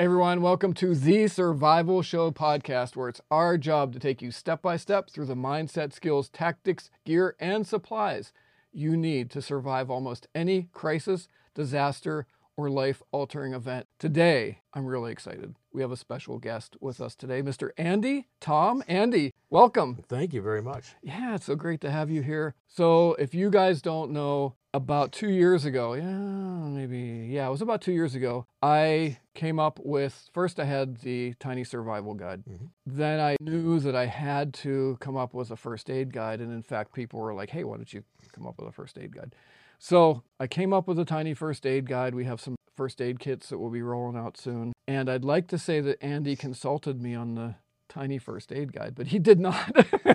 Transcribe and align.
Everyone, 0.00 0.42
welcome 0.42 0.74
to 0.74 0.94
the 0.94 1.26
Survival 1.26 2.02
Show 2.02 2.30
podcast, 2.30 2.94
where 2.94 3.08
it's 3.08 3.20
our 3.32 3.58
job 3.58 3.92
to 3.92 3.98
take 3.98 4.22
you 4.22 4.30
step 4.30 4.62
by 4.62 4.76
step 4.76 5.10
through 5.10 5.24
the 5.24 5.34
mindset, 5.34 5.92
skills, 5.92 6.28
tactics, 6.28 6.88
gear, 7.04 7.34
and 7.40 7.66
supplies 7.66 8.32
you 8.72 8.96
need 8.96 9.28
to 9.30 9.42
survive 9.42 9.90
almost 9.90 10.28
any 10.36 10.68
crisis, 10.72 11.26
disaster, 11.52 12.28
or 12.58 12.68
life 12.68 13.00
altering 13.12 13.54
event. 13.54 13.86
Today, 14.00 14.58
I'm 14.74 14.84
really 14.84 15.12
excited. 15.12 15.54
We 15.72 15.80
have 15.80 15.92
a 15.92 15.96
special 15.96 16.38
guest 16.38 16.76
with 16.80 17.00
us 17.00 17.14
today, 17.14 17.40
Mr. 17.40 17.70
Andy 17.78 18.26
Tom. 18.40 18.82
Andy, 18.88 19.32
welcome. 19.48 20.02
Thank 20.08 20.34
you 20.34 20.42
very 20.42 20.60
much. 20.60 20.96
Yeah, 21.00 21.36
it's 21.36 21.46
so 21.46 21.54
great 21.54 21.80
to 21.82 21.90
have 21.90 22.10
you 22.10 22.20
here. 22.20 22.56
So, 22.66 23.14
if 23.14 23.32
you 23.32 23.48
guys 23.48 23.80
don't 23.80 24.10
know, 24.10 24.56
about 24.74 25.12
two 25.12 25.30
years 25.30 25.64
ago, 25.64 25.94
yeah, 25.94 26.04
maybe, 26.04 27.28
yeah, 27.30 27.46
it 27.46 27.50
was 27.50 27.62
about 27.62 27.80
two 27.80 27.92
years 27.92 28.14
ago, 28.14 28.46
I 28.60 29.18
came 29.34 29.58
up 29.58 29.80
with 29.82 30.28
first, 30.34 30.60
I 30.60 30.64
had 30.64 30.98
the 30.98 31.34
Tiny 31.40 31.64
Survival 31.64 32.12
Guide. 32.12 32.42
Mm-hmm. 32.44 32.66
Then 32.86 33.18
I 33.18 33.36
knew 33.40 33.80
that 33.80 33.96
I 33.96 34.06
had 34.06 34.52
to 34.54 34.98
come 35.00 35.16
up 35.16 35.32
with 35.32 35.50
a 35.50 35.56
first 35.56 35.88
aid 35.88 36.12
guide. 36.12 36.40
And 36.40 36.52
in 36.52 36.62
fact, 36.62 36.92
people 36.92 37.20
were 37.20 37.32
like, 37.32 37.50
hey, 37.50 37.64
why 37.64 37.76
don't 37.76 37.92
you 37.92 38.04
come 38.32 38.46
up 38.46 38.58
with 38.58 38.68
a 38.68 38.72
first 38.72 38.98
aid 38.98 39.14
guide? 39.14 39.34
So 39.78 40.22
I 40.40 40.46
came 40.46 40.72
up 40.72 40.88
with 40.88 40.98
a 40.98 41.04
tiny 41.04 41.34
first 41.34 41.64
aid 41.66 41.86
guide. 41.88 42.14
We 42.14 42.24
have 42.24 42.40
some 42.40 42.56
first 42.76 43.00
aid 43.00 43.18
kits 43.20 43.48
that 43.48 43.58
will 43.58 43.70
be 43.70 43.82
rolling 43.82 44.16
out 44.16 44.36
soon. 44.36 44.72
And 44.86 45.08
I'd 45.08 45.24
like 45.24 45.48
to 45.48 45.58
say 45.58 45.80
that 45.80 46.02
Andy 46.02 46.36
consulted 46.36 47.00
me 47.02 47.14
on 47.14 47.34
the 47.34 47.54
tiny 47.88 48.18
first 48.18 48.52
aid 48.52 48.72
guide, 48.72 48.94
but 48.94 49.06
he 49.08 49.18
did 49.18 49.40
not. 49.40 49.70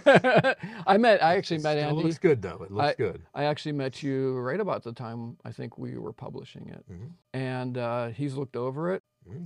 I 0.85 0.97
met, 0.97 1.23
I 1.23 1.35
actually 1.37 1.59
met 1.59 1.77
Andy. 1.77 2.01
It 2.01 2.03
looks 2.05 2.19
good 2.19 2.41
though. 2.41 2.61
It 2.63 2.71
looks 2.71 2.83
I- 2.89 2.93
good. 2.95 3.23
I 3.33 3.45
actually 3.45 3.71
met 3.71 4.03
you 4.03 4.37
right 4.39 4.59
about 4.59 4.83
the 4.83 4.93
time 4.93 5.37
I 5.43 5.51
think 5.51 5.77
we 5.77 5.97
were 5.97 6.13
publishing 6.13 6.69
it. 6.69 6.85
Mhm. 6.91 7.11
And 7.33 7.77
uh, 7.77 8.07
he's 8.09 8.35
looked 8.35 8.55
over 8.55 8.93
it. 8.93 9.01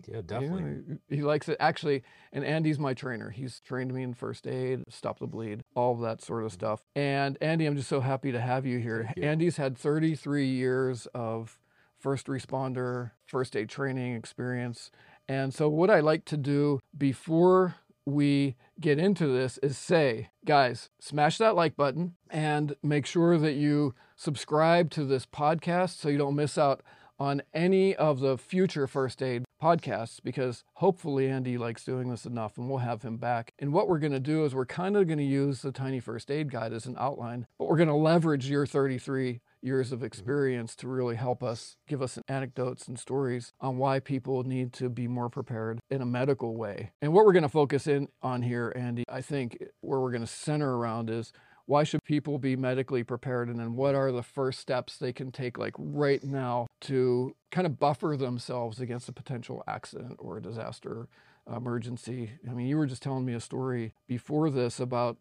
Yeah, 0.07 0.21
definitely. 0.25 0.83
Yeah, 0.87 0.95
he 1.09 1.15
he 1.17 1.21
likes 1.23 1.49
it. 1.49 1.57
Actually, 1.59 2.03
and 2.31 2.43
Andy's 2.43 2.79
my 2.79 2.93
trainer. 2.93 3.29
He's 3.29 3.59
trained 3.59 3.93
me 3.93 4.03
in 4.03 4.13
first 4.13 4.47
aid, 4.47 4.83
stop 4.89 5.19
the 5.19 5.27
bleed, 5.27 5.63
all 5.75 5.93
of 5.93 6.01
that 6.01 6.21
sort 6.21 6.43
of 6.43 6.51
mm-hmm. 6.51 6.59
stuff. 6.59 6.81
And 6.95 7.37
Andy, 7.41 7.65
I'm 7.65 7.75
just 7.75 7.89
so 7.89 8.01
happy 8.01 8.31
to 8.31 8.39
have 8.39 8.65
you 8.65 8.79
here. 8.79 9.13
You. 9.15 9.23
Andy's 9.23 9.57
had 9.57 9.77
33 9.77 10.47
years 10.47 11.07
of 11.13 11.59
first 11.99 12.27
responder, 12.27 13.11
first 13.25 13.55
aid 13.55 13.69
training 13.69 14.15
experience. 14.15 14.91
And 15.27 15.53
so, 15.53 15.67
what 15.67 15.89
I 15.89 15.99
like 15.99 16.25
to 16.25 16.37
do 16.37 16.79
before 16.97 17.75
we 18.05 18.55
get 18.79 18.97
into 18.97 19.27
this 19.27 19.57
is 19.57 19.77
say, 19.77 20.29
guys, 20.45 20.89
smash 20.99 21.37
that 21.39 21.55
like 21.55 21.75
button 21.75 22.15
and 22.29 22.75
make 22.81 23.05
sure 23.05 23.37
that 23.37 23.55
you 23.55 23.93
subscribe 24.15 24.89
to 24.91 25.03
this 25.03 25.25
podcast 25.25 25.97
so 25.97 26.07
you 26.07 26.17
don't 26.17 26.35
miss 26.35 26.57
out 26.57 26.81
on 27.19 27.41
any 27.53 27.95
of 27.95 28.19
the 28.19 28.37
future 28.37 28.87
first 28.87 29.21
aid 29.21 29.43
podcasts 29.61 30.19
because 30.23 30.63
hopefully 30.75 31.29
Andy 31.29 31.57
likes 31.57 31.83
doing 31.83 32.09
this 32.09 32.25
enough 32.25 32.57
and 32.57 32.69
we'll 32.69 32.79
have 32.79 33.03
him 33.03 33.17
back. 33.17 33.53
And 33.59 33.73
what 33.73 33.87
we're 33.87 33.99
going 33.99 34.11
to 34.11 34.19
do 34.19 34.45
is 34.45 34.53
we're 34.53 34.65
kind 34.65 34.95
of 34.95 35.07
going 35.07 35.17
to 35.17 35.23
use 35.23 35.61
the 35.61 35.71
tiny 35.71 35.99
first 35.99 36.31
aid 36.31 36.51
guide 36.51 36.73
as 36.73 36.85
an 36.85 36.95
outline, 36.99 37.47
but 37.57 37.67
we're 37.67 37.77
going 37.77 37.89
to 37.89 37.95
leverage 37.95 38.49
your 38.49 38.65
33 38.65 39.41
years 39.61 39.91
of 39.91 39.99
mm-hmm. 39.99 40.05
experience 40.05 40.75
to 40.77 40.87
really 40.87 41.15
help 41.15 41.43
us 41.43 41.77
give 41.87 42.01
us 42.01 42.19
anecdotes 42.27 42.87
and 42.87 42.99
stories 42.99 43.53
on 43.59 43.77
why 43.77 43.99
people 43.99 44.43
need 44.43 44.73
to 44.73 44.89
be 44.89 45.07
more 45.07 45.29
prepared 45.29 45.79
in 45.89 46.01
a 46.01 46.05
medical 46.05 46.55
way. 46.55 46.91
And 47.01 47.13
what 47.13 47.25
we're 47.25 47.33
going 47.33 47.43
to 47.43 47.49
focus 47.49 47.87
in 47.87 48.07
on 48.21 48.41
here, 48.41 48.71
Andy, 48.75 49.03
I 49.09 49.21
think 49.21 49.57
where 49.81 49.99
we're 49.99 50.11
going 50.11 50.21
to 50.21 50.27
center 50.27 50.77
around 50.77 51.09
is 51.09 51.31
why 51.67 51.83
should 51.83 52.03
people 52.03 52.39
be 52.39 52.55
medically 52.55 53.03
prepared? 53.03 53.49
And 53.49 53.59
then 53.59 53.75
what 53.75 53.93
are 53.93 54.11
the 54.11 54.23
first 54.23 54.59
steps 54.59 54.97
they 54.97 55.13
can 55.13 55.31
take 55.31 55.57
like 55.57 55.73
right 55.77 56.23
now 56.23 56.67
to 56.81 57.35
kind 57.51 57.67
of 57.67 57.77
buffer 57.77 58.15
themselves 58.17 58.79
against 58.79 59.09
a 59.09 59.13
potential 59.13 59.63
accident 59.67 60.15
or 60.17 60.37
a 60.37 60.41
disaster 60.41 61.07
emergency? 61.53 62.31
I 62.49 62.53
mean 62.53 62.67
you 62.67 62.77
were 62.77 62.87
just 62.87 63.03
telling 63.03 63.25
me 63.25 63.33
a 63.33 63.41
story 63.41 63.93
before 64.07 64.49
this 64.49 64.79
about 64.79 65.17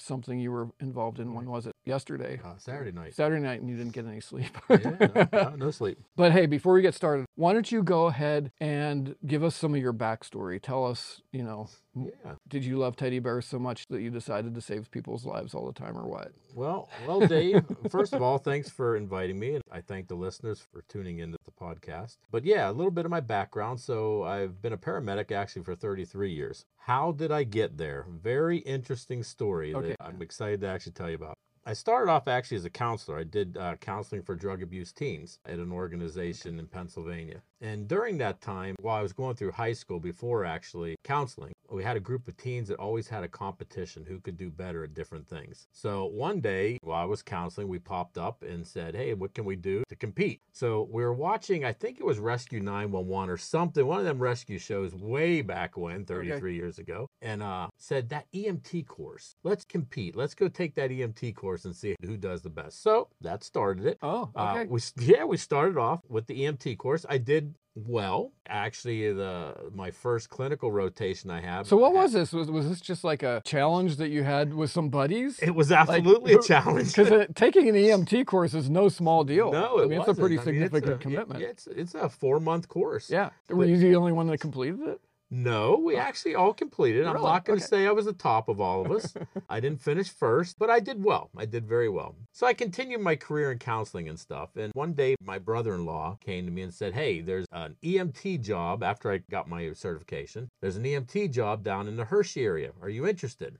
something 0.00 0.38
you 0.38 0.50
were 0.50 0.68
involved 0.80 1.18
in 1.20 1.34
when 1.34 1.46
was 1.46 1.66
it 1.66 1.72
yesterday 1.84 2.40
Uh, 2.44 2.54
Saturday 2.58 2.92
night. 2.92 3.14
saturday 3.14 3.40
night 3.42 3.60
and 3.60 3.70
you 3.70 3.76
didn't 3.76 3.92
get 3.92 4.06
any 4.06 4.20
sleep 4.20 4.56
yeah, 4.70 5.26
no, 5.32 5.54
no, 5.56 5.70
sleep. 5.70 5.98
but 6.16 6.32
hey 6.32 6.46
before 6.46 6.72
we 6.74 6.82
get 6.82 6.94
started 6.94 7.26
why 7.36 7.52
don't 7.52 7.70
you 7.70 7.82
go 7.82 8.06
ahead 8.06 8.50
and 8.60 9.14
give 9.26 9.42
us 9.44 9.54
some 9.54 9.74
of 9.74 9.80
your 9.80 9.92
backstory 9.92 10.60
tell 10.60 10.84
us 10.84 11.22
you 11.32 11.42
know 11.44 11.68
Yeah. 11.94 12.34
did 12.48 12.64
you 12.64 12.76
love 12.78 12.96
teddy 12.96 13.18
bears 13.20 13.46
so 13.46 13.58
much 13.58 13.86
that 13.88 14.00
you 14.02 14.10
decided 14.10 14.54
to 14.54 14.60
save 14.60 14.90
people's 14.90 15.24
lives 15.24 15.54
all 15.54 15.66
the 15.66 15.72
time 15.72 15.96
or 15.96 16.06
what 16.06 16.32
Well, 16.54 16.88
well, 17.06 17.20
Dave. 17.26 17.64
first 17.90 18.14
of 18.14 18.22
all, 18.22 18.38
thanks 18.38 18.70
for 18.70 18.96
inviting 18.96 19.38
me, 19.38 19.56
and 19.56 19.62
I 19.70 19.82
thank 19.82 20.08
the 20.08 20.14
listeners 20.14 20.58
for 20.72 20.80
tuning 20.88 21.18
into 21.18 21.36
the 21.44 21.50
podcast. 21.52 22.16
But 22.30 22.46
yeah, 22.46 22.70
a 22.70 22.72
little 22.72 22.90
bit 22.90 23.04
of 23.04 23.10
my 23.10 23.20
background. 23.20 23.78
So 23.78 24.22
I've 24.24 24.62
been 24.62 24.72
a 24.72 24.78
paramedic 24.78 25.30
actually 25.32 25.64
for 25.64 25.74
33 25.76 26.32
years. 26.32 26.64
How 26.78 27.12
did 27.12 27.30
I 27.30 27.44
get 27.44 27.76
there? 27.76 28.06
Very 28.08 28.58
interesting 28.58 29.22
story 29.22 29.74
Okay. 29.74 29.85
That 29.88 29.96
I'm 30.00 30.22
excited 30.22 30.60
to 30.60 30.68
actually 30.68 30.92
tell 30.92 31.08
you 31.08 31.16
about. 31.16 31.34
I 31.68 31.72
started 31.72 32.08
off 32.12 32.28
actually 32.28 32.58
as 32.58 32.64
a 32.64 32.70
counselor. 32.70 33.18
I 33.18 33.24
did 33.24 33.56
uh, 33.56 33.74
counseling 33.80 34.22
for 34.22 34.36
drug 34.36 34.62
abuse 34.62 34.92
teens 34.92 35.40
at 35.44 35.58
an 35.58 35.72
organization 35.72 36.60
in 36.60 36.68
Pennsylvania. 36.68 37.42
And 37.60 37.88
during 37.88 38.18
that 38.18 38.40
time, 38.40 38.76
while 38.78 38.96
I 38.96 39.02
was 39.02 39.12
going 39.12 39.34
through 39.34 39.50
high 39.50 39.72
school 39.72 39.98
before 39.98 40.44
actually 40.44 40.94
counseling, 41.02 41.52
we 41.70 41.82
had 41.82 41.96
a 41.96 42.00
group 42.00 42.28
of 42.28 42.36
teens 42.36 42.68
that 42.68 42.78
always 42.78 43.08
had 43.08 43.24
a 43.24 43.28
competition 43.28 44.04
who 44.06 44.20
could 44.20 44.36
do 44.36 44.50
better 44.50 44.84
at 44.84 44.94
different 44.94 45.28
things. 45.28 45.66
So 45.72 46.06
one 46.06 46.40
day 46.40 46.78
while 46.82 47.02
I 47.02 47.04
was 47.04 47.22
counseling, 47.22 47.68
we 47.68 47.78
popped 47.78 48.18
up 48.18 48.42
and 48.42 48.66
said, 48.66 48.94
Hey, 48.94 49.14
what 49.14 49.34
can 49.34 49.44
we 49.44 49.56
do 49.56 49.82
to 49.88 49.96
compete? 49.96 50.40
So 50.52 50.88
we 50.90 51.02
were 51.02 51.14
watching, 51.14 51.64
I 51.64 51.72
think 51.72 51.98
it 51.98 52.06
was 52.06 52.18
Rescue 52.18 52.60
911 52.60 53.30
or 53.30 53.36
something, 53.36 53.86
one 53.86 53.98
of 53.98 54.04
them 54.04 54.18
rescue 54.18 54.58
shows 54.58 54.94
way 54.94 55.42
back 55.42 55.76
when, 55.76 56.04
33 56.04 56.54
years 56.54 56.78
ago, 56.78 57.08
and 57.22 57.42
uh, 57.42 57.68
said 57.78 58.08
that 58.10 58.26
EMT 58.32 58.86
course, 58.86 59.36
let's 59.42 59.64
compete. 59.64 60.16
Let's 60.16 60.34
go 60.34 60.48
take 60.48 60.74
that 60.76 60.90
EMT 60.90 61.34
course 61.34 61.64
and 61.64 61.74
see 61.74 61.94
who 62.04 62.16
does 62.16 62.42
the 62.42 62.50
best. 62.50 62.82
So 62.82 63.08
that 63.20 63.44
started 63.44 63.86
it. 63.86 63.98
oh 64.02 64.30
Uh, 64.34 64.54
okay 64.56 64.66
we 64.68 64.80
yeah, 65.00 65.24
we 65.24 65.36
started 65.36 65.76
off 65.76 66.00
with 66.08 66.26
the 66.26 66.42
EMT 66.42 66.78
course. 66.78 67.04
I 67.08 67.18
did 67.18 67.54
well. 67.76 68.32
Actually, 68.48 69.12
the 69.12 69.54
my 69.74 69.90
first 69.90 70.30
clinical 70.30 70.72
rotation 70.72 71.30
I 71.30 71.40
had. 71.40 71.66
So 71.66 71.76
what 71.76 71.92
was 71.92 72.12
this? 72.12 72.32
Was, 72.32 72.50
was 72.50 72.68
this 72.68 72.80
just 72.80 73.04
like 73.04 73.22
a 73.22 73.42
challenge 73.44 73.96
that 73.96 74.08
you 74.08 74.22
had 74.22 74.54
with 74.54 74.70
some 74.70 74.88
buddies? 74.88 75.38
It 75.40 75.54
was 75.54 75.70
absolutely 75.70 76.34
a 76.34 76.42
challenge. 76.42 76.94
Because 76.94 77.26
taking 77.34 77.68
an 77.68 77.74
EMT 77.74 78.24
course 78.26 78.54
is 78.54 78.70
no 78.70 78.88
small 78.88 79.24
deal. 79.24 79.52
no, 79.52 79.78
it 79.78 79.84
I 79.84 79.86
mean, 79.88 80.00
it's 80.00 80.08
a 80.08 80.14
pretty 80.14 80.38
I 80.38 80.44
mean, 80.44 80.62
it's 80.62 80.72
significant 80.72 80.90
a- 80.92 80.94
it- 80.94 81.00
commitment. 81.00 81.42
it's 81.42 81.66
it's 81.66 81.94
a 81.94 82.08
four 82.08 82.40
month 82.40 82.68
course. 82.68 83.10
yeah. 83.10 83.30
Were 83.50 83.64
you 83.64 83.76
the 83.76 83.94
only 83.96 84.12
one 84.12 84.26
that 84.28 84.38
completed 84.38 84.80
it? 84.80 85.00
No, 85.30 85.76
we 85.84 85.96
oh. 85.96 86.00
actually 86.00 86.34
all 86.36 86.54
completed. 86.54 87.04
I'm 87.06 87.14
not 87.20 87.44
going 87.44 87.58
to 87.58 87.64
Okay. 87.64 87.68
say 87.68 87.86
I 87.86 87.90
was 87.90 88.04
the 88.04 88.12
top 88.12 88.48
of 88.48 88.60
all 88.60 88.84
of 88.84 88.92
us. 88.92 89.12
I 89.50 89.58
didn't 89.58 89.80
finish 89.82 90.08
first, 90.08 90.56
but 90.58 90.70
I 90.70 90.78
did 90.78 91.02
well. 91.02 91.30
I 91.36 91.46
did 91.46 91.66
very 91.66 91.88
well. 91.88 92.14
So 92.32 92.46
I 92.46 92.54
continued 92.54 93.00
my 93.00 93.16
career 93.16 93.50
in 93.50 93.58
counseling 93.58 94.08
and 94.08 94.18
stuff. 94.18 94.50
And 94.56 94.72
one 94.74 94.92
day, 94.92 95.16
my 95.20 95.38
brother 95.38 95.74
in 95.74 95.84
law 95.84 96.16
came 96.24 96.44
to 96.46 96.52
me 96.52 96.62
and 96.62 96.72
said, 96.72 96.94
Hey, 96.94 97.20
there's 97.20 97.46
an 97.50 97.76
EMT 97.82 98.42
job 98.42 98.82
after 98.82 99.10
I 99.10 99.18
got 99.30 99.48
my 99.48 99.72
certification. 99.72 100.48
There's 100.60 100.76
an 100.76 100.84
EMT 100.84 101.32
job 101.32 101.64
down 101.64 101.88
in 101.88 101.96
the 101.96 102.04
Hershey 102.04 102.44
area. 102.44 102.72
Are 102.80 102.88
you 102.88 103.06
interested? 103.06 103.58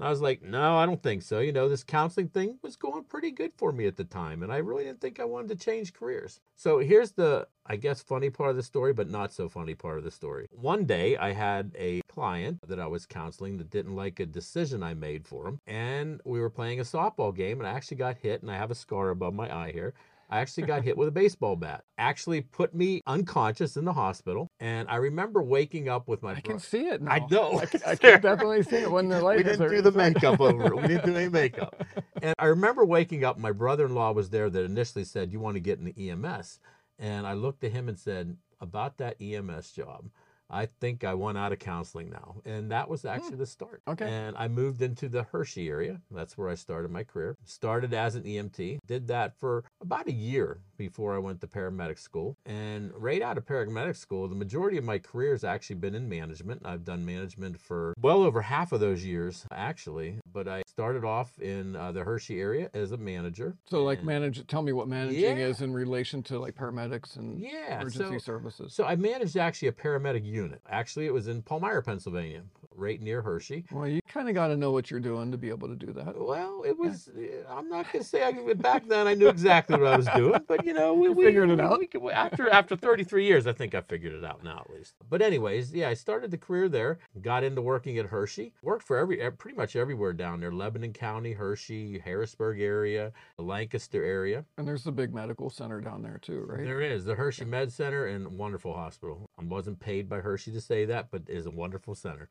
I 0.00 0.10
was 0.10 0.20
like, 0.20 0.42
no, 0.42 0.76
I 0.76 0.86
don't 0.86 1.02
think 1.02 1.22
so. 1.22 1.40
You 1.40 1.52
know, 1.52 1.68
this 1.68 1.82
counseling 1.82 2.28
thing 2.28 2.58
was 2.62 2.76
going 2.76 3.04
pretty 3.04 3.32
good 3.32 3.52
for 3.56 3.72
me 3.72 3.86
at 3.86 3.96
the 3.96 4.04
time, 4.04 4.42
and 4.42 4.52
I 4.52 4.58
really 4.58 4.84
didn't 4.84 5.00
think 5.00 5.18
I 5.18 5.24
wanted 5.24 5.48
to 5.48 5.64
change 5.64 5.92
careers. 5.92 6.40
So 6.54 6.78
here's 6.78 7.12
the, 7.12 7.48
I 7.66 7.76
guess, 7.76 8.00
funny 8.00 8.30
part 8.30 8.50
of 8.50 8.56
the 8.56 8.62
story, 8.62 8.92
but 8.92 9.10
not 9.10 9.32
so 9.32 9.48
funny 9.48 9.74
part 9.74 9.98
of 9.98 10.04
the 10.04 10.10
story. 10.10 10.46
One 10.52 10.84
day 10.84 11.16
I 11.16 11.32
had 11.32 11.74
a 11.76 12.00
client 12.08 12.60
that 12.68 12.78
I 12.78 12.86
was 12.86 13.06
counseling 13.06 13.56
that 13.58 13.70
didn't 13.70 13.96
like 13.96 14.20
a 14.20 14.26
decision 14.26 14.82
I 14.82 14.94
made 14.94 15.26
for 15.26 15.48
him, 15.48 15.60
and 15.66 16.20
we 16.24 16.40
were 16.40 16.50
playing 16.50 16.78
a 16.78 16.84
softball 16.84 17.34
game, 17.34 17.58
and 17.58 17.66
I 17.66 17.72
actually 17.72 17.96
got 17.96 18.18
hit, 18.18 18.42
and 18.42 18.50
I 18.50 18.56
have 18.56 18.70
a 18.70 18.76
scar 18.76 19.10
above 19.10 19.34
my 19.34 19.52
eye 19.52 19.72
here. 19.72 19.94
I 20.30 20.40
actually 20.40 20.66
got 20.66 20.84
hit 20.84 20.96
with 20.96 21.08
a 21.08 21.12
baseball 21.12 21.56
bat. 21.56 21.84
Actually 21.98 22.42
put 22.42 22.74
me 22.74 23.02
unconscious 23.06 23.76
in 23.76 23.84
the 23.84 23.92
hospital. 23.92 24.48
And 24.60 24.88
I 24.88 24.96
remember 24.96 25.42
waking 25.42 25.88
up 25.88 26.08
with 26.08 26.22
my 26.22 26.32
I 26.32 26.40
can 26.40 26.54
bro- 26.54 26.58
see 26.58 26.86
it 26.88 27.02
now. 27.02 27.12
I 27.12 27.26
know. 27.30 27.58
I 27.58 27.66
can, 27.66 27.80
I 27.86 27.94
can 27.96 28.20
definitely 28.20 28.62
see 28.62 28.76
it 28.76 28.90
when 28.90 29.08
the 29.08 29.22
light 29.22 29.38
we 29.38 29.42
didn't 29.44 29.70
do 29.70 29.82
the 29.82 29.92
makeup 29.92 30.40
over 30.40 30.66
it. 30.66 30.76
We 30.76 30.88
didn't 30.88 31.06
do 31.06 31.16
any 31.16 31.28
makeup. 31.28 31.82
And 32.22 32.34
I 32.38 32.46
remember 32.46 32.84
waking 32.84 33.24
up. 33.24 33.38
My 33.38 33.52
brother-in-law 33.52 34.12
was 34.12 34.30
there 34.30 34.50
that 34.50 34.64
initially 34.64 35.04
said, 35.04 35.32
"You 35.32 35.40
want 35.40 35.56
to 35.56 35.60
get 35.60 35.78
in 35.78 35.84
the 35.86 36.10
EMS?" 36.10 36.58
And 36.98 37.26
I 37.26 37.34
looked 37.34 37.64
at 37.64 37.72
him 37.72 37.88
and 37.88 37.98
said, 37.98 38.36
About 38.60 38.98
that 38.98 39.20
EMS 39.20 39.72
job. 39.72 40.10
I 40.50 40.66
think 40.66 41.04
I 41.04 41.14
went 41.14 41.38
out 41.38 41.52
of 41.52 41.58
counseling 41.58 42.10
now. 42.10 42.36
And 42.44 42.70
that 42.70 42.88
was 42.88 43.04
actually 43.04 43.36
the 43.36 43.46
start. 43.46 43.82
Hmm. 43.86 43.92
Okay. 43.92 44.08
And 44.08 44.36
I 44.36 44.48
moved 44.48 44.82
into 44.82 45.08
the 45.08 45.24
Hershey 45.24 45.68
area. 45.68 46.00
That's 46.10 46.38
where 46.38 46.48
I 46.48 46.54
started 46.54 46.90
my 46.90 47.04
career. 47.04 47.36
Started 47.44 47.92
as 47.92 48.14
an 48.14 48.22
EMT, 48.22 48.78
did 48.86 49.08
that 49.08 49.38
for 49.38 49.64
about 49.80 50.08
a 50.08 50.12
year 50.12 50.60
before 50.78 51.14
I 51.14 51.18
went 51.18 51.40
to 51.42 51.46
paramedic 51.46 51.98
school. 51.98 52.36
And 52.46 52.92
right 52.96 53.20
out 53.20 53.36
of 53.36 53.44
paramedic 53.44 53.96
school, 53.96 54.28
the 54.28 54.34
majority 54.34 54.78
of 54.78 54.84
my 54.84 54.98
career 54.98 55.32
has 55.32 55.44
actually 55.44 55.76
been 55.76 55.94
in 55.94 56.08
management. 56.08 56.62
I've 56.64 56.84
done 56.84 57.04
management 57.04 57.60
for 57.60 57.92
well 58.00 58.22
over 58.22 58.40
half 58.40 58.72
of 58.72 58.80
those 58.80 59.04
years, 59.04 59.44
actually. 59.52 60.20
But 60.32 60.48
I 60.48 60.62
started 60.66 61.04
off 61.04 61.38
in 61.40 61.76
uh, 61.76 61.92
the 61.92 62.04
Hershey 62.04 62.40
area 62.40 62.70
as 62.72 62.92
a 62.92 62.96
manager. 62.96 63.56
So, 63.68 63.82
like, 63.84 64.02
manage. 64.04 64.46
Tell 64.46 64.62
me 64.62 64.72
what 64.72 64.88
managing 64.88 65.20
Yeah. 65.20 65.46
is 65.46 65.60
in 65.60 65.74
relation 65.74 66.22
to 66.24 66.38
like 66.38 66.54
paramedics 66.54 67.16
and 67.16 67.38
Yeah, 67.38 67.80
emergency 67.80 68.18
so- 68.18 68.24
services. 68.24 68.72
So 68.74 68.84
I 68.84 68.94
managed 68.96 69.36
actually 69.36 69.68
a 69.68 69.72
paramedic 69.72 70.24
unit. 70.24 70.60
Actually, 70.70 71.06
it 71.06 71.12
was 71.12 71.26
in 71.26 71.42
Palmyra, 71.42 71.82
Pennsylvania, 71.82 72.42
right 72.76 73.00
near 73.02 73.22
Hershey. 73.22 73.64
well, 73.72 73.88
you 73.88 74.00
kind 74.08 74.28
of 74.28 74.34
got 74.36 74.48
to 74.48 74.56
know 74.56 74.70
what 74.70 74.90
you're 74.90 75.00
doing 75.00 75.32
to 75.32 75.36
be 75.38 75.48
able 75.48 75.66
to 75.68 75.74
do 75.74 75.92
that. 75.94 76.16
Well, 76.16 76.62
it 76.64 76.78
was. 76.78 77.10
eh, 77.18 77.42
I'm 77.48 77.68
not 77.68 77.92
gonna 77.92 78.04
say 78.04 78.22
I, 78.22 78.32
back 78.54 78.86
then 78.86 79.08
I 79.08 79.14
knew 79.14 79.28
exactly 79.28 79.76
what 79.76 79.88
I 79.92 79.96
was 79.96 80.06
doing, 80.14 80.40
but 80.46 80.64
you 80.68 80.74
know, 80.74 80.92
we, 80.92 81.08
we 81.08 81.24
figured 81.24 81.48
it 81.48 81.60
out? 81.60 81.78
we 81.78 81.86
could- 81.86 82.06
after 82.10 82.50
after 82.50 82.76
33 82.76 83.24
years, 83.24 83.46
I 83.46 83.54
think 83.54 83.74
I 83.74 83.80
figured 83.80 84.12
it 84.12 84.22
out 84.22 84.44
now 84.44 84.66
at 84.68 84.76
least. 84.76 84.94
But 85.08 85.22
anyways, 85.22 85.72
yeah, 85.72 85.88
I 85.88 85.94
started 85.94 86.30
the 86.30 86.36
career 86.36 86.68
there. 86.68 86.98
Got 87.22 87.42
into 87.42 87.62
working 87.62 87.96
at 87.96 88.04
Hershey. 88.06 88.52
Worked 88.62 88.86
for 88.86 88.98
every 88.98 89.16
pretty 89.32 89.56
much 89.56 89.76
everywhere 89.76 90.12
down 90.12 90.40
there: 90.40 90.52
Lebanon 90.52 90.92
County, 90.92 91.32
Hershey, 91.32 91.98
Harrisburg 91.98 92.60
area, 92.60 93.12
the 93.38 93.44
Lancaster 93.44 94.04
area. 94.04 94.44
And 94.58 94.68
there's 94.68 94.84
the 94.84 94.92
big 94.92 95.14
medical 95.14 95.48
center 95.48 95.80
down 95.80 96.02
there 96.02 96.18
too, 96.20 96.44
right? 96.46 96.64
There 96.64 96.82
is 96.82 97.06
the 97.06 97.14
Hershey 97.14 97.46
Med 97.46 97.72
Center 97.72 98.06
and 98.06 98.36
wonderful 98.36 98.74
hospital. 98.74 99.30
I 99.40 99.44
wasn't 99.44 99.80
paid 99.80 100.06
by 100.06 100.18
Hershey 100.18 100.52
to 100.52 100.60
say 100.60 100.84
that, 100.84 101.10
but 101.10 101.22
it 101.28 101.34
is 101.34 101.46
a 101.46 101.50
wonderful 101.50 101.94
center. 101.94 102.28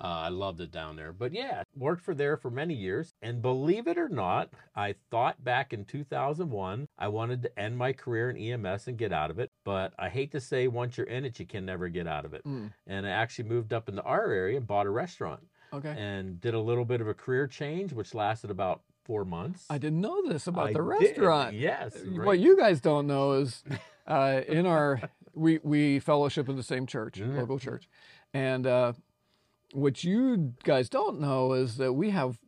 Uh, 0.00 0.04
I 0.04 0.28
loved 0.28 0.60
it 0.60 0.70
down 0.70 0.96
there. 0.96 1.12
But 1.12 1.32
yeah, 1.32 1.62
worked 1.74 2.02
for 2.04 2.14
there 2.14 2.36
for 2.36 2.50
many 2.50 2.74
years. 2.74 3.14
And 3.22 3.40
believe 3.40 3.86
it 3.86 3.96
or 3.98 4.08
not, 4.08 4.50
I 4.74 4.94
thought 5.10 5.42
back 5.42 5.72
in 5.72 5.84
2001 5.84 6.86
I 6.98 7.08
wanted 7.08 7.42
to 7.42 7.58
end 7.58 7.78
my 7.78 7.92
career 7.92 8.30
in 8.30 8.36
EMS 8.36 8.88
and 8.88 8.98
get 8.98 9.12
out 9.12 9.30
of 9.30 9.38
it. 9.38 9.50
But 9.64 9.92
I 9.98 10.08
hate 10.08 10.32
to 10.32 10.40
say, 10.40 10.68
once 10.68 10.96
you're 10.98 11.06
in 11.06 11.24
it, 11.24 11.38
you 11.40 11.46
can 11.46 11.64
never 11.64 11.88
get 11.88 12.06
out 12.06 12.24
of 12.24 12.34
it. 12.34 12.44
Mm, 12.44 12.72
And 12.86 13.06
I 13.06 13.10
actually 13.10 13.48
moved 13.48 13.72
up 13.72 13.88
into 13.88 14.02
our 14.02 14.30
area 14.30 14.58
and 14.58 14.66
bought 14.66 14.86
a 14.86 14.90
restaurant 14.90 15.40
okay. 15.72 15.94
and 15.96 16.40
did 16.40 16.54
a 16.54 16.60
little 16.60 16.84
bit 16.84 17.00
of 17.00 17.08
a 17.08 17.14
career 17.14 17.46
change, 17.46 17.92
which 17.92 18.14
lasted 18.14 18.50
about 18.50 18.82
four 19.04 19.24
months. 19.24 19.64
I 19.70 19.78
didn't 19.78 20.00
know 20.00 20.28
this 20.28 20.46
about 20.46 20.68
I 20.68 20.72
the 20.72 20.78
did, 20.80 20.84
restaurant. 21.18 21.54
Yes. 21.54 21.96
What 22.06 22.38
you 22.38 22.56
guys 22.56 22.80
don't 22.80 23.06
know 23.06 23.32
is, 23.34 23.62
uh, 24.06 24.40
in 24.48 24.66
our 24.66 25.00
we 25.32 25.58
we 25.62 25.98
fellowship 26.00 26.48
in 26.48 26.56
the 26.56 26.62
same 26.62 26.86
church, 26.86 27.18
Yeah. 27.18 27.26
local 27.28 27.58
church, 27.58 27.88
and 28.34 28.66
uh, 28.66 28.92
what 29.72 30.04
you 30.04 30.54
guys 30.64 30.88
don't 30.88 31.20
know 31.20 31.52
is 31.52 31.76
that 31.76 31.92
we 31.94 32.10
have 32.10 32.38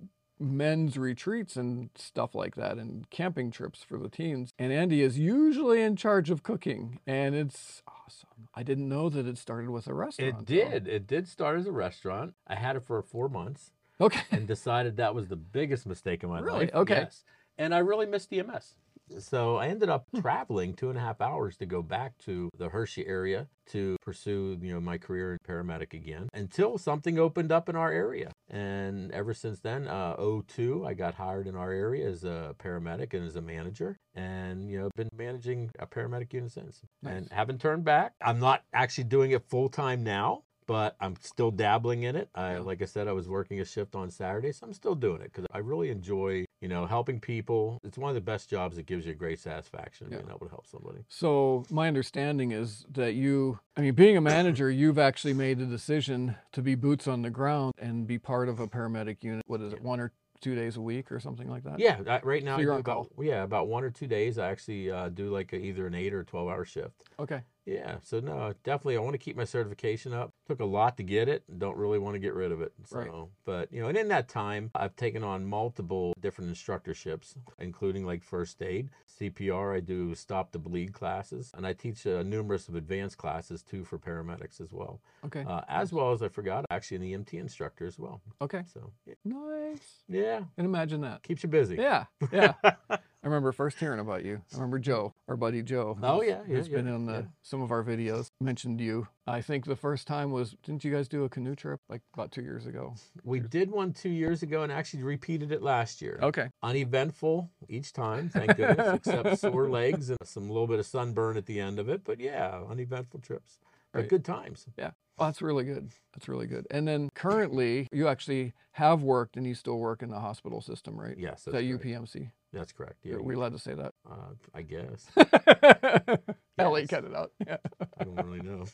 men's 0.41 0.97
retreats 0.97 1.57
and 1.57 1.91
stuff 1.97 2.33
like 2.35 2.55
that 2.55 2.77
and 2.79 3.11
camping 3.11 3.51
trips 3.51 3.83
for 3.83 3.99
the 3.99 4.09
teens 4.09 4.53
and 4.57 4.73
andy 4.73 5.03
is 5.03 5.19
usually 5.19 5.83
in 5.83 5.97
charge 5.97 6.31
of 6.31 6.45
cooking 6.45 7.01
and 7.09 7.35
it's 7.35 7.83
awesome 7.89 8.47
i 8.55 8.63
didn't 8.63 8.89
know 8.89 9.09
that 9.09 9.27
it 9.27 9.37
started 9.37 9.69
with 9.69 9.89
a 9.89 9.95
restaurant 9.95 10.37
It 10.39 10.45
did. 10.47 10.87
It 10.87 11.09
did 11.09 11.27
start 11.27 11.59
as 11.59 11.67
a 11.67 11.73
restaurant. 11.73 12.35
I 12.47 12.55
had 12.55 12.77
it 12.77 12.85
for 12.87 13.03
four 13.03 13.29
months 13.29 13.73
okay 14.01 14.21
and 14.31 14.47
decided 14.47 14.97
that 14.99 15.13
was 15.13 15.27
the 15.27 15.35
biggest 15.35 15.87
mistake 15.87 16.23
of 16.23 16.31
my 16.31 16.39
Really? 16.39 16.67
life. 16.67 16.71
Okay. 16.75 16.95
Yes. 17.01 17.25
And 17.61 17.75
I 17.75 17.79
really 17.79 18.07
missed 18.07 18.33
EMS. 18.33 18.75
So 19.19 19.57
I 19.57 19.69
ended 19.69 19.89
up 19.89 20.07
traveling 20.21 20.75
two 20.75 20.91
and 20.91 20.99
a 20.99 21.01
half 21.01 21.21
hours 21.21 21.57
to 21.59 21.67
go 21.67 21.83
back 21.83 22.17
to 22.27 22.51
the 22.57 22.69
Hershey 22.69 23.07
area 23.07 23.49
to 23.71 23.97
pursue, 24.03 24.59
you 24.61 24.73
know, 24.73 24.81
my 24.81 24.99
career 24.99 25.33
in 25.33 25.39
paramedic 25.47 25.93
again 25.93 26.29
until 26.33 26.79
something 26.79 27.19
opened 27.19 27.53
up 27.53 27.69
in 27.69 27.77
our 27.77 27.93
area. 27.93 28.33
And 28.49 29.13
ever 29.13 29.35
since 29.35 29.61
then, 29.61 29.89
uh, 29.89 30.17
02, 30.17 30.87
I 30.87 30.95
got 30.95 31.15
hired 31.15 31.47
in 31.47 31.55
our 31.55 31.71
area 31.71 32.09
as 32.09 32.25
a 32.25 32.55
paramedic 32.59 33.13
and 33.13 33.27
as 33.27 33.37
a 33.37 33.43
manager. 33.43 33.97
And, 34.15 34.71
you 34.71 34.79
know, 34.79 34.91
been 34.97 35.11
managing 35.15 35.71
a 35.79 35.87
paramedic 35.87 36.33
unit 36.33 36.53
since. 36.53 36.81
And 37.05 37.31
haven't 37.31 37.61
turned 37.61 37.85
back. 37.85 38.15
I'm 38.23 38.41
not 38.41 38.65
actually 38.73 39.05
doing 39.05 39.33
it 39.33 39.43
full 39.49 39.69
time 39.69 40.03
now 40.03 40.45
but 40.69 40.95
I'm 41.01 41.17
still 41.23 41.51
dabbling 41.51 42.05
in 42.05 42.15
it. 42.15 42.29
I, 42.35 42.53
Yeah. 42.53 42.59
like 42.61 42.83
I 42.83 42.85
said, 42.85 43.09
I 43.09 43.13
was 43.13 43.27
working 43.29 43.59
a 43.59 43.65
shift 43.65 43.97
on 43.97 44.11
Saturday, 44.11 44.53
so 44.53 44.67
I'm 44.67 44.75
still 44.75 44.95
doing 44.95 45.23
it 45.23 45.33
because 45.33 45.47
I 45.51 45.59
really 45.59 45.89
enjoy, 45.89 46.45
you 46.61 46.69
know, 46.69 46.85
helping 46.87 47.19
people. 47.19 47.81
It's 47.83 47.97
one 47.99 48.11
of 48.11 48.15
the 48.15 48.21
best 48.21 48.49
jobs 48.51 48.77
that 48.77 48.85
gives 48.87 49.07
you 49.07 49.15
great 49.15 49.41
satisfaction 49.41 50.09
Yeah. 50.11 50.19
being 50.19 50.29
able 50.29 50.47
to 50.47 50.51
help 50.51 50.67
somebody. 50.67 50.99
So 51.09 51.65
my 51.71 51.89
understanding 51.89 52.53
is 52.53 52.85
that 52.93 53.15
you, 53.15 53.59
I 53.77 53.81
mean, 53.81 53.95
being 53.95 54.19
a 54.19 54.21
manager, 54.21 54.71
you've 54.81 54.99
actually 54.99 55.35
made 55.35 55.59
the 55.59 55.67
decision 55.67 56.37
to 56.53 56.61
be 56.63 56.75
boots 56.75 57.09
on 57.09 57.23
the 57.23 57.31
ground 57.31 57.73
and 57.79 58.07
be 58.07 58.19
part 58.19 58.51
of 58.51 58.61
a 58.61 58.69
paramedic 58.69 59.25
unit. 59.25 59.43
What 59.47 59.63
is 59.63 59.73
it, 59.73 59.83
one 59.83 60.01
or 60.01 60.13
two 60.41 60.55
days 60.55 60.77
a 60.77 60.81
week 60.83 61.11
or 61.11 61.19
something 61.19 61.49
like 61.49 61.65
that? 61.65 61.81
Yeah, 61.81 61.99
I, 62.07 62.21
right 62.23 62.45
now 62.45 62.57
So 62.57 62.63
you're 62.63 62.75
on 62.75 62.81
about 62.81 63.11
yeah 63.21 63.43
about 63.43 63.69
one 63.69 63.83
or 63.85 63.91
two 63.91 64.07
days. 64.07 64.39
I 64.39 64.51
actually 64.51 64.91
uh, 64.91 65.09
do 65.09 65.31
like 65.31 65.53
a, 65.55 65.57
either 65.57 65.87
an 65.87 65.95
eight 65.95 66.13
or 66.13 66.23
twelve 66.25 66.49
hour 66.49 66.65
shift. 66.67 67.05
Okay. 67.19 67.41
Yeah, 67.69 67.97
so 68.03 68.19
no, 68.21 68.55
definitely 68.65 68.97
I 68.97 69.01
want 69.01 69.13
to 69.13 69.19
keep 69.19 69.37
my 69.37 69.45
certification 69.45 70.15
up. 70.15 70.33
Took 70.47 70.61
a 70.61 70.65
lot 70.65 70.97
to 70.97 71.03
get 71.03 71.29
it. 71.29 71.43
Don't 71.59 71.77
really 71.77 71.99
want 71.99 72.15
to 72.15 72.19
get 72.19 72.33
rid 72.33 72.51
of 72.51 72.63
it. 72.63 72.73
So, 72.87 72.99
Right. 72.99 73.11
but 73.45 73.73
you 73.73 73.83
know, 73.83 73.89
and 73.89 73.99
in 73.99 74.09
that 74.09 74.29
time, 74.29 74.71
I've 74.75 74.97
taken 74.97 75.23
on 75.23 75.45
multiple 75.47 76.15
different 76.21 76.51
instructorships, 76.51 77.37
including 77.59 78.07
like 78.07 78.23
first 78.23 78.63
aid, 78.63 78.89
CPR. 79.21 79.75
I 79.77 79.81
do 79.81 80.15
stop 80.15 80.53
the 80.53 80.59
bleed 80.59 80.95
classes, 80.95 81.51
and 81.55 81.67
I 81.67 81.75
teach 81.75 82.07
uh, 82.07 82.23
numerous 82.23 82.69
of 82.69 82.75
advanced 82.75 83.19
classes 83.19 83.63
too 83.63 83.85
for 83.85 83.99
paramedics 83.99 84.61
as 84.63 84.73
well. 84.73 85.01
Okay. 85.27 85.45
Uh, 85.47 85.61
as 85.69 85.93
well 85.93 86.13
as 86.13 86.23
I 86.23 86.29
forgot, 86.29 86.65
actually 86.71 87.13
an 87.13 87.23
EMT 87.25 87.35
instructor 87.35 87.87
as 87.87 87.99
well. 87.99 88.23
okay. 88.41 88.63
So 88.73 88.93
yeah, 89.07 89.15
Nice. 89.27 90.05
yeah 90.09 90.45
And 90.57 90.65
imagine 90.67 91.03
that. 91.03 91.23
keeps 91.23 91.43
you 91.43 91.49
busy. 91.51 91.77
Yeah. 91.77 92.07
Yeah. 92.33 92.55
I 92.91 93.27
remember 93.27 93.53
first 93.53 93.79
hearing 93.79 94.01
about 94.01 94.25
you. 94.25 94.41
I 94.53 94.57
remember 94.57 94.79
Joe, 94.79 95.13
our 95.29 95.37
buddy 95.37 95.63
Joe. 95.63 95.97
Oh, 96.03 96.23
yeah, 96.23 96.41
yeah, 96.49 96.57
Who's 96.57 96.69
been 96.69 96.87
yeah, 96.87 96.95
in 96.95 97.07
the, 97.07 97.13
yeah. 97.13 97.23
some 97.43 97.61
of 97.63 97.71
our 97.71 97.85
videos. 97.85 98.29
Mentioned 98.41 98.81
you. 98.81 99.07
I 99.27 99.43
think 99.43 99.67
the 99.67 99.77
first 99.77 100.07
time 100.07 100.31
was, 100.33 100.57
didn't 100.65 100.85
you 100.85 100.93
guys 100.93 101.07
do 101.07 101.25
a 101.25 101.29
canoe 101.29 101.55
trip 101.55 101.81
like 101.91 102.01
about 102.15 102.33
two 102.33 102.43
years 102.43 102.67
ago? 102.67 102.95
We 103.25 103.41
did 103.41 103.71
one 103.71 103.93
two 103.93 104.09
years 104.09 104.43
ago 104.43 104.63
and 104.63 104.73
actually 104.73 105.03
repeated 105.03 105.53
it 105.53 105.63
last 105.63 106.01
year. 106.01 106.19
Okay. 106.23 106.49
uneventful 106.63 107.51
each 107.69 107.93
time, 107.93 108.31
thank 108.31 108.57
goodness, 108.57 108.95
except 109.07 109.39
sore 109.39 109.69
legs 109.69 110.09
and 110.09 110.19
some 110.25 110.49
little 110.49 110.67
bit 110.67 110.79
of 110.79 110.87
sunburn 110.87 111.37
at 111.37 111.45
the 111.47 111.61
end 111.61 111.79
of 111.79 111.89
it. 111.91 112.03
But 112.05 112.21
yeah, 112.21 112.61
uneventful 112.69 113.21
trips, 113.21 113.59
but 113.93 114.01
Right. 114.01 114.09
good 114.09 114.25
times. 114.25 114.67
Yeah. 114.79 114.93
Oh, 115.19 115.25
that's 115.27 115.43
really 115.43 115.65
good. 115.65 115.91
That's 116.15 116.29
really 116.29 116.47
good. 116.47 116.67
And 116.71 116.87
then 116.87 117.11
currently, 117.15 117.89
you 117.93 118.07
actually 118.07 118.53
have 118.73 119.03
worked 119.03 119.37
and 119.37 119.45
you 119.47 119.55
still 119.55 119.79
work 119.79 120.01
in 120.03 120.11
the 120.11 120.21
hospital 120.21 120.61
system, 120.61 120.99
right? 120.99 121.17
Yes, 121.19 121.43
that's 121.45 121.57
that 121.57 121.67
correct. 121.69 121.85
UPMC? 121.85 122.31
That's 122.53 122.73
correct. 122.73 122.97
Yeah, 123.05 123.15
Are 123.17 123.23
we 123.23 123.35
allowed 123.35 123.53
to 123.53 123.59
say 123.59 123.75
that? 123.75 123.93
uh, 124.11 124.33
I 124.55 124.63
guess 124.63 125.07
Ellie, 126.59 126.83
Yes. 126.83 126.91
cut 126.91 127.05
it 127.05 127.15
out. 127.15 127.33
Yeah. 127.47 127.59
I 128.01 128.05
don't 128.05 128.17
really 128.27 128.41
know. 128.41 128.65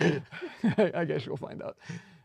I 0.94 1.04
guess 1.04 1.26
you'll 1.26 1.36
find 1.36 1.62
out. 1.62 1.76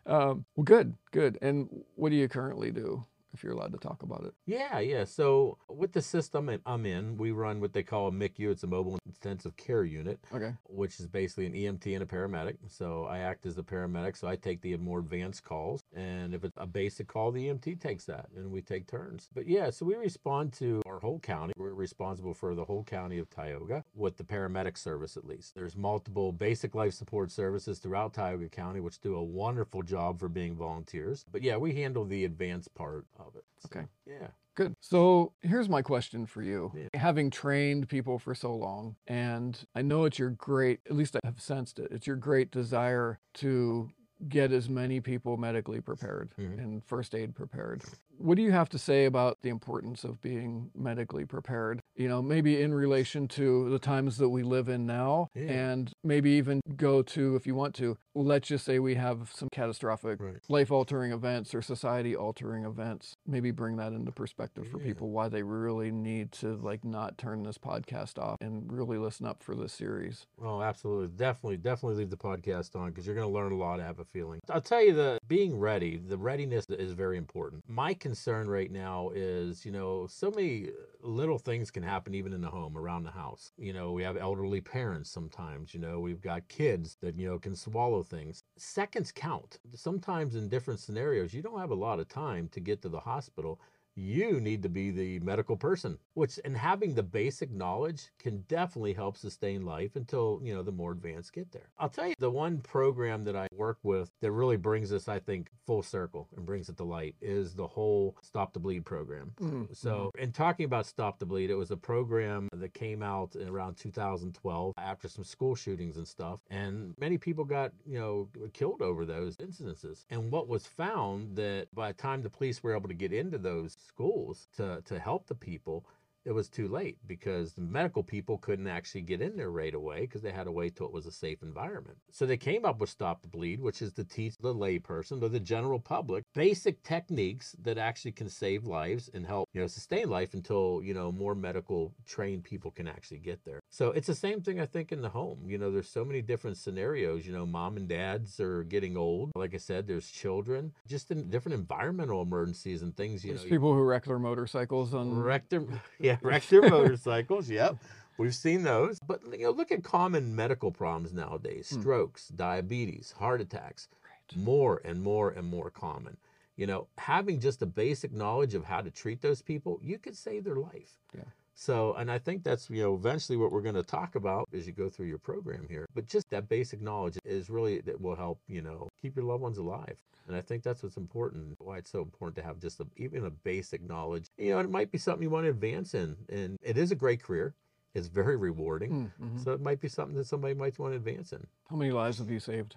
Um, 0.05 0.45
well, 0.55 0.63
good, 0.63 0.95
good. 1.11 1.37
And 1.41 1.69
what 1.95 2.09
do 2.09 2.15
you 2.15 2.27
currently 2.27 2.71
do, 2.71 3.05
if 3.33 3.43
you're 3.43 3.53
allowed 3.53 3.71
to 3.73 3.77
talk 3.77 4.03
about 4.03 4.23
it? 4.25 4.33
Yeah, 4.45 4.79
yeah. 4.79 5.03
So 5.05 5.57
with 5.69 5.93
the 5.93 6.01
system 6.01 6.49
I'm- 6.65 6.85
in, 6.85 7.17
we 7.17 7.31
run 7.31 7.59
what 7.61 7.73
they 7.73 7.83
call 7.83 8.07
a 8.07 8.11
MICU. 8.11 8.49
It's 8.51 8.63
a 8.63 8.67
mobile 8.67 8.97
intensive 9.05 9.55
care 9.57 9.83
unit. 9.83 10.19
Okay. 10.33 10.53
which 10.67 10.99
is 10.99 11.05
basically 11.07 11.45
an 11.45 11.53
EMT 11.53 11.93
and 11.93 12.01
a 12.03 12.05
paramedic. 12.05 12.57
So 12.67 13.03
I 13.05 13.19
act 13.19 13.45
as 13.45 13.55
the 13.55 13.63
paramedic, 13.63 14.15
so 14.17 14.27
I 14.27 14.35
take 14.35 14.61
the 14.61 14.75
more 14.77 14.99
advanced 14.99 15.43
calls. 15.43 15.81
And 15.93 16.33
if 16.33 16.43
it's 16.43 16.53
a 16.57 16.65
basic 16.65 17.07
call, 17.07 17.31
the 17.31 17.47
EMT 17.47 17.75
takes 17.79 18.05
that, 18.05 18.29
and 18.35 18.51
we 18.51 18.61
take 18.61 18.87
turns. 18.87 19.29
But 19.33 19.47
yeah, 19.47 19.69
so 19.69 19.85
we 19.85 19.95
respond 19.95 20.53
to 20.53 20.81
our 20.85 20.99
whole 20.99 21.19
county. 21.19 21.53
We're 21.57 21.73
responsible 21.73 22.33
for 22.33 22.55
the 22.55 22.65
whole 22.65 22.83
county 22.83 23.17
of 23.19 23.29
Tioga 23.29 23.83
with 23.93 24.17
the 24.17 24.23
paramedic 24.23 24.77
service, 24.77 25.17
at 25.17 25.25
least. 25.25 25.53
There's 25.55 25.75
multiple 25.75 26.31
basic 26.31 26.73
life 26.73 26.93
support 26.93 27.31
services 27.31 27.79
throughout 27.79 28.13
Tioga 28.13 28.49
County, 28.49 28.79
which 28.79 28.99
do 29.01 29.15
a 29.15 29.23
wonderful 29.23 29.83
job 29.83 30.19
for 30.19 30.29
being 30.29 30.55
volunteers. 30.55 31.25
But 31.31 31.43
yeah, 31.43 31.57
we 31.57 31.73
handle 31.75 32.05
the 32.05 32.25
advanced 32.25 32.73
part 32.75 33.05
of 33.27 33.35
it. 33.35 33.43
So, 33.59 33.69
Okay. 33.71 33.87
Yeah. 34.05 34.27
Good. 34.55 34.73
So 34.81 35.31
here's 35.41 35.69
my 35.69 35.81
question 35.81 36.25
for 36.25 36.41
you. 36.41 36.71
Yeah. 36.75 36.99
Having 36.99 37.29
trained 37.29 37.87
people 37.87 38.19
for 38.19 38.35
so 38.35 38.53
long, 38.53 38.95
and 39.07 39.57
I 39.75 39.81
know 39.81 40.03
it's 40.05 40.19
your 40.19 40.31
great, 40.31 40.81
at 40.87 40.95
least 40.95 41.15
I 41.15 41.19
have 41.23 41.39
sensed 41.39 41.79
it, 41.79 41.87
it's 41.91 42.05
your 42.05 42.17
great 42.17 42.51
desire 42.51 43.19
to 43.35 43.89
get 44.27 44.51
as 44.51 44.69
many 44.69 44.99
people 44.99 45.37
medically 45.37 45.81
prepared 45.81 46.31
Mhm. 46.37 46.59
and 46.61 46.83
first 46.85 47.15
aid 47.15 47.33
prepared. 47.33 47.81
What 48.21 48.35
do 48.37 48.43
you 48.43 48.51
have 48.51 48.69
to 48.69 48.77
say 48.77 49.05
about 49.05 49.41
the 49.41 49.49
importance 49.49 50.03
of 50.03 50.21
being 50.21 50.71
medically 50.75 51.25
prepared? 51.25 51.81
You 51.95 52.07
know, 52.09 52.21
maybe 52.21 52.61
in 52.61 52.73
relation 52.73 53.27
to 53.29 53.69
the 53.69 53.79
times 53.79 54.17
that 54.17 54.29
we 54.29 54.43
live 54.43 54.69
in 54.69 54.85
now, 54.85 55.29
Yeah. 55.35 55.51
and 55.51 55.91
maybe 56.03 56.31
even 56.31 56.61
go 56.75 57.01
to, 57.01 57.35
if 57.35 57.45
you 57.47 57.55
want 57.55 57.75
to, 57.75 57.97
let's 58.15 58.47
just 58.47 58.65
say 58.65 58.79
we 58.79 58.95
have 58.95 59.31
some 59.33 59.49
catastrophic 59.51 60.19
Right. 60.19 60.37
life 60.49 60.71
altering 60.71 61.11
events 61.11 61.53
or 61.55 61.61
society 61.61 62.15
altering 62.15 62.65
events. 62.65 63.13
Maybe 63.25 63.51
bring 63.51 63.77
that 63.77 63.93
into 63.93 64.11
perspective 64.11 64.67
for 64.67 64.79
Yeah. 64.79 64.85
people 64.85 65.09
why 65.11 65.29
they 65.29 65.43
really 65.43 65.91
need 65.91 66.31
to 66.33 66.55
like 66.55 66.83
not 66.83 67.17
turn 67.17 67.43
this 67.43 67.57
podcast 67.57 68.19
off 68.19 68.37
and 68.41 68.71
really 68.71 68.97
listen 68.97 69.25
up 69.25 69.41
for 69.43 69.55
this 69.55 69.73
series. 69.73 70.27
Oh, 70.41 70.61
absolutely. 70.61 71.07
Definitely, 71.15 71.57
definitely 71.57 71.97
leave 71.97 72.09
the 72.09 72.17
podcast 72.17 72.75
on 72.75 72.89
because 72.89 73.05
you're 73.05 73.15
going 73.15 73.27
to 73.27 73.33
learn 73.33 73.51
a 73.51 73.55
lot. 73.57 73.79
I 73.79 73.85
have 73.85 73.99
a 73.99 74.05
feeling. 74.05 74.39
I'll 74.49 74.61
tell 74.61 74.83
you 74.83 74.93
the 74.93 75.17
being 75.27 75.57
ready, 75.57 75.97
the 75.97 76.17
readiness 76.17 76.65
is 76.69 76.91
very 76.93 77.17
important. 77.17 77.63
My 77.67 77.93
concern 78.11 78.49
right 78.49 78.71
now 78.71 79.09
is, 79.15 79.65
you 79.65 79.71
know, 79.71 80.05
so 80.05 80.29
many 80.29 80.67
uh, 80.67 80.71
little 81.01 81.37
things 81.37 81.71
can 81.71 81.81
happen 81.81 82.13
even 82.13 82.33
in 82.33 82.41
the 82.41 82.49
home, 82.49 82.77
around 82.77 83.03
the 83.03 83.11
house. 83.11 83.53
You 83.57 83.71
know, 83.71 83.93
we 83.93 84.03
have 84.03 84.17
elderly 84.17 84.59
parents 84.59 85.09
sometimes, 85.09 85.73
you 85.73 85.79
know, 85.79 86.01
we've 86.01 86.19
got 86.19 86.45
kids 86.49 86.97
that, 86.99 87.17
you 87.17 87.25
know, 87.25 87.39
can 87.39 87.55
swallow 87.55 88.03
things. 88.03 88.43
Seconds 88.57 89.13
count. 89.13 89.59
Sometimes 89.73 90.35
in 90.35 90.49
different 90.49 90.81
scenarios, 90.81 91.33
you 91.33 91.41
don't 91.41 91.61
have 91.61 91.71
a 91.71 91.73
lot 91.87 92.01
of 92.01 92.09
time 92.09 92.49
to 92.49 92.59
get 92.59 92.81
to 92.81 92.89
the 92.89 92.99
hospital 92.99 93.61
you 93.95 94.39
need 94.39 94.63
to 94.63 94.69
be 94.69 94.91
the 94.91 95.19
medical 95.19 95.55
person 95.55 95.97
which 96.13 96.39
and 96.45 96.55
having 96.55 96.93
the 96.93 97.03
basic 97.03 97.51
knowledge 97.51 98.09
can 98.19 98.41
definitely 98.47 98.93
help 98.93 99.17
sustain 99.17 99.65
life 99.65 99.95
until 99.95 100.39
you 100.43 100.53
know 100.53 100.63
the 100.63 100.71
more 100.71 100.91
advanced 100.91 101.33
get 101.33 101.51
there 101.51 101.69
i'll 101.79 101.89
tell 101.89 102.07
you 102.07 102.15
the 102.19 102.29
one 102.29 102.57
program 102.59 103.23
that 103.23 103.35
i 103.35 103.47
work 103.53 103.77
with 103.83 104.09
that 104.21 104.31
really 104.31 104.57
brings 104.57 104.89
this 104.89 105.07
i 105.07 105.19
think 105.19 105.49
full 105.65 105.83
circle 105.83 106.27
and 106.35 106.45
brings 106.45 106.69
it 106.69 106.77
to 106.77 106.83
light 106.83 107.15
is 107.21 107.53
the 107.53 107.67
whole 107.67 108.15
stop 108.21 108.53
the 108.53 108.59
bleed 108.59 108.85
program 108.85 109.31
Mm, 109.41 109.75
so, 109.75 110.11
in 110.19 110.31
talking 110.31 110.65
about 110.65 110.85
Stop 110.85 111.19
the 111.19 111.25
Bleed, 111.25 111.49
it 111.49 111.55
was 111.55 111.71
a 111.71 111.77
program 111.77 112.47
that 112.53 112.73
came 112.73 113.01
out 113.01 113.35
around 113.35 113.75
2012 113.75 114.73
after 114.77 115.07
some 115.07 115.23
school 115.23 115.55
shootings 115.55 115.97
and 115.97 116.07
stuff. 116.07 116.41
And 116.49 116.93
many 116.99 117.17
people 117.17 117.43
got, 117.43 117.71
you 117.85 117.99
know, 117.99 118.29
killed 118.53 118.81
over 118.81 119.05
those 119.05 119.37
incidences. 119.37 120.05
And 120.09 120.31
what 120.31 120.47
was 120.47 120.67
found 120.67 121.35
that 121.37 121.67
by 121.73 121.91
the 121.91 121.97
time 121.97 122.21
the 122.21 122.29
police 122.29 122.61
were 122.61 122.75
able 122.75 122.87
to 122.87 122.93
get 122.93 123.13
into 123.13 123.37
those 123.37 123.75
schools 123.87 124.47
to, 124.55 124.81
to 124.85 124.99
help 124.99 125.27
the 125.27 125.35
people, 125.35 125.85
it 126.25 126.31
was 126.31 126.49
too 126.49 126.67
late 126.67 126.97
because 127.07 127.53
the 127.53 127.61
medical 127.61 128.03
people 128.03 128.37
couldn't 128.37 128.67
actually 128.67 129.01
get 129.01 129.21
in 129.21 129.35
there 129.35 129.51
right 129.51 129.73
away 129.73 130.01
because 130.01 130.21
they 130.21 130.31
had 130.31 130.43
to 130.45 130.51
wait 130.51 130.75
till 130.75 130.85
it 130.85 130.93
was 130.93 131.05
a 131.05 131.11
safe 131.11 131.41
environment. 131.41 131.97
So 132.11 132.25
they 132.25 132.37
came 132.37 132.65
up 132.65 132.79
with 132.79 132.89
Stop 132.89 133.21
the 133.21 133.27
Bleed, 133.27 133.59
which 133.59 133.81
is 133.81 133.93
to 133.93 134.03
teach 134.03 134.37
the 134.37 134.53
layperson 134.53 135.21
or 135.21 135.29
the 135.29 135.39
general 135.39 135.79
public 135.79 136.23
basic 136.33 136.83
techniques 136.83 137.55
that 137.63 137.77
actually 137.77 138.11
can 138.11 138.29
save 138.29 138.65
lives 138.65 139.09
and 139.13 139.25
help, 139.25 139.49
you 139.53 139.61
know, 139.61 139.67
sustain 139.67 140.09
life 140.09 140.33
until, 140.33 140.81
you 140.83 140.93
know, 140.93 141.11
more 141.11 141.35
medical 141.35 141.93
trained 142.05 142.43
people 142.43 142.71
can 142.71 142.87
actually 142.87 143.19
get 143.19 143.43
there. 143.45 143.59
So 143.69 143.91
it's 143.91 144.07
the 144.07 144.15
same 144.15 144.41
thing 144.41 144.59
I 144.59 144.65
think 144.65 144.91
in 144.91 145.01
the 145.01 145.09
home. 145.09 145.39
You 145.45 145.57
know, 145.57 145.71
there's 145.71 145.89
so 145.89 146.05
many 146.05 146.21
different 146.21 146.57
scenarios, 146.57 147.25
you 147.25 147.33
know, 147.33 147.45
mom 147.45 147.77
and 147.77 147.87
dads 147.87 148.39
are 148.39 148.63
getting 148.63 148.97
old. 148.97 149.31
Like 149.35 149.53
I 149.53 149.57
said, 149.57 149.87
there's 149.87 150.09
children, 150.09 150.73
just 150.87 151.11
in 151.11 151.29
different 151.29 151.57
environmental 151.57 152.21
emergencies 152.21 152.81
and 152.81 152.95
things, 152.95 153.23
you 153.23 153.31
There's 153.31 153.43
know. 153.43 153.49
people 153.49 153.73
who 153.73 153.83
wreck 153.83 154.05
their 154.05 154.19
motorcycles 154.19 154.93
on 154.93 155.13
Wreck 155.13 155.49
their, 155.49 155.63
yeah, 155.99 156.10
wreck 156.21 156.47
their 156.47 156.69
motorcycles. 156.69 157.49
Yep. 157.49 157.77
We've 158.17 158.35
seen 158.35 158.63
those. 158.63 158.99
But 158.99 159.21
you 159.31 159.45
know, 159.45 159.51
look 159.51 159.71
at 159.71 159.83
common 159.83 160.35
medical 160.35 160.71
problems 160.71 161.13
nowadays. 161.13 161.69
Hmm. 161.69 161.81
Strokes, 161.81 162.27
diabetes, 162.29 163.13
heart 163.17 163.41
attacks. 163.41 163.87
Right. 164.03 164.43
More 164.43 164.81
and 164.85 165.01
more 165.01 165.31
and 165.31 165.47
more 165.47 165.69
common. 165.69 166.17
You 166.55 166.67
know, 166.67 166.87
having 166.97 167.39
just 167.39 167.61
a 167.61 167.65
basic 167.65 168.11
knowledge 168.11 168.53
of 168.53 168.65
how 168.65 168.81
to 168.81 168.91
treat 168.91 169.21
those 169.21 169.41
people, 169.41 169.79
you 169.81 169.97
could 169.97 170.15
save 170.15 170.43
their 170.43 170.57
life. 170.57 170.99
Yeah. 171.15 171.23
So, 171.53 171.93
and 171.93 172.09
I 172.09 172.17
think 172.17 172.43
that's, 172.43 172.69
you 172.69 172.81
know, 172.81 172.95
eventually 172.95 173.37
what 173.37 173.51
we're 173.51 173.61
going 173.61 173.75
to 173.75 173.83
talk 173.83 174.15
about 174.15 174.47
as 174.53 174.65
you 174.65 174.73
go 174.73 174.89
through 174.89 175.07
your 175.07 175.17
program 175.19 175.67
here. 175.69 175.85
But 175.93 176.07
just 176.07 176.29
that 176.31 176.49
basic 176.49 176.81
knowledge 176.81 177.17
is 177.23 177.49
really, 177.49 177.81
that 177.81 177.99
will 177.99 178.15
help, 178.15 178.39
you 178.47 178.61
know, 178.61 178.89
keep 179.01 179.15
your 179.15 179.25
loved 179.25 179.43
ones 179.43 179.57
alive. 179.57 179.97
And 180.27 180.35
I 180.35 180.41
think 180.41 180.63
that's 180.63 180.81
what's 180.81 180.97
important, 180.97 181.55
why 181.59 181.77
it's 181.77 181.91
so 181.91 182.01
important 182.01 182.35
to 182.37 182.43
have 182.43 182.59
just 182.59 182.79
a, 182.79 182.87
even 182.97 183.25
a 183.25 183.29
basic 183.29 183.81
knowledge. 183.87 184.27
You 184.37 184.51
know, 184.51 184.59
it 184.59 184.69
might 184.69 184.91
be 184.91 184.97
something 184.97 185.23
you 185.23 185.29
want 185.29 185.45
to 185.45 185.49
advance 185.49 185.93
in. 185.93 186.15
And 186.29 186.57
it 186.63 186.77
is 186.77 186.91
a 186.91 186.95
great 186.95 187.21
career. 187.21 187.53
It's 187.93 188.07
very 188.07 188.37
rewarding. 188.37 189.11
Mm, 189.21 189.27
mhm. 189.27 189.43
So 189.43 189.51
it 189.51 189.61
might 189.61 189.81
be 189.81 189.89
something 189.89 190.15
that 190.15 190.27
somebody 190.27 190.53
might 190.53 190.79
want 190.79 190.93
to 190.93 190.97
advance 190.97 191.33
in. 191.33 191.45
How 191.69 191.75
many 191.75 191.91
lives 191.91 192.19
have 192.19 192.29
you 192.29 192.39
saved? 192.39 192.75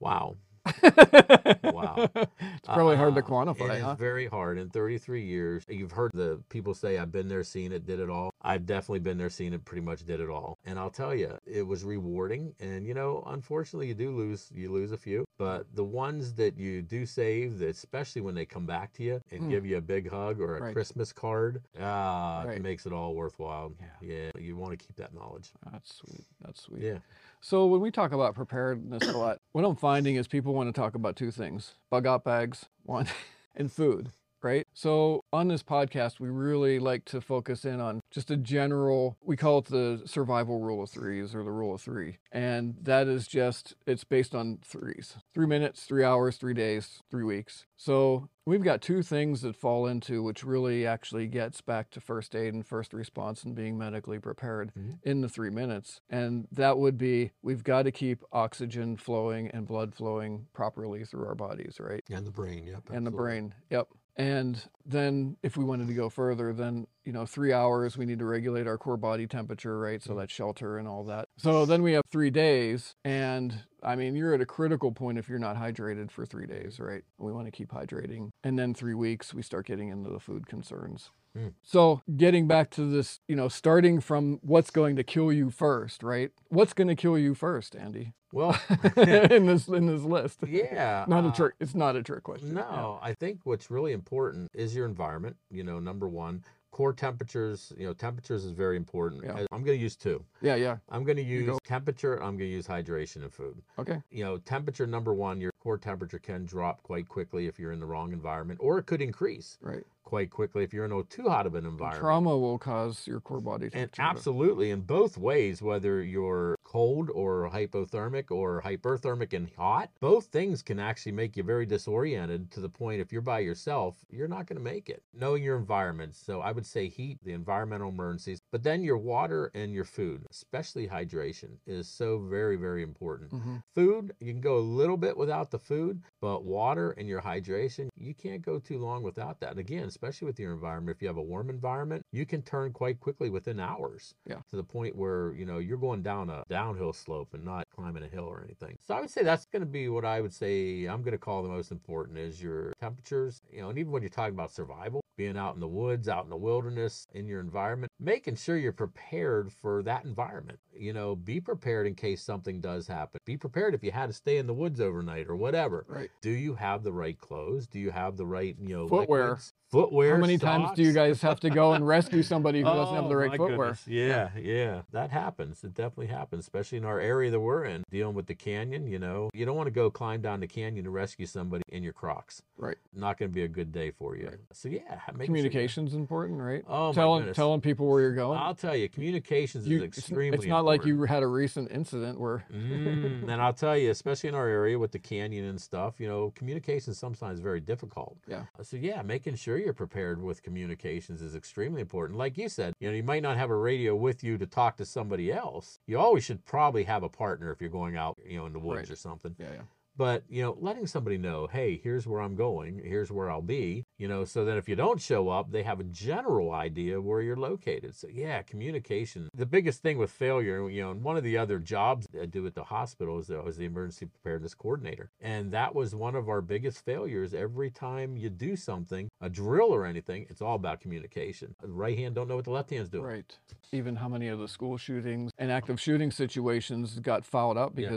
Wow. 0.00 0.36
Wow. 1.74 2.08
It's 2.14 2.66
probably 2.68 2.96
hard 2.96 3.14
to 3.16 3.20
Uh, 3.20 3.26
quantify, 3.26 3.70
It 3.70 3.78
is 3.78 3.82
huh? 3.82 3.94
very 3.96 4.26
hard. 4.26 4.58
In 4.58 4.70
33 4.70 5.22
years, 5.24 5.64
you've 5.68 5.92
heard 5.92 6.12
the 6.14 6.40
people 6.48 6.72
say, 6.74 6.98
I've 6.98 7.10
been 7.12 7.28
there, 7.28 7.42
seen 7.42 7.72
it, 7.72 7.84
did 7.86 7.98
it 8.00 8.08
all. 8.08 8.30
I've 8.42 8.64
definitely 8.66 9.00
been 9.00 9.18
there, 9.18 9.30
seen 9.30 9.52
it, 9.54 9.64
pretty 9.64 9.82
much 9.84 10.04
did 10.06 10.20
it 10.20 10.28
all. 10.30 10.56
And 10.64 10.78
I'll 10.78 10.90
tell 10.90 11.14
you, 11.14 11.36
it 11.46 11.62
was 11.66 11.84
rewarding. 11.84 12.54
And, 12.60 12.86
you 12.86 12.94
know, 12.94 13.24
unfortunately, 13.26 13.88
you 13.88 13.94
do 13.94 14.14
lose, 14.16 14.50
you 14.54 14.70
lose 14.70 14.92
a 14.92 14.96
few. 14.96 15.24
But 15.36 15.66
the 15.74 15.84
ones 15.84 16.34
that 16.34 16.56
you 16.58 16.80
do 16.82 17.06
save, 17.06 17.60
especially 17.62 18.22
when 18.22 18.34
they 18.36 18.46
come 18.46 18.66
back 18.66 18.92
to 18.94 19.02
you 19.02 19.20
and 19.32 19.42
Mm. 19.42 19.50
give 19.50 19.66
you 19.66 19.76
a 19.78 19.80
big 19.80 20.08
hug 20.08 20.40
or 20.40 20.58
a 20.58 20.60
Right. 20.62 20.72
Christmas 20.72 21.12
card, 21.12 21.60
ah, 21.80 22.44
Right. 22.46 22.58
it 22.58 22.62
makes 22.62 22.86
it 22.86 22.92
all 22.92 23.14
worthwhile. 23.14 23.72
Yeah. 24.00 24.30
yeah 24.34 24.40
you 24.40 24.56
want 24.56 24.78
to 24.78 24.86
keep 24.86 24.96
that 24.96 25.12
knowledge. 25.12 25.50
That's 25.72 25.92
sweet. 25.96 26.24
That's 26.40 26.62
sweet. 26.62 26.82
Yeah. 26.82 26.98
So 27.44 27.66
when 27.66 27.82
we 27.82 27.90
talk 27.90 28.12
about 28.12 28.34
preparedness 28.34 29.06
a 29.06 29.18
lot, 29.18 29.38
what 29.52 29.66
I'm 29.66 29.76
finding 29.76 30.16
is 30.16 30.26
people 30.26 30.54
want 30.54 30.74
to 30.74 30.80
talk 30.80 30.94
about 30.94 31.14
two 31.14 31.30
things: 31.30 31.74
bug 31.90 32.06
out 32.06 32.24
bags, 32.24 32.64
one, 32.84 33.06
and 33.54 33.70
food. 33.70 34.12
Right. 34.44 34.66
So 34.74 35.24
on 35.32 35.48
this 35.48 35.62
podcast, 35.62 36.20
we 36.20 36.28
really 36.28 36.78
like 36.78 37.06
to 37.06 37.22
focus 37.22 37.64
in 37.64 37.80
on 37.80 38.02
just 38.10 38.30
a 38.30 38.36
general, 38.36 39.16
we 39.24 39.38
call 39.38 39.58
it 39.60 39.64
the 39.64 40.02
survival 40.04 40.60
rule 40.60 40.82
of 40.82 40.90
threes 40.90 41.34
or 41.34 41.42
the 41.42 41.50
rule 41.50 41.74
of 41.74 41.80
three. 41.80 42.18
And 42.30 42.74
that 42.82 43.08
is 43.08 43.26
just, 43.26 43.74
it's 43.86 44.04
based 44.04 44.34
on 44.34 44.58
threes 44.62 45.16
three 45.32 45.46
minutes, 45.46 45.84
three 45.84 46.04
hours, 46.04 46.36
three 46.36 46.52
days, 46.52 47.02
three 47.10 47.24
weeks. 47.24 47.64
So 47.78 48.28
we've 48.44 48.62
got 48.62 48.82
two 48.82 49.02
things 49.02 49.40
that 49.40 49.56
fall 49.56 49.86
into 49.86 50.22
which 50.22 50.44
really 50.44 50.86
actually 50.86 51.26
gets 51.26 51.62
back 51.62 51.88
to 51.92 52.00
first 52.00 52.36
aid 52.36 52.52
and 52.52 52.66
first 52.66 52.92
response 52.92 53.44
and 53.44 53.54
being 53.54 53.78
medically 53.78 54.18
prepared 54.18 54.72
Mhm. 54.74 54.98
in 55.02 55.22
the 55.22 55.28
three 55.30 55.50
minutes. 55.50 56.02
And 56.10 56.48
that 56.52 56.76
would 56.76 56.98
be 56.98 57.32
we've 57.42 57.64
got 57.64 57.84
to 57.84 57.92
keep 57.92 58.22
oxygen 58.30 58.98
flowing 58.98 59.48
and 59.48 59.66
blood 59.66 59.94
flowing 59.94 60.48
properly 60.52 61.06
through 61.06 61.26
our 61.26 61.34
bodies, 61.34 61.80
right? 61.80 62.04
And 62.10 62.26
the 62.26 62.30
brain, 62.30 62.66
yep. 62.66 62.90
and 62.90 63.06
the 63.06 63.10
brain. 63.10 63.54
Yep. 63.70 63.88
And 64.16 64.62
then 64.86 65.36
if 65.42 65.56
we 65.56 65.64
wanted 65.64 65.88
to 65.88 65.94
go 65.94 66.08
further, 66.08 66.52
then, 66.52 66.86
you 67.04 67.12
know, 67.12 67.26
three 67.26 67.52
hours, 67.52 67.96
we 67.96 68.06
need 68.06 68.18
to 68.20 68.24
regulate 68.24 68.66
our 68.66 68.78
core 68.78 68.96
body 68.96 69.26
temperature, 69.26 69.78
right? 69.78 70.02
So 70.02 70.14
that's 70.14 70.32
shelter 70.32 70.78
and 70.78 70.86
all 70.86 71.04
that. 71.04 71.28
So 71.36 71.66
then 71.66 71.82
we 71.82 71.92
have 71.94 72.04
three 72.10 72.30
days. 72.30 72.94
And 73.04 73.64
I 73.82 73.96
mean, 73.96 74.14
you're 74.14 74.34
at 74.34 74.40
a 74.40 74.46
critical 74.46 74.92
point 74.92 75.18
if 75.18 75.28
you're 75.28 75.38
not 75.38 75.56
hydrated 75.56 76.10
for 76.10 76.24
three 76.24 76.46
days, 76.46 76.78
right? 76.78 77.02
We 77.18 77.32
want 77.32 77.46
to 77.46 77.50
keep 77.50 77.70
hydrating. 77.70 78.30
And 78.44 78.58
then 78.58 78.72
three 78.74 78.94
weeks, 78.94 79.34
we 79.34 79.42
start 79.42 79.66
getting 79.66 79.88
into 79.88 80.10
the 80.10 80.20
food 80.20 80.46
concerns. 80.46 81.10
Hmm. 81.36 81.48
So 81.62 82.02
getting 82.16 82.46
back 82.46 82.70
to 82.70 82.88
this, 82.88 83.18
you 83.26 83.34
know, 83.34 83.48
starting 83.48 84.00
from 84.00 84.38
what's 84.42 84.70
going 84.70 84.94
to 84.96 85.02
kill 85.02 85.32
you 85.32 85.50
first, 85.50 86.02
right? 86.04 86.30
What's 86.48 86.72
going 86.72 86.88
to 86.88 86.94
kill 86.94 87.18
you 87.18 87.34
first, 87.34 87.74
Andy? 87.74 88.12
Well, 88.34 88.58
in 88.96 89.46
this 89.46 89.68
in 89.68 89.86
this 89.86 90.02
list. 90.02 90.40
yeah. 90.46 91.04
Not 91.06 91.24
a 91.24 91.28
uh, 91.28 91.32
trick. 91.32 91.54
It's 91.60 91.74
not 91.74 91.94
a 91.94 92.02
trick 92.02 92.24
question. 92.24 92.54
No, 92.54 92.98
I 93.00 93.14
think 93.14 93.40
what's 93.44 93.70
really 93.70 93.92
important 93.92 94.50
is 94.54 94.74
your 94.74 94.86
environment. 94.86 95.36
You 95.50 95.62
know, 95.62 95.78
number 95.78 96.08
one, 96.08 96.42
core 96.72 96.92
temperatures. 96.92 97.72
You 97.78 97.86
know, 97.86 97.92
temperatures 97.92 98.44
is 98.44 98.50
very 98.50 98.76
important. 98.76 99.22
Yeah. 99.24 99.46
I'm 99.52 99.62
going 99.62 99.78
to 99.78 99.82
use 99.82 99.94
two. 99.94 100.24
Yeah, 100.42 100.56
yeah. 100.56 100.78
I'm 100.88 101.04
going 101.04 101.16
to 101.16 101.22
use 101.22 101.56
temperature. 101.64 102.16
I'm 102.16 102.36
going 102.36 102.50
to 102.50 102.56
use 102.56 102.66
hydration 102.66 103.22
and 103.22 103.32
food. 103.32 103.62
Okay. 103.78 104.02
You 104.10 104.24
know, 104.24 104.38
temperature 104.38 104.86
number 104.86 105.14
one, 105.14 105.40
your 105.40 105.52
core 105.62 105.78
temperature 105.78 106.18
can 106.18 106.44
drop 106.44 106.82
quite 106.82 107.08
quickly 107.08 107.46
if 107.46 107.60
you're 107.60 107.72
in 107.72 107.78
the 107.78 107.86
wrong 107.86 108.12
environment, 108.12 108.58
or 108.60 108.78
it 108.78 108.86
could 108.86 109.00
increase 109.00 109.58
Right. 109.62 109.84
Quite 110.04 110.30
quickly 110.30 110.62
if 110.64 110.72
you're 110.72 110.84
in 110.84 110.92
a 110.92 111.02
too 111.04 111.28
hot 111.28 111.46
of 111.46 111.54
an 111.54 111.64
environment. 111.66 112.00
Trauma 112.00 112.36
will 112.36 112.58
cause 112.58 113.06
your 113.06 113.20
core 113.20 113.40
body 113.40 113.70
to. 113.70 113.76
And 113.76 113.90
absolutely, 113.98 114.70
in 114.70 114.82
both 114.82 115.16
ways, 115.16 115.62
whether 115.62 116.02
you're 116.02 116.56
cold 116.64 117.10
or 117.10 117.50
hypothermic 117.50 118.30
or 118.30 118.62
hyperthermic 118.62 119.32
and 119.32 119.50
hot, 119.56 119.90
both 120.00 120.26
things 120.26 120.62
can 120.62 120.78
actually 120.78 121.12
make 121.12 121.36
you 121.36 121.42
very 121.42 121.66
disoriented 121.66 122.50
to 122.52 122.60
the 122.60 122.68
point 122.68 123.00
if 123.00 123.12
you're 123.12 123.22
by 123.22 123.40
yourself, 123.40 123.96
you're 124.10 124.28
not 124.28 124.46
going 124.46 124.56
to 124.58 124.62
make 124.62 124.88
it. 124.88 125.02
Knowing 125.12 125.42
your 125.42 125.56
environment. 125.56 126.14
So 126.14 126.40
I 126.40 126.52
would 126.52 126.66
say 126.66 126.88
heat, 126.88 127.18
the 127.24 127.32
environmental 127.32 127.88
emergencies, 127.88 128.40
but 128.50 128.62
then 128.62 128.82
your 128.82 128.98
water 128.98 129.50
and 129.54 129.72
your 129.72 129.84
food, 129.84 130.26
especially 130.30 130.86
hydration, 130.88 131.56
is 131.66 131.88
so 131.88 132.18
very, 132.18 132.56
very 132.56 132.82
important. 132.82 133.30
Mhm. 133.32 133.62
Food, 133.74 134.14
you 134.20 134.32
can 134.32 134.40
go 134.40 134.58
a 134.58 134.60
little 134.60 134.96
bit 134.96 135.16
without 135.16 135.50
the 135.50 135.58
food, 135.58 136.02
but 136.20 136.44
water 136.44 136.90
and 136.92 137.08
your 137.08 137.20
hydration, 137.22 137.88
you 137.96 138.14
can't 138.14 138.42
go 138.42 138.58
too 138.58 138.78
long 138.78 139.02
without 139.02 139.40
that. 139.40 139.50
And 139.50 139.60
again, 139.60 139.90
especially 139.94 140.26
with 140.26 140.40
your 140.40 140.52
environment, 140.52 140.96
if 140.96 141.00
you 141.00 141.08
have 141.08 141.16
a 141.16 141.22
warm 141.22 141.48
environment, 141.48 142.04
you 142.10 142.26
can 142.26 142.42
turn 142.42 142.72
quite 142.72 142.98
quickly 142.98 143.30
within 143.30 143.60
hours. 143.60 144.14
Yeah. 144.26 144.38
To 144.50 144.56
the 144.56 144.64
point 144.64 144.96
where, 144.96 145.32
you 145.34 145.46
know, 145.46 145.58
you're 145.58 145.78
going 145.78 146.02
down 146.02 146.30
a 146.30 146.42
downhill 146.48 146.92
slope 146.92 147.28
and 147.32 147.44
not 147.44 147.66
climbing 147.74 148.02
a 148.02 148.08
hill 148.08 148.24
or 148.24 148.42
anything. 148.44 148.76
So 148.82 148.94
I 148.94 149.00
would 149.00 149.10
say 149.10 149.22
that's 149.22 149.46
going 149.46 149.60
to 149.60 149.66
be 149.66 149.88
what 149.88 150.04
I 150.04 150.20
would 150.20 150.34
say 150.34 150.86
I'm 150.86 151.02
going 151.02 151.12
to 151.12 151.18
call 151.18 151.42
the 151.42 151.48
most 151.48 151.70
important 151.70 152.18
is 152.18 152.42
your 152.42 152.72
temperatures, 152.80 153.40
you 153.52 153.60
know, 153.60 153.68
and 153.68 153.78
even 153.78 153.92
when 153.92 154.02
you're 154.02 154.10
talking 154.10 154.34
about 154.34 154.50
survival, 154.50 155.00
being 155.16 155.36
out 155.36 155.54
in 155.54 155.60
the 155.60 155.68
woods, 155.68 156.08
out 156.08 156.24
in 156.24 156.30
the 156.30 156.36
wilderness, 156.36 157.06
in 157.14 157.28
your 157.28 157.40
environment, 157.40 157.92
making 158.00 158.36
sure 158.36 158.56
you're 158.56 158.72
prepared 158.72 159.52
for 159.52 159.82
that 159.82 160.04
environment. 160.04 160.58
You 160.76 160.92
know, 160.92 161.14
be 161.16 161.40
prepared 161.40 161.86
in 161.86 161.94
case 161.94 162.22
something 162.22 162.60
does 162.60 162.86
happen. 162.88 163.20
Be 163.24 163.36
prepared 163.36 163.74
if 163.74 163.82
you 163.84 163.92
had 163.92 164.06
to 164.06 164.12
stay 164.12 164.38
in 164.38 164.46
the 164.46 164.54
woods 164.54 164.80
overnight 164.80 165.28
or 165.28 165.36
whatever. 165.36 165.84
Right. 165.88 166.10
Do 166.20 166.30
you 166.30 166.54
have 166.54 166.82
the 166.82 166.92
right 166.92 167.18
clothes? 167.18 167.66
Do 167.66 167.78
you 167.78 167.90
have 167.90 168.16
the 168.16 168.26
right, 168.26 168.56
you 168.60 168.76
know, 168.76 168.88
Footwear. 168.88 169.24
liquids? 169.30 169.52
Footwear. 169.70 170.14
How 170.14 170.20
many 170.20 170.38
times 170.38 170.70
do 170.76 170.82
you 170.82 170.92
guys 170.92 171.20
have 171.22 171.40
to 171.40 171.50
go 171.50 171.72
and 171.72 171.84
rescue 171.86 172.22
somebody 172.34 172.60
who 172.60 172.64
doesn't 172.66 172.94
have 172.94 173.08
the 173.08 173.14
Oh, 173.14 173.18
right 173.18 173.30
footwear? 173.36 173.56
goodness. 173.70 173.88
Yeah, 173.88 174.30
yeah, 174.40 174.82
that 174.92 175.10
happens. 175.10 175.64
It 175.64 175.74
definitely 175.74 176.06
happens, 176.08 176.44
especially 176.44 176.78
in 176.78 176.84
our 176.84 177.00
area 177.00 177.30
that 177.32 177.40
we're 177.40 177.64
in, 177.64 177.82
dealing 177.90 178.14
with 178.14 178.26
the 178.26 178.36
canyon. 178.36 178.86
You 178.86 179.00
know, 179.00 179.30
you 179.34 179.44
don't 179.44 179.56
want 179.56 179.66
to 179.66 179.72
go 179.72 179.90
climb 179.90 180.20
down 180.20 180.38
the 180.40 180.46
canyon 180.46 180.84
to 180.84 180.90
rescue 180.90 181.26
somebody 181.26 181.64
in 181.68 181.82
your 181.82 181.92
Crocs. 181.92 182.40
Right. 182.56 182.76
Not 182.94 183.18
going 183.18 183.30
to 183.30 183.34
be 183.34 183.42
a 183.42 183.48
good 183.48 183.72
day 183.72 183.90
for 183.90 184.16
you. 184.16 184.26
Right. 184.28 184.38
So 184.52 184.68
yeah, 184.68 184.80
making 185.12 185.16
sure 185.18 185.24
Communication's 185.26 185.94
important, 185.94 186.40
right? 186.40 186.62
Oh, 186.68 186.88
my 186.88 186.92
telling 186.92 187.32
telling 187.34 187.60
people 187.60 187.83
where 187.86 188.00
you're 188.00 188.14
going. 188.14 188.38
I'll 188.38 188.54
tell 188.54 188.74
you, 188.76 188.88
communications 188.88 189.66
You- 189.68 189.78
is 189.78 189.84
extremely. 189.84 190.38
it's 190.38 190.46
not 190.46 190.64
like 190.64 190.84
you 190.84 191.02
had 191.04 191.22
a 191.22 191.26
recent 191.26 191.70
incident 191.70 192.18
where 192.18 192.44
Mm, 192.54 193.22
and 193.28 193.42
I'll 193.42 193.52
tell 193.52 193.76
you, 193.76 193.90
especially 193.90 194.28
in 194.28 194.34
our 194.34 194.46
area 194.48 194.78
with 194.78 194.92
the 194.92 194.98
canyon 194.98 195.44
and 195.44 195.60
stuff, 195.60 196.00
you 196.00 196.08
know, 196.08 196.32
communication 196.34 196.92
is 196.92 196.98
sometimes 196.98 197.40
very 197.40 197.60
difficult. 197.60 198.16
Yeah. 198.26 198.44
So 198.62 198.76
yeah, 198.76 199.02
making 199.02 199.36
sure 199.36 199.56
you're 199.58 199.72
prepared 199.72 200.22
with 200.22 200.42
communications 200.42 201.20
is 201.22 201.34
extremely 201.34 201.80
important. 201.80 202.18
Like 202.18 202.36
you 202.38 202.48
said, 202.48 202.74
you 202.80 202.88
know, 202.88 202.94
you 202.94 203.02
might 203.02 203.22
not 203.22 203.36
have 203.36 203.50
a 203.50 203.56
radio 203.56 203.94
with 203.94 204.24
you 204.24 204.38
to 204.38 204.46
talk 204.46 204.76
to 204.78 204.84
somebody 204.84 205.32
else. 205.32 205.78
You 205.86 205.98
always 205.98 206.24
should 206.24 206.44
probably 206.44 206.84
have 206.84 207.02
a 207.02 207.08
partner 207.08 207.50
if 207.52 207.60
you're 207.60 207.70
going 207.70 207.96
out, 207.96 208.18
you 208.26 208.38
know, 208.38 208.46
in 208.46 208.52
the 208.52 208.58
woods 208.58 208.88
Right. 208.88 208.90
or 208.90 208.96
something. 208.96 209.34
yeah, 209.38 209.46
yeah. 209.54 209.60
But, 209.96 210.24
you 210.28 210.42
know, 210.42 210.56
letting 210.60 210.86
somebody 210.86 211.18
know, 211.18 211.46
hey, 211.46 211.80
here's 211.82 212.06
where 212.06 212.20
I'm 212.20 212.34
going, 212.34 212.80
here's 212.84 213.12
where 213.12 213.30
I'll 213.30 213.42
be, 213.42 213.84
you 213.96 214.08
know, 214.08 214.24
so 214.24 214.44
that 214.44 214.56
if 214.56 214.68
you 214.68 214.74
don't 214.74 215.00
show 215.00 215.28
up, 215.28 215.52
they 215.52 215.62
have 215.62 215.78
a 215.78 215.84
general 215.84 216.52
idea 216.52 217.00
where 217.00 217.22
you're 217.22 217.36
located. 217.36 217.94
So, 217.94 218.08
yeah, 218.12 218.42
communication. 218.42 219.28
The 219.34 219.46
biggest 219.46 219.82
thing 219.82 219.98
with 219.98 220.10
failure, 220.10 220.68
you 220.68 220.82
know, 220.82 220.90
and 220.90 221.02
one 221.02 221.16
of 221.16 221.22
the 221.22 221.38
other 221.38 221.58
jobs 221.58 222.06
I 222.20 222.26
do 222.26 222.44
at 222.46 222.54
the 222.54 222.64
hospital 222.64 223.18
is 223.18 223.30
uh, 223.30 223.34
that 223.34 223.40
I 223.40 223.44
was 223.44 223.56
the 223.56 223.66
emergency 223.66 224.06
preparedness 224.06 224.54
coordinator. 224.54 225.10
And 225.20 225.52
that 225.52 225.74
was 225.74 225.94
one 225.94 226.16
of 226.16 226.28
our 226.28 226.40
biggest 226.40 226.84
failures. 226.84 227.32
Every 227.32 227.70
time 227.70 228.16
you 228.16 228.30
do 228.30 228.56
something, 228.56 229.08
a 229.20 229.28
drill 229.28 229.72
or 229.72 229.86
anything, 229.86 230.26
it's 230.28 230.42
all 230.42 230.56
about 230.56 230.80
communication. 230.80 231.54
The 231.60 231.68
right 231.68 231.96
hand 231.96 232.14
don't 232.14 232.28
know 232.28 232.36
what 232.36 232.44
the 232.44 232.50
left 232.50 232.70
hand's 232.70 232.88
doing. 232.90 233.04
Right. 233.04 233.38
Even 233.72 233.96
how 233.96 234.08
many 234.08 234.28
of 234.28 234.38
the 234.38 234.48
school 234.48 234.76
shootings 234.76 235.30
and 235.38 235.50
active 235.50 235.80
shooting 235.80 236.10
situations 236.10 236.98
got 236.98 237.24
fouled 237.24 237.56
up 237.56 237.78
Yeah. 237.78 237.90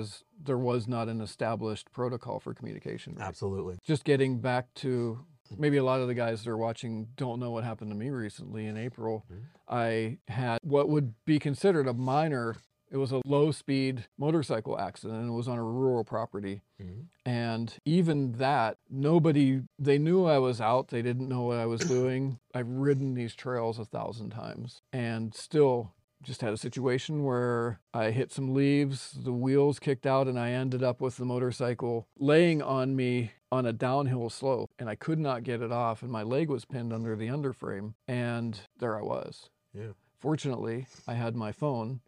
There 0.43 0.57
was 0.57 0.87
not 0.87 1.07
an 1.09 1.21
established 1.21 1.91
protocol 1.91 2.39
for 2.39 2.53
communication. 2.53 3.15
right? 3.15 3.25
Absolutely. 3.27 3.77
Just 3.83 4.03
getting 4.03 4.39
back 4.39 4.73
to 4.75 5.19
maybe 5.57 5.77
a 5.77 5.83
lot 5.83 6.01
of 6.01 6.07
the 6.07 6.13
guys 6.13 6.43
that 6.43 6.49
are 6.49 6.57
watching 6.57 7.07
don't 7.15 7.39
know 7.39 7.51
what 7.51 7.63
happened 7.63 7.89
to 7.91 7.95
me 7.95 8.09
recently 8.09 8.65
in 8.67 8.75
April. 8.77 9.25
Mhm. 9.31 9.41
I 9.67 10.17
had 10.27 10.59
what 10.63 10.89
would 10.89 11.13
be 11.25 11.39
considered 11.39 11.87
a 11.87 11.93
minor, 11.93 12.57
it 12.91 12.97
was 12.97 13.11
a 13.11 13.21
low 13.25 13.51
speed 13.51 14.05
motorcycle 14.17 14.77
accident 14.79 15.19
and 15.21 15.29
it 15.29 15.33
was 15.33 15.47
on 15.47 15.57
a 15.57 15.63
rural 15.63 16.03
property. 16.03 16.61
Mhm. 16.81 17.05
And 17.25 17.77
even 17.85 18.33
that, 18.33 18.77
nobody, 18.89 19.61
they 19.79 19.97
knew 19.97 20.25
I 20.25 20.37
was 20.39 20.61
out. 20.61 20.89
They 20.89 21.01
didn't 21.01 21.27
know 21.29 21.43
what 21.43 21.57
I 21.57 21.65
was 21.65 21.81
doing. 21.81 22.39
I've 22.53 22.69
ridden 22.69 23.13
these 23.13 23.35
trails 23.35 23.79
a 23.79 23.85
thousand 23.85 24.29
times 24.31 24.81
and 24.93 25.33
still 25.33 25.93
just 26.27 26.41
had 26.41 26.53
a 26.53 26.57
situation 26.57 27.23
where 27.23 27.79
I 27.93 28.11
hit 28.11 28.33
some 28.33 28.53
leaves, 28.53 29.17
the 29.23 29.31
wheels 29.31 29.79
kicked 29.79 30.05
out, 30.05 30.27
and 30.27 30.37
I 30.37 30.51
ended 30.51 30.83
up 30.83 30.99
with 30.99 31.15
the 31.15 31.23
motorcycle 31.23 32.05
laying 32.19 32.61
on 32.61 32.97
me 32.97 33.31
on 33.49 33.65
a 33.65 33.71
downhill 33.71 34.29
slope. 34.29 34.69
And 34.77 34.89
I 34.89 34.95
could 34.95 35.19
not 35.19 35.43
get 35.43 35.61
it 35.61 35.71
off, 35.71 36.03
and 36.03 36.11
my 36.11 36.23
leg 36.23 36.49
was 36.49 36.65
pinned 36.65 36.91
under 36.91 37.15
the 37.15 37.27
underframe. 37.27 37.93
And 38.09 38.59
there 38.77 38.99
I 38.99 39.03
was. 39.03 39.49
Yeah. 39.73 39.93
Fortunately, 40.19 40.87
I 41.07 41.13
had 41.13 41.35
my 41.35 41.53
phone 41.53 42.01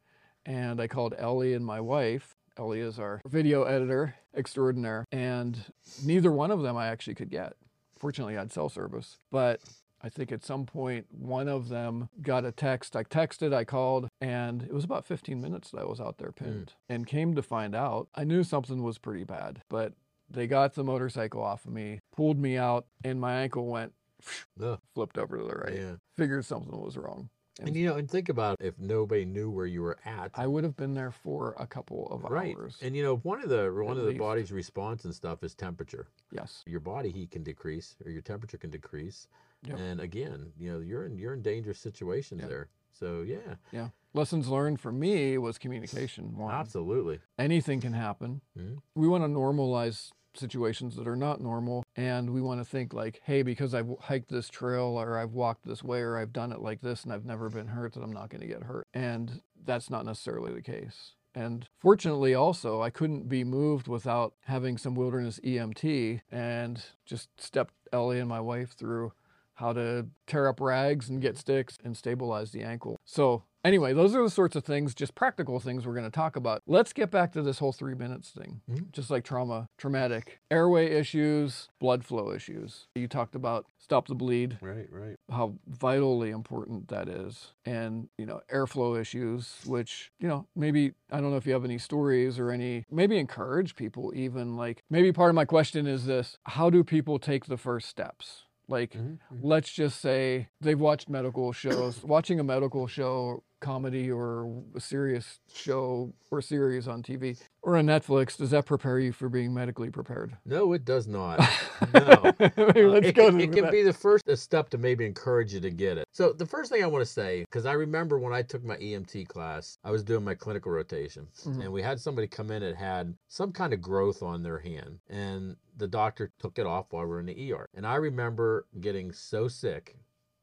and 0.46 0.82
I 0.82 0.88
called 0.88 1.14
Ellie 1.18 1.54
and 1.54 1.66
my 1.66 1.80
wife. 1.80 2.36
Ellie 2.58 2.82
is 2.82 3.00
our 3.00 3.22
video 3.26 3.64
editor 3.64 4.16
extraordinaire, 4.36 5.06
and 5.14 5.58
neither 6.04 6.32
one 6.32 6.52
of 6.52 6.62
them 6.62 6.76
I 6.76 6.88
actually 6.88 7.16
could 7.16 7.30
get. 7.30 7.54
Fortunately, 7.98 8.36
I 8.36 8.40
had 8.40 8.52
cell 8.52 8.68
service, 8.68 9.18
but 9.32 9.62
I 10.02 10.10
think 10.10 10.32
at 10.32 10.44
some 10.44 10.66
point 10.66 11.08
one 11.12 11.48
of 11.48 11.70
them 11.70 12.10
got 12.22 12.46
a 12.46 12.52
text. 12.52 12.96
I 12.96 13.04
texted, 13.04 13.54
I 13.54 13.64
called, 13.64 14.10
and 14.22 14.64
it 14.64 14.74
was 14.74 14.84
about 14.84 15.06
15 15.06 15.42
minutes 15.42 15.72
that 15.72 15.82
I 15.82 15.86
was 15.86 16.00
out 16.00 16.18
there 16.18 16.34
hmm. 16.38 16.44
pinned. 16.44 16.74
And 16.88 17.06
came 17.06 17.36
to 17.36 17.42
find 17.42 17.76
out, 17.76 18.08
I 18.16 18.24
knew 18.24 18.44
something 18.44 18.84
was 18.84 18.98
pretty 18.98 19.24
bad, 19.24 19.62
but 19.70 19.94
they 20.30 20.48
got 20.48 20.76
the 20.76 20.84
motorcycle 20.84 21.44
off 21.44 21.66
of 21.66 21.72
me, 21.72 22.00
pulled 22.16 22.38
me 22.38 22.58
out, 22.58 22.86
and 23.04 23.20
my 23.20 23.42
ankle 23.42 23.68
went 23.68 23.94
Ugh, 24.62 24.80
flipped 24.94 25.18
over 25.18 25.38
to 25.38 25.44
the 25.44 25.56
right. 25.56 25.76
Yeah. 25.76 25.96
Figured 26.18 26.46
something 26.46 26.80
was 26.80 26.98
wrong. 26.98 27.30
And 27.62 27.76
you 27.76 27.86
know, 27.88 27.96
and 27.96 28.10
think 28.10 28.30
about 28.30 28.58
if 28.62 28.78
nobody 28.80 29.26
knew 29.26 29.50
where 29.50 29.66
you 29.66 29.82
were 29.82 29.98
at. 30.06 30.32
I 30.36 30.48
would 30.48 30.64
have 30.64 30.76
been 30.78 30.94
there 30.94 31.12
for 31.12 31.56
a 31.60 31.68
couple 31.68 32.08
of 32.12 32.24
right. 32.24 32.56
hours. 32.58 32.78
And 32.82 32.96
you 32.96 33.04
know, 33.04 33.18
one 33.18 33.42
of 33.44 33.50
the 33.50 33.72
one 33.74 33.98
of 33.98 34.04
the 34.04 34.10
least. 34.10 34.20
body's 34.20 34.52
response 34.52 35.06
and 35.06 35.14
stuff 35.14 35.44
is 35.44 35.54
temperature. 35.56 36.08
yes. 36.32 36.64
Your 36.66 36.80
body 36.80 37.10
heat 37.12 37.32
can 37.32 37.44
decrease 37.44 37.96
or 38.06 38.12
your 38.12 38.22
temperature 38.22 38.58
can 38.58 38.70
decrease. 38.70 39.28
Yep. 39.68 39.78
And 39.80 40.00
again, 40.00 40.52
you 40.58 40.72
know, 40.72 40.80
you're 40.80 41.06
in 41.06 41.18
you're 41.18 41.34
in 41.34 41.42
dangerous 41.42 41.80
situations 41.80 42.42
Yep. 42.42 42.50
there. 42.50 42.68
So 42.94 43.22
yeah, 43.22 43.56
Yeah. 43.72 43.90
Lessons 44.14 44.48
learned 44.48 44.80
for 44.80 44.92
me 44.92 45.38
was 45.38 45.58
communication. 45.58 46.36
One. 46.38 46.54
absolutely. 46.54 47.20
Anything 47.38 47.80
can 47.82 47.94
happen. 47.94 48.42
Mhm. 48.58 48.82
We 48.96 49.08
want 49.08 49.24
to 49.24 49.28
normalize 49.28 50.12
situations 50.36 50.96
that 50.96 51.08
are 51.08 51.16
not 51.16 51.42
normal 51.42 51.84
and 51.96 52.30
we 52.30 52.42
want 52.42 52.60
to 52.60 52.66
think 52.66 52.94
like 52.94 53.22
hey 53.24 53.42
because 53.42 53.74
i've 53.74 53.90
hiked 54.02 54.30
this 54.30 54.50
trail 54.50 55.00
or 55.00 55.18
i've 55.18 55.34
walked 55.34 55.66
this 55.66 55.84
way 55.84 56.00
or 56.00 56.18
i've 56.18 56.34
done 56.34 56.52
it 56.52 56.62
like 56.62 56.82
this 56.82 57.04
and 57.04 57.12
i've 57.12 57.26
never 57.26 57.50
been 57.50 57.68
hurt 57.68 57.94
that 57.94 58.04
i'm 58.04 58.14
not 58.14 58.30
going 58.30 58.42
to 58.42 58.48
get 58.48 58.64
hurt. 58.64 58.88
And 58.94 59.42
that's 59.66 59.90
not 59.90 60.06
necessarily 60.06 60.54
the 60.54 60.62
case. 60.62 61.14
And 61.36 61.68
fortunately 61.80 62.34
also 62.34 62.82
i 62.82 62.90
couldn't 62.90 63.30
be 63.30 63.44
moved 63.44 63.88
without 63.88 64.34
having 64.46 64.78
some 64.78 64.96
wilderness 64.96 65.40
emt 65.44 66.22
and 66.32 66.84
just 67.06 67.30
stepped 67.38 67.74
ellie 67.94 68.20
and 68.20 68.30
my 68.30 68.40
wife 68.40 68.72
through 68.72 69.12
how 69.60 69.74
to 69.74 70.08
tear 70.26 70.48
up 70.48 70.62
rags 70.62 71.10
and 71.10 71.22
get 71.22 71.38
sticks 71.38 71.78
and 71.84 71.98
stabilize 71.98 72.52
the 72.52 72.64
ankle. 72.64 72.98
So 73.04 73.44
anyway 73.64 73.94
those 73.94 74.16
are 74.16 74.24
the 74.24 74.30
sorts 74.30 74.56
of 74.56 74.64
things 74.64 74.94
just 74.94 75.16
practical 75.16 75.60
things 75.60 75.86
we're 75.86 75.94
going 75.94 76.06
to 76.06 76.10
talk 76.12 76.36
about. 76.36 76.62
Let's 76.68 76.94
get 76.94 77.12
back 77.12 77.32
to 77.34 77.42
this 77.42 77.60
whole 77.60 77.72
three 77.74 77.96
minutes 77.96 78.30
thing. 78.32 78.62
Mhm. 78.70 78.92
just 78.92 79.10
like 79.10 79.24
trauma 79.24 79.68
traumatic 79.78 80.40
airway 80.52 80.88
issues 80.92 81.70
blood 81.80 82.04
flow 82.04 82.32
issues. 82.32 82.88
You 82.96 83.08
talked 83.08 83.36
about 83.36 83.66
stop 83.78 84.08
the 84.08 84.16
bleed. 84.16 84.58
Right, 84.62 84.88
right. 84.92 85.16
how 85.30 85.56
vitally 85.68 86.30
important 86.30 86.88
that 86.90 87.08
is. 87.08 87.54
And 87.66 88.10
you 88.18 88.26
know 88.26 88.42
airflow 88.52 89.00
issues 89.00 89.62
which 89.66 90.12
you 90.20 90.28
know 90.28 90.48
maybe 90.56 90.94
i 91.12 91.20
don't 91.20 91.32
know 91.32 91.38
if 91.38 91.46
you 91.48 91.54
have 91.54 91.66
any 91.66 91.78
stories 91.78 92.40
or 92.40 92.52
any 92.52 92.86
maybe 92.90 93.18
encourage 93.18 93.76
people 93.76 94.12
even 94.16 94.56
like 94.56 94.84
maybe 94.90 95.12
part 95.12 95.30
of 95.30 95.36
my 95.36 95.46
question 95.46 95.86
is 95.88 96.06
this 96.06 96.38
how 96.46 96.70
do 96.70 96.84
people 96.84 97.20
take 97.20 97.46
the 97.46 97.58
first 97.58 97.88
steps? 97.90 98.44
Like 98.68 98.92
Mhm, 98.94 99.18
let's 99.42 99.72
just 99.72 100.00
say 100.00 100.50
they've 100.62 100.80
watched 100.80 101.10
medical 101.10 101.52
shows. 101.52 102.04
Watching 102.04 102.40
a 102.40 102.44
medical 102.44 102.86
show 102.86 103.44
comedy 103.60 104.12
or 104.12 104.64
a 104.76 104.80
serious 104.80 105.40
show 105.54 106.14
or 106.32 106.42
series 106.42 106.88
on 106.88 107.04
tv 107.04 107.40
or 107.62 107.76
on 107.78 107.86
netflix 107.86 108.38
does 108.38 108.52
that 108.52 108.66
prepare 108.66 109.00
you 109.00 109.12
for 109.12 109.28
being 109.30 109.54
medically 109.54 109.90
prepared 109.90 110.36
No, 110.46 110.74
it 110.74 110.86
does 110.86 111.08
not. 111.08 111.40
No. 111.94 112.34
Uh, 112.42 112.74
let's 112.76 113.08
it 113.08 113.16
go 113.16 113.30
can, 113.30 113.40
it 113.40 113.52
can 113.54 113.64
that. 113.64 113.72
be 113.72 113.84
the 113.84 113.94
first 113.94 114.24
step 114.38 114.70
to 114.70 114.78
maybe 114.78 115.06
encourage 115.06 115.54
you 115.54 115.60
to 115.62 115.70
get 115.70 115.98
it. 115.98 116.06
So 116.12 116.34
the 116.34 116.46
first 116.46 116.72
thing 116.72 116.84
I 116.84 116.88
want 116.88 117.06
to 117.06 117.12
say, 117.12 117.42
because 117.42 117.66
I 117.66 117.72
remember 117.74 118.20
when 118.20 118.34
I 118.34 118.42
took 118.42 118.64
my 118.64 118.76
EMT 118.78 119.28
class, 119.28 119.78
I 119.84 119.92
was 119.92 120.04
doing 120.04 120.24
my 120.24 120.34
clinical 120.36 120.72
rotation, 120.72 121.28
Mhm. 121.46 121.64
and 121.64 121.72
we 121.74 121.82
had 121.82 122.00
somebody 122.00 122.28
come 122.28 122.52
in 122.52 122.62
that 122.62 122.76
had 122.76 123.16
some 123.30 123.52
kind 123.52 123.74
of 123.74 123.82
growth 123.82 124.22
on 124.24 124.44
their 124.44 124.60
hand, 124.60 125.00
and 125.10 125.56
the 125.78 125.88
doctor 125.88 126.32
took 126.40 126.60
it 126.60 126.66
off 126.66 126.88
while 126.92 127.04
we 127.04 127.10
were 127.10 127.20
in 127.22 127.26
the 127.28 127.52
ER. 127.54 127.66
And 127.74 127.86
I 127.88 127.96
remember 127.96 128.66
getting 128.82 129.12
so 129.14 129.48
sick 129.48 129.96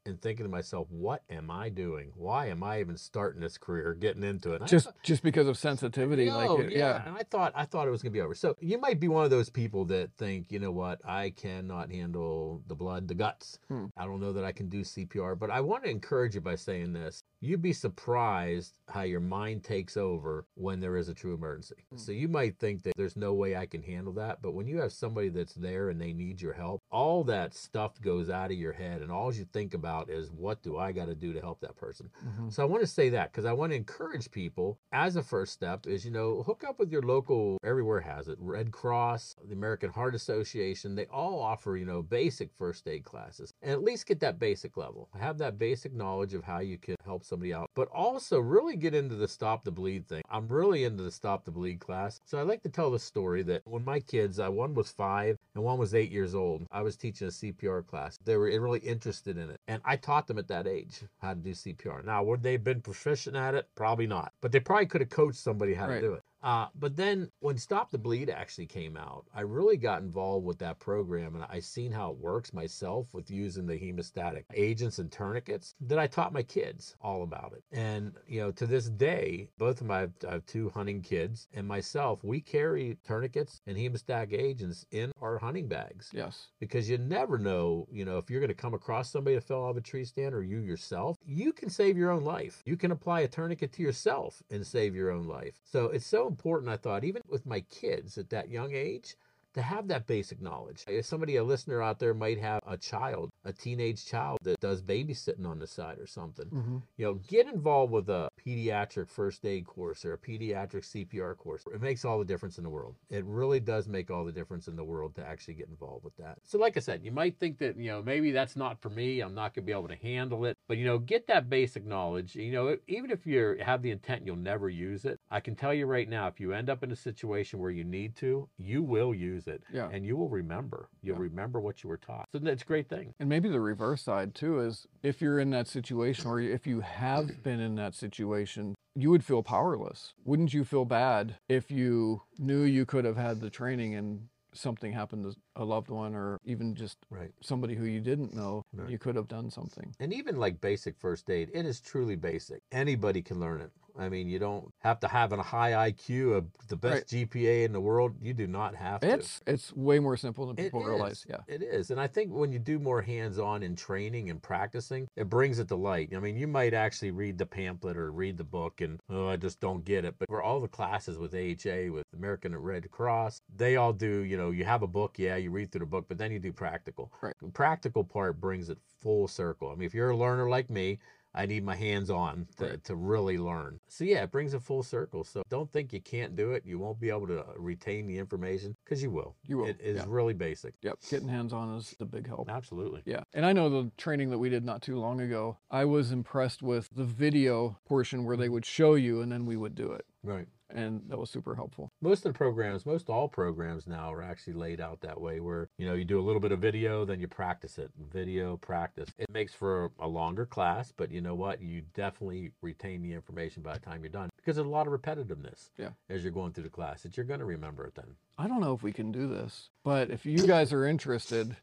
and 0.07 0.21
thinking 0.21 0.45
to 0.45 0.49
myself, 0.49 0.87
"What 0.89 1.23
am 1.29 1.51
I 1.51 1.69
doing? 1.69 2.11
Why 2.15 2.47
am 2.47 2.63
I 2.63 2.79
even 2.79 2.97
starting 2.97 3.41
this 3.41 3.57
career, 3.57 3.93
getting 3.93 4.23
into 4.23 4.53
it?" 4.53 4.61
And 4.61 4.69
just 4.69 4.85
thought- 4.87 5.03
just 5.03 5.21
because 5.23 5.47
of 5.47 5.57
sensitivity 5.57 6.29
like 6.31 6.49
it, 6.59 6.71
yeah 6.71 7.03
And 7.05 7.15
I 7.15 7.23
thought 7.23 7.51
I 7.55 7.65
thought 7.65 7.87
it 7.87 7.91
was 7.91 8.01
gonna 8.01 8.11
be 8.11 8.21
over. 8.21 8.33
So 8.33 8.55
you 8.59 8.77
might 8.77 8.99
be 8.99 9.07
one 9.07 9.23
of 9.25 9.29
those 9.29 9.49
people 9.49 9.85
that 9.85 10.11
think, 10.17 10.51
you 10.51 10.59
know 10.59 10.71
what, 10.71 10.99
I 11.05 11.29
cannot 11.31 11.91
handle 11.91 12.63
the 12.67 12.75
blood, 12.75 13.07
the 13.07 13.15
guts. 13.15 13.59
Hmm. 13.67 13.85
I 13.97 14.05
don't 14.05 14.19
know 14.19 14.33
that 14.33 14.43
I 14.43 14.51
can 14.51 14.69
do 14.69 14.83
CPR, 14.83 15.35
but 15.35 15.49
I 15.51 15.61
want 15.61 15.83
to 15.83 15.89
encourage 15.89 16.35
you 16.35 16.41
by 16.41 16.55
saying 16.55 16.93
this. 16.93 17.23
You'd 17.39 17.61
be 17.61 17.73
surprised 17.73 18.79
how 18.89 19.01
your 19.01 19.19
mind 19.19 19.63
takes 19.63 19.97
over 19.97 20.45
when 20.55 20.79
there 20.79 20.97
is 20.97 21.09
a 21.09 21.13
true 21.13 21.33
emergency. 21.33 21.75
Mm. 21.93 21.99
So 21.99 22.11
you 22.11 22.27
might 22.27 22.57
think 22.57 22.83
that 22.83 22.93
there's 22.95 23.17
no 23.17 23.33
way 23.33 23.55
I 23.55 23.65
can 23.65 23.83
handle 23.83 24.13
that, 24.13 24.41
but 24.41 24.53
when 24.53 24.67
you 24.67 24.77
have 24.79 24.91
somebody 24.91 25.29
that's 25.29 25.53
there 25.53 25.89
and 25.89 25.99
they 26.01 26.13
need 26.13 26.41
your 26.41 26.53
help, 26.53 26.81
all 26.89 27.23
that 27.25 27.53
stuff 27.53 27.99
goes 28.01 28.29
out 28.29 28.51
of 28.51 28.57
your 28.57 28.73
head 28.73 29.01
and 29.01 29.11
all 29.11 29.33
you 29.33 29.45
think 29.45 29.73
about 29.73 30.09
is 30.09 30.31
what 30.31 30.61
do 30.63 30.77
I 30.77 30.91
got 30.91 31.05
to 31.05 31.15
do 31.15 31.33
to 31.33 31.39
help 31.39 31.59
that 31.61 31.75
person. 31.75 32.09
Mhm. 32.25 32.51
So 32.51 32.63
I 32.63 32.65
want 32.65 32.81
to 32.81 32.87
say 32.87 33.09
that 33.09 33.31
because 33.31 33.45
I 33.45 33.53
want 33.53 33.71
to 33.71 33.75
encourage 33.75 34.31
people 34.31 34.79
as 34.91 35.15
a 35.15 35.23
first 35.23 35.53
step 35.53 35.85
is 35.85 36.05
you 36.05 36.11
know 36.11 36.43
hook 36.43 36.63
up 36.67 36.79
with 36.79 36.91
your 36.91 37.01
local 37.01 37.57
everywhere 37.63 38.01
has 38.01 38.27
it 38.27 38.37
Red 38.39 38.71
Cross, 38.71 39.35
the 39.45 39.53
American 39.53 39.89
Heart 39.91 40.15
Association. 40.15 40.95
They 40.95 41.05
all 41.07 41.39
offer 41.39 41.77
you 41.77 41.85
know 41.85 42.01
basic 42.01 42.51
first 42.57 42.87
aid 42.87 43.03
classes 43.03 43.53
and 43.61 43.71
at 43.71 43.83
least 43.83 44.05
get 44.05 44.19
that 44.19 44.39
basic 44.39 44.77
level. 44.77 45.09
Have 45.19 45.37
that 45.39 45.57
basic 45.57 45.93
knowledge 45.93 46.33
of 46.33 46.43
how 46.43 46.59
you 46.59 46.77
can 46.77 46.95
help 47.03 47.23
somebody 47.23 47.53
out, 47.53 47.69
but 47.75 47.87
also 47.93 48.39
really 48.39 48.75
get 48.75 48.93
into 48.93 49.15
the 49.15 49.27
stop 49.27 49.63
the 49.63 49.71
bleed 49.71 50.07
thing. 50.07 50.21
I'm 50.29 50.47
really 50.47 50.83
into 50.83 51.03
the 51.03 51.11
stop 51.11 51.45
the 51.45 51.51
bleed 51.51 51.79
class. 51.79 52.19
So 52.25 52.37
I 52.37 52.43
like 52.43 52.61
to 52.63 52.69
tell 52.69 52.91
the 52.91 52.99
story 52.99 53.43
that 53.43 53.61
when 53.65 53.83
my 53.83 53.99
kids, 53.99 54.39
uh, 54.39 54.49
one 54.51 54.73
was 54.73 54.91
five 54.91 55.37
and 55.55 55.63
one 55.63 55.77
was 55.77 55.95
eight 55.95 56.11
years 56.11 56.35
old, 56.35 56.67
I 56.71 56.81
was 56.81 56.95
teaching 56.95 57.27
a 57.27 57.31
CPR 57.31 57.85
class. 57.85 58.17
They 58.23 58.37
were 58.37 58.45
really 58.59 58.79
interested 58.79 59.37
in 59.37 59.49
it, 59.49 59.59
and 59.67 59.81
I 59.85 59.95
taught 59.95 60.27
them 60.27 60.37
at 60.37 60.47
that 60.47 60.67
age 60.67 61.01
how 61.21 61.33
to 61.33 61.39
do 61.39 61.51
CPR. 61.51 62.03
Now, 62.03 62.23
would 62.23 62.43
they 62.43 62.53
have 62.53 62.63
been 62.63 62.81
proficient 62.81 63.35
at 63.35 63.55
it? 63.55 63.67
Probably 63.75 64.07
not, 64.07 64.33
but 64.41 64.51
they 64.51 64.59
probably 64.59 64.85
could 64.87 65.01
have 65.01 65.09
coached 65.09 65.39
somebody 65.39 65.73
how 65.73 65.87
Right. 65.87 65.95
to 66.01 66.07
do 66.07 66.13
it. 66.13 66.23
Uh, 66.47 66.67
but 66.79 66.95
then 66.95 67.29
when 67.41 67.57
Stop 67.57 67.91
the 67.91 67.97
Bleed 67.97 68.29
actually 68.29 68.67
came 68.67 68.95
out, 68.95 69.25
I 69.35 69.41
really 69.41 69.75
got 69.75 70.01
involved 70.01 70.45
with 70.45 70.57
that 70.59 70.79
program 70.79 71.35
and 71.35 71.43
I 71.49 71.59
seen 71.59 71.91
how 71.91 72.11
it 72.11 72.17
works 72.19 72.53
myself 72.53 73.07
with 73.11 73.29
using 73.29 73.65
the 73.65 73.73
hemostatic 73.77 74.45
agents 74.53 74.99
and 74.99 75.11
tourniquets 75.11 75.75
that 75.81 75.99
I 75.99 76.07
taught 76.07 76.31
my 76.31 76.43
kids 76.43 76.95
all 77.01 77.23
about 77.23 77.51
it. 77.51 77.65
And, 77.77 78.13
you 78.25 78.39
know, 78.39 78.51
to 78.51 78.65
this 78.65 78.87
day, 78.87 79.49
both 79.57 79.81
of 79.81 79.87
my 79.87 80.07
I 80.25 80.31
have 80.31 80.45
two 80.45 80.69
hunting 80.69 81.01
kids 81.01 81.49
and 81.53 81.67
myself, 81.67 82.23
we 82.23 82.39
carry 82.39 82.97
tourniquets 83.03 83.59
and 83.67 83.75
hemostatic 83.75 84.31
agents 84.31 84.85
in 84.91 85.11
our 85.21 85.37
hunting 85.39 85.67
bags 85.67 86.11
Yes. 86.13 86.47
because 86.61 86.89
you 86.89 86.97
never 86.97 87.37
know, 87.37 87.89
you 87.91 88.05
know, 88.05 88.19
if 88.19 88.29
you're 88.29 88.39
going 88.39 88.47
to 88.47 88.53
come 88.53 88.73
across 88.73 89.11
somebody 89.11 89.35
that 89.35 89.43
fell 89.43 89.65
off 89.65 89.75
a 89.75 89.81
tree 89.81 90.05
stand 90.05 90.33
or 90.33 90.43
you 90.43 90.59
yourself, 90.59 91.17
you 91.25 91.51
can 91.51 91.69
save 91.69 91.97
your 91.97 92.11
own 92.11 92.23
life. 92.23 92.61
You 92.65 92.77
can 92.77 92.91
apply 92.91 93.19
a 93.21 93.27
tourniquet 93.27 93.73
to 93.73 93.83
yourself 93.83 94.41
and 94.49 94.65
save 94.65 94.95
your 94.95 95.11
own 95.11 95.25
life. 95.27 95.59
So 95.65 95.87
it's 95.87 96.07
so 96.07 96.36
important, 96.37 96.69
I 96.69 96.77
thought, 96.77 97.03
even 97.03 97.23
with 97.27 97.47
my 97.47 97.61
kids 97.61 98.17
at 98.19 98.29
that 98.29 98.49
young 98.49 98.73
age, 98.75 99.15
to 99.53 99.61
have 99.61 99.87
that 99.87 100.07
basic 100.07 100.41
knowledge. 100.41 100.83
If 100.87 101.05
somebody, 101.05 101.37
a 101.37 101.43
listener 101.43 101.81
out 101.81 101.99
there, 101.99 102.13
might 102.13 102.39
have 102.39 102.61
a 102.67 102.77
child, 102.77 103.29
a 103.45 103.53
teenage 103.53 104.05
child 104.05 104.39
that 104.43 104.59
does 104.59 104.81
babysitting 104.81 105.45
on 105.45 105.59
the 105.59 105.67
side 105.67 105.99
or 105.99 106.07
something, 106.07 106.47
hmm 106.47 106.77
you 106.97 107.05
know, 107.05 107.13
get 107.27 107.47
involved 107.47 107.91
with 107.91 108.09
a 108.09 108.27
pediatric 108.43 109.07
first 109.09 109.45
aid 109.45 109.65
course 109.65 110.03
or 110.03 110.13
a 110.13 110.17
pediatric 110.17 110.83
CPR 110.83 111.37
course. 111.37 111.63
It 111.71 111.81
makes 111.81 112.05
all 112.05 112.17
the 112.17 112.25
difference 112.25 112.57
in 112.57 112.63
the 112.63 112.69
world. 112.69 112.95
It 113.09 113.23
really 113.25 113.59
does 113.59 113.87
make 113.87 114.09
all 114.09 114.25
the 114.25 114.31
difference 114.31 114.67
in 114.67 114.75
the 114.75 114.83
world 114.83 115.15
to 115.15 115.25
actually 115.25 115.55
get 115.55 115.69
involved 115.69 116.03
with 116.03 116.15
that. 116.17 116.37
So, 116.43 116.57
like 116.57 116.75
I 116.75 116.79
said, 116.79 117.03
you 117.03 117.11
might 117.11 117.39
think 117.39 117.59
that, 117.59 117.77
you 117.77 117.91
know, 117.91 118.01
maybe 118.01 118.31
that's 118.31 118.55
not 118.55 118.81
for 118.81 118.89
me. 118.89 119.21
I'm 119.21 119.35
not 119.35 119.53
going 119.53 119.63
to 119.63 119.67
be 119.67 119.71
able 119.71 119.87
to 119.89 119.95
handle 119.95 120.45
it. 120.45 120.57
But, 120.67 120.77
you 120.77 120.85
know, 120.85 120.97
get 120.97 121.27
that 121.27 121.49
basic 121.49 121.85
knowledge. 121.85 122.35
You 122.35 122.51
know, 122.51 122.77
even 122.87 123.11
if 123.11 123.25
you 123.27 123.57
have 123.63 123.81
the 123.81 123.91
intent 123.91 124.25
you'll 124.25 124.35
never 124.37 124.69
use 124.69 125.05
it, 125.05 125.19
I 125.29 125.39
can 125.39 125.55
tell 125.55 125.73
you 125.73 125.85
right 125.85 126.09
now, 126.09 126.27
if 126.27 126.39
you 126.39 126.53
end 126.53 126.69
up 126.69 126.83
in 126.83 126.91
a 126.91 126.95
situation 126.95 127.59
where 127.59 127.71
you 127.71 127.83
need 127.83 128.15
to, 128.17 128.47
you 128.57 128.81
will 128.81 129.13
use 129.13 129.36
it. 129.45 129.61
Yeah. 129.71 129.89
And 129.91 130.03
you 130.05 130.17
will 130.17 130.29
remember. 130.29 130.87
You'll 131.03 131.17
Yeah. 131.17 131.21
remember 131.23 131.59
what 131.59 131.83
you 131.83 131.89
were 131.89 131.97
taught. 131.97 132.29
So, 132.31 132.39
that's 132.39 132.63
a 132.63 132.65
great 132.65 132.87
thing. 132.89 133.13
And 133.19 133.29
maybe 133.29 133.49
the 133.49 133.59
reverse 133.59 134.01
side 134.01 134.33
too 134.33 134.61
is 134.61 134.87
if 135.03 135.21
you're 135.21 135.37
in 135.37 135.49
that 135.51 135.67
situation 135.67 136.25
or 136.27 136.39
if 136.39 136.65
you 136.65 136.79
have 136.79 137.43
been 137.43 137.59
in 137.59 137.75
that 137.75 137.93
situation, 137.93 138.73
you 138.95 139.11
would 139.11 139.23
feel 139.25 139.43
powerless. 139.43 140.13
Wouldn't 140.25 140.53
you 140.53 140.63
feel 140.63 140.85
bad 140.85 141.35
if 141.47 141.69
you 141.69 142.23
knew 142.39 142.63
you 142.63 142.85
could 142.85 143.05
have 143.05 143.17
had 143.17 143.41
the 143.41 143.49
training 143.51 143.93
and 143.93 144.29
something 144.53 144.91
happened 144.93 145.23
to 145.23 145.35
a 145.55 145.63
loved 145.63 145.89
one 145.89 146.15
or 146.15 146.39
even 146.43 146.73
just 146.73 146.97
Right. 147.11 147.31
somebody 147.41 147.75
who 147.75 147.85
you 147.85 148.01
didn't 148.01 148.33
know, 148.33 148.63
Right. 148.73 148.89
you 148.89 148.97
could 148.97 149.15
have 149.15 149.27
done 149.27 149.51
something. 149.51 149.93
And 149.99 150.11
even 150.11 150.37
like 150.37 150.59
basic 150.61 150.97
first 150.97 151.29
aid, 151.29 151.51
it 151.53 151.65
is 151.67 151.79
truly 151.79 152.15
basic. 152.15 152.63
Anybody 152.71 153.21
can 153.21 153.39
learn 153.39 153.61
it. 153.61 153.71
I 153.97 154.09
mean, 154.09 154.29
you 154.29 154.39
don't 154.39 154.71
have 154.79 154.99
to 155.01 155.07
have 155.07 155.31
a 155.33 155.41
high 155.41 155.91
IQ, 155.91 156.35
of 156.37 156.45
the 156.67 156.75
best 156.75 156.93
Right. 157.13 157.29
GPA 157.29 157.65
in 157.65 157.71
the 157.73 157.81
world. 157.81 158.15
You 158.21 158.33
do 158.33 158.47
not 158.47 158.75
have 158.75 159.01
to. 159.01 159.09
It's 159.13 159.41
it's 159.47 159.75
way 159.75 159.99
more 159.99 160.15
simple 160.17 160.45
than 160.47 160.57
It 160.59 160.63
people 160.63 160.83
realize. 160.83 161.17
is. 161.19 161.25
Yeah. 161.29 161.37
It 161.47 161.61
is. 161.63 161.91
And 161.91 161.99
I 161.99 162.07
think 162.07 162.31
when 162.31 162.51
you 162.51 162.59
do 162.59 162.79
more 162.79 163.01
hands 163.01 163.39
on 163.39 163.63
in 163.63 163.75
training 163.75 164.29
and 164.29 164.41
practicing, 164.41 165.07
it 165.15 165.29
brings 165.29 165.59
it 165.59 165.67
to 165.69 165.75
light. 165.75 166.13
I 166.15 166.19
mean, 166.19 166.35
you 166.37 166.47
might 166.47 166.73
actually 166.73 167.11
read 167.11 167.37
the 167.37 167.45
pamphlet 167.45 167.97
or 167.97 168.11
read 168.11 168.37
the 168.37 168.43
book 168.43 168.81
and, 168.81 168.99
oh, 169.09 169.27
I 169.27 169.37
just 169.37 169.59
don't 169.59 169.83
get 169.83 170.05
it. 170.05 170.15
But 170.19 170.27
for 170.29 170.41
all 170.43 170.59
the 170.61 170.67
classes 170.67 171.17
with 171.17 171.33
AHA, 171.33 171.91
with 171.91 172.03
American 172.15 172.55
Red 172.55 172.89
Cross, 172.91 173.41
they 173.55 173.75
all 173.77 173.93
do, 173.93 174.19
you 174.21 174.37
know, 174.37 174.51
you 174.51 174.63
have 174.65 174.83
a 174.83 174.87
book, 174.87 175.17
yeah, 175.17 175.35
you 175.37 175.51
read 175.51 175.71
through 175.71 175.79
the 175.79 175.85
book, 175.85 176.05
but 176.07 176.17
then 176.17 176.31
you 176.31 176.39
do 176.39 176.53
practical. 176.53 177.11
Right. 177.21 177.33
The 177.41 177.49
practical 177.49 178.03
part 178.03 178.39
brings 178.39 178.69
it 178.69 178.77
full 179.01 179.27
circle. 179.27 179.69
I 179.71 179.75
mean, 179.75 179.85
if 179.85 179.93
you're 179.93 180.09
a 180.11 180.17
learner 180.17 180.49
like 180.49 180.69
me, 180.69 180.99
I 181.37 181.45
need 181.45 181.63
my 181.63 181.75
hands 181.75 182.09
on 182.09 182.47
to, 182.57 182.65
Right. 182.65 182.83
to 182.85 182.95
really 182.95 183.37
learn. 183.37 183.79
So 183.87 184.03
yeah, 184.03 184.23
it 184.23 184.31
brings 184.31 184.53
a 184.53 184.59
full 184.59 184.81
circle. 184.81 185.23
So 185.23 185.43
don't 185.49 185.71
think 185.71 185.93
you 185.93 186.01
can't 186.01 186.35
do 186.35 186.51
it. 186.51 186.65
You 186.65 186.79
won't 186.79 186.99
be 186.99 187.09
able 187.09 187.27
to 187.27 187.45
retain 187.55 188.07
the 188.07 188.17
information 188.17 188.75
because 188.83 189.03
you 189.03 189.11
will. 189.11 189.35
You 189.45 189.59
will, 189.59 189.67
It 189.67 189.79
is 189.79 189.97
yeah. 189.97 190.05
really 190.07 190.33
basic. 190.33 190.73
Yep. 190.81 190.99
Getting 191.09 191.27
hands 191.27 191.53
on 191.53 191.75
is 191.77 191.95
the 191.99 192.05
big 192.05 192.27
help. 192.27 192.49
Absolutely. 192.49 193.03
Yeah. 193.05 193.23
And 193.33 193.45
I 193.45 193.53
know 193.53 193.69
the 193.69 193.91
training 193.97 194.31
that 194.31 194.39
we 194.39 194.49
did 194.49 194.65
not 194.65 194.81
too 194.81 194.97
long 194.97 195.21
ago, 195.21 195.57
I 195.69 195.85
was 195.85 196.11
impressed 196.11 196.63
with 196.63 196.89
the 196.95 197.03
video 197.03 197.77
portion 197.85 198.25
where 198.25 198.35
they 198.35 198.45
mm-hmm. 198.45 198.53
would 198.53 198.65
show 198.65 198.95
you 198.95 199.21
and 199.21 199.31
then 199.31 199.45
we 199.45 199.55
would 199.55 199.75
do 199.75 199.91
it. 199.91 200.05
Right. 200.23 200.47
And 200.69 201.01
that 201.07 201.17
was 201.17 201.29
super 201.29 201.55
helpful. 201.55 201.89
Most 202.01 202.25
of 202.25 202.33
the 202.33 202.37
programs, 202.37 202.85
most 202.85 203.09
all 203.09 203.27
programs 203.29 203.87
now 203.87 204.11
are 204.13 204.21
actually 204.21 204.53
laid 204.53 204.81
out 204.81 204.99
that 205.01 205.19
way 205.19 205.39
where, 205.39 205.69
you 205.77 205.87
know, 205.87 205.93
you 205.93 206.03
do 206.03 206.19
a 206.19 206.21
little 206.21 206.41
bit 206.41 206.51
of 206.51 206.59
video, 206.59 207.05
then 207.05 207.19
you 207.19 207.27
practice 207.27 207.77
it. 207.77 207.89
Video, 208.11 208.57
practice. 208.57 209.09
It 209.17 209.29
makes 209.31 209.53
for 209.53 209.91
a 209.99 210.07
longer 210.07 210.45
class, 210.45 210.91
but 210.95 211.11
you 211.11 211.21
know 211.21 211.35
what? 211.35 211.61
You 211.61 211.83
definitely 211.93 212.51
retain 212.61 213.01
the 213.01 213.13
information 213.13 213.63
by 213.63 213.73
the 213.73 213.79
time 213.79 214.01
you're 214.03 214.09
done 214.11 214.29
because 214.35 214.55
there's 214.57 214.67
a 214.67 214.69
lot 214.69 214.87
of 214.87 214.93
repetitiveness 214.93 215.69
Yeah. 215.77 215.89
as 216.09 216.23
you're 216.23 216.31
going 216.33 216.51
through 216.53 216.63
the 216.65 216.69
class 216.69 217.03
that 217.03 217.15
you're 217.17 217.25
going 217.25 217.39
to 217.39 217.45
remember 217.45 217.85
it 217.85 217.95
then. 217.95 218.15
I 218.37 218.47
don't 218.47 218.61
know 218.61 218.73
if 218.73 218.83
we 218.83 218.91
can 218.93 219.11
do 219.11 219.27
this, 219.27 219.69
but 219.83 220.11
if 220.11 220.25
you 220.25 220.45
guys 220.45 220.71
are 220.73 220.85
interested, 220.85 221.55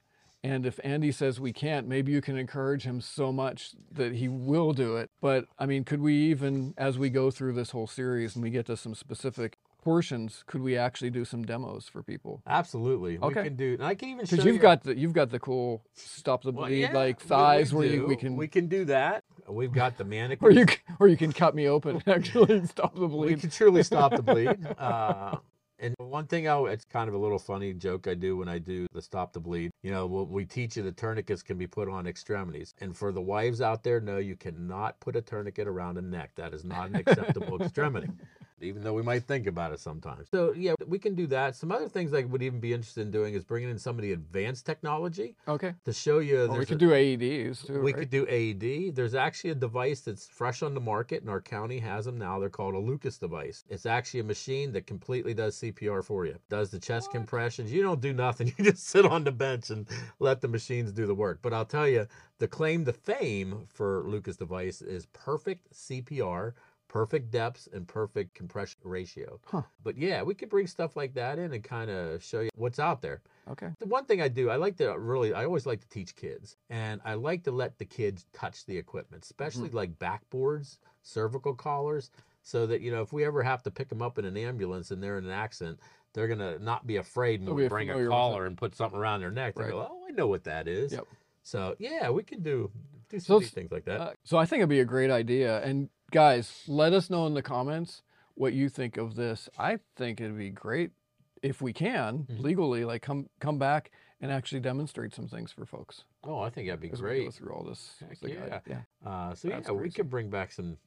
and 0.45 0.65
if 0.67 0.79
Andy 0.85 1.11
says 1.11 1.41
we 1.41 1.53
can't, 1.53 1.89
maybe 1.89 2.13
you 2.13 2.21
can 2.21 2.37
encourage 2.37 2.83
him 2.85 3.01
so 3.01 3.33
much 3.33 3.71
that 3.91 4.13
he 4.15 4.29
will 4.29 4.73
do 4.73 4.97
it. 4.97 5.11
But 5.21 5.47
I 5.59 5.67
mean, 5.67 5.83
could 5.85 6.01
we 6.03 6.15
even, 6.31 6.75
as 6.77 6.99
we 6.99 7.11
go 7.11 7.31
through 7.33 7.55
this 7.55 7.71
whole 7.71 7.87
series 7.89 8.37
and 8.37 8.43
we 8.45 8.51
get 8.51 8.67
to 8.67 8.77
some 8.77 8.95
specific 8.95 9.57
portions, 9.83 10.45
could 10.47 10.63
we 10.63 10.77
actually 10.77 11.11
do 11.11 11.25
some 11.25 11.45
demos 11.45 11.89
for 11.89 12.03
people? 12.03 12.43
Absolutely. 12.47 13.19
Okay. 13.19 13.41
We 13.43 13.49
can 13.49 13.57
do, 13.57 13.73
and 13.75 13.85
I 13.85 13.95
can 13.95 14.11
even 14.11 14.27
show 14.27 14.37
you've 14.37 14.47
you- 14.47 14.59
got 14.59 14.83
the 14.85 14.97
you've 14.97 15.13
got 15.15 15.31
the 15.31 15.39
cool 15.41 15.83
stop 15.95 16.43
the 16.43 16.53
Well, 16.53 16.67
bleed 16.67 16.81
yeah, 16.83 16.93
like 16.93 17.21
we- 17.21 17.27
thighs 17.27 17.73
we 17.73 17.79
where 17.79 17.95
you, 17.97 18.07
we 18.07 18.17
can 18.17 18.37
we 18.37 18.47
can 18.49 18.67
do 18.69 18.85
that. 18.87 19.25
We've 19.49 19.73
got 19.73 19.99
the 19.99 20.05
mannequin. 20.05 20.49
or 20.49 20.53
you 20.53 20.67
or 21.01 21.09
you 21.09 21.17
can 21.19 21.33
cut 21.33 21.55
me 21.55 21.69
open 21.69 21.97
and 22.07 22.09
actually 22.17 22.65
stop 22.67 22.95
the 22.95 23.09
bleed. 23.09 23.35
we 23.35 23.41
can 23.41 23.51
truly 23.51 23.83
stop 23.83 24.15
the 24.17 24.23
bleed. 24.31 24.57
Uh, 24.79 25.37
and 25.79 25.95
one 25.99 26.27
thing, 26.27 26.49
I, 26.49 26.59
it's 26.65 26.85
kind 26.85 27.09
of 27.09 27.15
a 27.15 27.19
little 27.19 27.39
funny 27.39 27.73
joke 27.73 28.07
I 28.07 28.15
do 28.15 28.37
when 28.37 28.49
I 28.49 28.59
do 28.59 28.87
the 28.93 29.03
stop 29.03 29.33
the 29.33 29.41
bleed. 29.41 29.71
You 29.83 29.91
know, 29.91 30.07
we 30.07 30.23
we 30.25 30.45
teach 30.45 30.77
you 30.77 30.83
the 30.83 30.93
tourniquets 30.93 31.43
can 31.43 31.59
be 31.59 31.67
put 31.67 31.89
on 31.89 32.07
extremities. 32.07 32.75
And 32.81 32.97
for 32.97 33.13
the 33.13 33.21
wives 33.21 33.61
out 33.61 33.83
there, 33.83 34.01
no, 34.01 34.19
you 34.19 34.37
cannot 34.37 35.01
put 35.01 35.17
a 35.17 35.23
tourniquet 35.23 35.67
around 35.67 35.99
a 35.99 36.03
neck. 36.03 36.33
That 36.37 36.55
is 36.55 36.65
not 36.65 36.89
an 36.89 36.97
acceptable 36.97 37.61
extremity. 37.63 38.09
Even 38.61 38.85
though 38.85 38.93
we 38.95 39.03
might 39.03 39.25
think 39.25 39.47
about 39.49 39.73
it 39.73 39.81
sometimes. 39.81 40.29
So, 40.31 40.53
yeah, 40.53 40.75
we 40.87 40.99
can 40.99 41.15
do 41.17 41.27
that. 41.27 41.57
Some 41.57 41.73
other 41.73 41.89
things 41.89 42.15
I 42.15 42.23
would 42.23 42.43
even 42.43 42.61
be 42.61 42.73
interested 42.73 43.01
in 43.03 43.11
doing 43.11 43.35
is 43.35 43.45
bringing 43.45 43.69
in 43.69 43.79
some 43.79 43.97
of 43.97 44.03
the 44.03 44.13
advanced 44.13 44.65
technology 44.65 45.35
Okay. 45.49 45.75
to 45.85 45.93
show 45.93 46.21
you. 46.21 46.45
Or 46.45 46.59
we 46.59 46.65
could 46.67 46.77
a- 46.81 46.87
do 46.87 46.91
AEDs 46.93 47.67
too. 47.67 47.81
we 47.81 47.93
right? 47.93 47.99
could 48.01 48.11
do 48.11 48.27
AED. 48.29 48.91
There's 48.95 49.15
actually 49.17 49.51
a 49.51 49.55
device 49.57 50.01
that's 50.03 50.29
fresh 50.29 50.63
on 50.63 50.73
the 50.73 50.81
market, 50.81 51.21
and 51.23 51.31
our 51.31 51.41
county 51.41 51.79
has 51.81 52.05
them 52.05 52.17
now. 52.17 52.39
They're 52.39 52.49
called 52.49 52.75
a 52.75 52.79
Lucas 52.79 53.19
device. 53.19 53.65
It's 53.69 53.87
actually 53.87 54.21
a 54.21 54.25
machine 54.25 54.73
that 54.73 54.87
completely 54.87 55.35
does 55.35 55.57
CPR 55.57 56.03
for 56.05 56.25
you. 56.25 56.37
Does 56.49 56.71
the 56.71 56.79
chest 56.79 57.11
compressions. 57.11 57.73
You 57.73 57.83
don't 57.83 58.01
do 58.01 58.13
nothing. 58.13 58.53
You 58.57 58.67
just 58.71 58.87
sit 58.87 59.05
on 59.05 59.25
the 59.25 59.33
bench 59.33 59.71
and 59.71 59.87
let 60.21 60.41
the 60.41 60.49
machines 60.49 60.93
do 60.93 61.07
the 61.07 61.15
work. 61.15 61.41
But 61.43 61.53
I'll 61.53 61.65
tell 61.65 61.89
you, 61.89 62.07
the 62.39 62.47
claim 62.47 62.85
to 62.85 62.93
fame 62.93 63.67
for 63.67 64.05
Lucas 64.07 64.37
device 64.37 64.81
is 64.81 65.07
perfect 65.07 65.73
CPR. 65.73 66.53
Perfect 66.95 67.33
depths 67.33 67.69
and 67.73 67.89
perfect 67.89 68.35
compression 68.35 68.79
ratio. 68.85 69.41
Huh. 69.47 69.63
But 69.83 69.99
yeah, 69.99 70.23
we 70.23 70.33
could 70.33 70.49
bring 70.49 70.69
stuff 70.69 70.95
like 70.95 71.13
that 71.15 71.41
in 71.41 71.53
and 71.53 71.65
kind 71.65 71.91
of 71.91 72.23
show 72.23 72.39
you 72.43 72.51
what's 72.55 72.79
out 72.79 73.03
there. 73.03 73.21
Okay. 73.51 73.67
The 73.81 73.87
one 73.87 74.05
thing 74.05 74.23
I 74.23 74.29
do, 74.29 74.49
I 74.49 74.55
like 74.55 74.77
to 74.77 74.97
really, 74.97 75.35
I 75.35 75.45
always 75.45 75.67
like 75.67 75.81
to 75.81 75.89
teach 75.89 76.15
kids, 76.15 76.57
and 76.71 77.01
I 77.05 77.15
like 77.15 77.43
to 77.45 77.51
let 77.51 77.79
the 77.79 77.85
kids 77.85 78.27
touch 78.33 78.65
the 78.67 78.79
equipment, 78.79 79.25
especially 79.25 79.67
Mm-hmm. 79.71 79.77
like 79.77 79.99
backboards, 79.99 80.79
cervical 81.03 81.53
collars, 81.53 82.13
so 82.43 82.65
that 82.69 82.81
you 82.81 82.93
know 82.93 83.03
if 83.03 83.13
we 83.13 83.25
ever 83.25 83.43
have 83.43 83.65
to 83.65 83.73
pick 83.73 83.89
them 83.89 84.01
up 84.01 84.17
in 84.21 84.25
an 84.25 84.37
ambulance 84.37 84.93
and 84.93 85.03
they're 85.03 85.19
in 85.19 85.25
an 85.25 85.33
accident, 85.33 85.81
they're 86.13 86.29
gonna 86.29 86.61
not 86.61 86.87
be 86.87 86.99
afraid 86.99 87.45
when 87.45 87.57
we 87.57 87.67
bring 87.67 87.91
a 87.91 88.07
collar 88.07 88.47
and 88.47 88.57
put 88.57 88.77
something 88.77 89.01
around 89.01 89.19
their 89.19 89.33
neck. 89.33 89.57
They 89.57 89.69
go, 89.69 89.89
oh, 89.91 90.05
I 90.09 90.13
know 90.13 90.29
what 90.29 90.45
that 90.45 90.69
is. 90.69 90.93
Yep. 90.93 91.09
So 91.43 91.75
yeah, 91.81 92.09
we 92.11 92.23
can 92.23 92.41
do 92.41 92.71
do 93.09 93.19
some 93.19 93.39
it's- 93.39 93.51
things 93.51 93.73
like 93.73 93.85
that. 93.87 94.01
Uh, 94.01 94.11
so 94.23 94.39
I 94.39 94.47
think 94.47 94.61
it'd 94.61 94.69
be 94.69 94.79
a 94.79 94.85
great 94.85 95.11
idea. 95.11 95.61
And 95.65 95.89
guys, 96.19 96.63
let 96.69 96.93
us 96.93 97.11
know 97.11 97.27
in 97.27 97.35
the 97.35 97.43
comments 97.43 98.03
what 98.35 98.53
you 98.53 98.69
think 98.69 98.97
of 98.97 99.17
this. 99.17 99.49
I 99.59 99.79
think 99.97 100.21
it'd 100.21 100.39
be 100.39 100.51
great 100.51 100.93
if 101.43 101.61
we 101.61 101.73
can 101.73 102.21
Mhm. 102.31 102.39
legally, 102.41 102.85
like 102.85 103.03
come 103.03 103.29
come 103.41 103.59
back 103.59 103.91
and 104.21 104.31
actually 104.31 104.61
demonstrate 104.61 105.13
some 105.13 105.27
things 105.29 105.51
for 105.51 105.67
folks. 105.67 106.05
oh, 106.23 106.39
I 106.39 106.49
think 106.51 106.69
that'd 106.69 106.81
be 106.81 106.89
as 106.91 107.03
we 107.03 107.09
go 107.09 107.15
great. 107.25 107.35
through 107.35 107.53
all 107.53 107.65
this. 107.65 107.97
Heck 107.99 108.13
as 108.13 108.23
a 108.23 108.29
guide. 108.29 108.63
yeah. 108.67 108.83
yeah. 109.03 109.09
Uh, 109.11 109.35
so 109.35 109.49
That's 109.49 109.69
yeah, 109.69 109.75
we 109.75 109.91
could 109.91 110.09
bring 110.09 110.31
back 110.31 110.53
some 110.53 110.79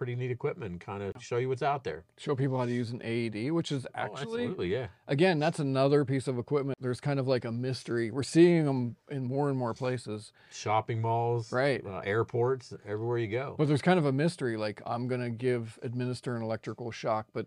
pretty 0.00 0.16
neat 0.16 0.30
equipment 0.30 0.80
kind 0.80 1.02
of 1.02 1.12
show 1.22 1.36
you 1.36 1.46
what's 1.50 1.62
out 1.62 1.84
there. 1.84 2.04
Show 2.16 2.34
people 2.34 2.56
how 2.58 2.64
to 2.64 2.72
use 2.72 2.90
an 2.90 3.02
AED, 3.04 3.50
which 3.52 3.70
is 3.70 3.84
Oh, 3.84 3.90
actually 3.94 4.44
absolutely, 4.44 4.68
yeah. 4.72 4.86
again, 5.08 5.38
that's 5.38 5.58
another 5.58 6.06
piece 6.06 6.26
of 6.26 6.38
equipment. 6.38 6.78
There's 6.80 7.00
kind 7.02 7.20
of 7.20 7.28
like 7.28 7.44
a 7.44 7.52
mystery. 7.52 8.10
We're 8.10 8.22
seeing 8.22 8.64
them 8.64 8.96
in 9.10 9.26
more 9.26 9.50
and 9.50 9.58
more 9.58 9.74
places, 9.74 10.32
Shopping 10.50 11.02
malls, 11.02 11.52
Right. 11.52 11.84
Uh, 11.84 11.98
airports, 12.02 12.72
everywhere 12.86 13.18
you 13.18 13.28
go. 13.28 13.56
but 13.58 13.68
there's 13.68 13.82
kind 13.82 13.98
of 13.98 14.06
a 14.06 14.12
mystery. 14.12 14.56
Like 14.56 14.80
I'm 14.86 15.06
gonna 15.06 15.28
give 15.28 15.78
administer 15.82 16.34
an 16.34 16.42
electrical 16.42 16.90
shock, 16.90 17.26
but 17.34 17.44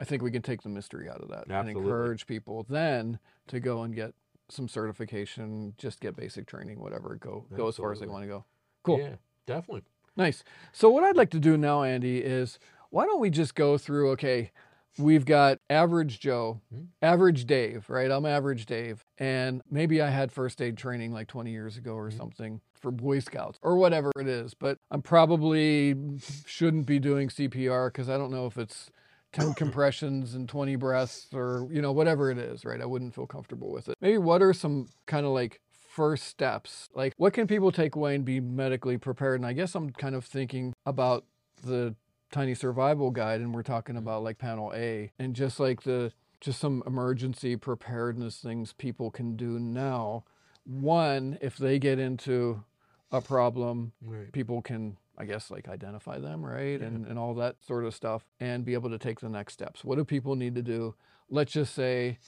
I 0.00 0.04
think 0.04 0.22
we 0.22 0.32
can 0.32 0.42
take 0.42 0.62
the 0.62 0.68
mystery 0.68 1.08
out 1.08 1.20
of 1.20 1.28
that 1.28 1.46
and 1.48 1.68
encourage 1.70 2.26
people 2.26 2.66
then 2.68 3.20
to 3.46 3.60
go 3.60 3.82
and 3.84 3.94
get 3.94 4.14
some 4.48 4.66
certification, 4.66 5.74
just 5.78 6.00
get 6.00 6.16
basic 6.16 6.48
training, 6.48 6.80
whatever. 6.80 7.14
Go 7.14 7.46
go 7.56 7.68
as 7.68 7.76
far 7.76 7.92
as 7.92 8.00
they 8.00 8.06
want 8.08 8.24
to 8.24 8.28
go. 8.28 8.44
Cool. 8.82 8.98
Yeah, 8.98 9.14
definitely. 9.46 9.84
Nice. 10.16 10.42
So 10.72 10.88
what 10.88 11.04
I'd 11.04 11.16
like 11.16 11.30
to 11.30 11.38
do 11.40 11.56
now, 11.56 11.82
Andy, 11.82 12.18
is 12.18 12.58
why 12.90 13.04
don't 13.04 13.20
we 13.20 13.30
just 13.30 13.54
go 13.54 13.76
through? 13.76 14.10
Okay, 14.12 14.50
we've 14.98 15.26
got 15.26 15.58
average 15.68 16.20
Joe, 16.20 16.60
Hmm. 16.72 16.84
average 17.02 17.44
Dave, 17.44 17.88
right? 17.90 18.10
I'm 18.10 18.24
average 18.24 18.64
Dave, 18.66 19.04
and 19.18 19.60
maybe 19.70 20.00
I 20.00 20.08
had 20.10 20.32
first 20.32 20.62
aid 20.62 20.76
training 20.78 21.12
like 21.12 21.28
20 21.28 21.50
years 21.50 21.76
ago 21.76 21.94
or 21.94 22.10
Hmm. 22.10 22.16
something 22.16 22.60
for 22.72 22.90
Boy 22.90 23.18
Scouts 23.18 23.58
or 23.62 23.76
whatever 23.76 24.10
it 24.18 24.26
is. 24.28 24.54
But 24.54 24.78
I'm 24.90 25.02
probably 25.02 25.94
shouldn't 26.46 26.86
be 26.86 26.98
doing 26.98 27.28
CPR 27.28 27.88
because 27.90 28.08
I 28.08 28.16
don't 28.16 28.30
know 28.30 28.46
if 28.46 28.56
it's 28.56 28.90
10 29.32 29.52
compressions 29.54 30.34
and 30.34 30.48
20 30.48 30.76
breaths 30.76 31.28
or 31.34 31.68
you 31.70 31.82
know 31.82 31.92
whatever 31.92 32.30
it 32.30 32.38
is, 32.38 32.64
right? 32.64 32.80
I 32.80 32.86
wouldn't 32.86 33.14
feel 33.14 33.26
comfortable 33.26 33.70
with 33.70 33.88
it. 33.90 33.96
Maybe 34.00 34.16
what 34.16 34.40
are 34.40 34.54
some 34.54 34.88
kind 35.06 35.26
of 35.26 35.32
like 35.32 35.60
first 35.96 36.24
steps? 36.28 36.90
Like, 36.94 37.14
what 37.16 37.32
can 37.32 37.46
people 37.46 37.72
take 37.72 37.96
away 37.96 38.14
and 38.14 38.24
be 38.24 38.38
medically 38.38 38.98
prepared? 38.98 39.40
And 39.40 39.46
I 39.46 39.54
guess 39.54 39.74
I'm 39.74 39.90
kind 39.90 40.14
of 40.14 40.24
thinking 40.26 40.74
about 40.84 41.24
the 41.64 41.94
tiny 42.30 42.54
survival 42.54 43.10
guide, 43.10 43.40
and 43.40 43.54
we're 43.54 43.62
talking 43.62 43.96
about 43.96 44.22
like 44.22 44.36
panel 44.36 44.72
A, 44.74 45.10
and 45.18 45.34
just 45.34 45.58
like 45.58 45.82
the 45.84 46.12
just 46.40 46.60
some 46.60 46.82
emergency 46.86 47.56
preparedness 47.56 48.38
things 48.40 48.74
people 48.74 49.10
can 49.10 49.36
do 49.36 49.58
now. 49.58 50.24
One, 50.64 51.38
if 51.40 51.56
they 51.56 51.78
get 51.78 51.98
into 51.98 52.62
a 53.10 53.22
problem, 53.22 53.92
Right. 54.04 54.30
people 54.32 54.60
can 54.60 54.98
i 55.18 55.24
guess 55.24 55.50
like 55.50 55.66
identify 55.66 56.18
them 56.18 56.44
right 56.44 56.78
and, 56.82 57.06
and 57.06 57.18
all 57.18 57.32
that 57.36 57.56
sort 57.66 57.86
of 57.86 57.94
stuff 57.94 58.26
and 58.38 58.66
be 58.66 58.74
able 58.74 58.90
to 58.90 58.98
take 58.98 59.18
the 59.20 59.30
next 59.30 59.54
steps 59.54 59.82
what 59.82 59.96
do 59.96 60.04
people 60.04 60.36
need 60.36 60.54
to 60.54 60.60
do 60.60 60.94
let's 61.30 61.52
just 61.52 61.74
say 61.74 62.18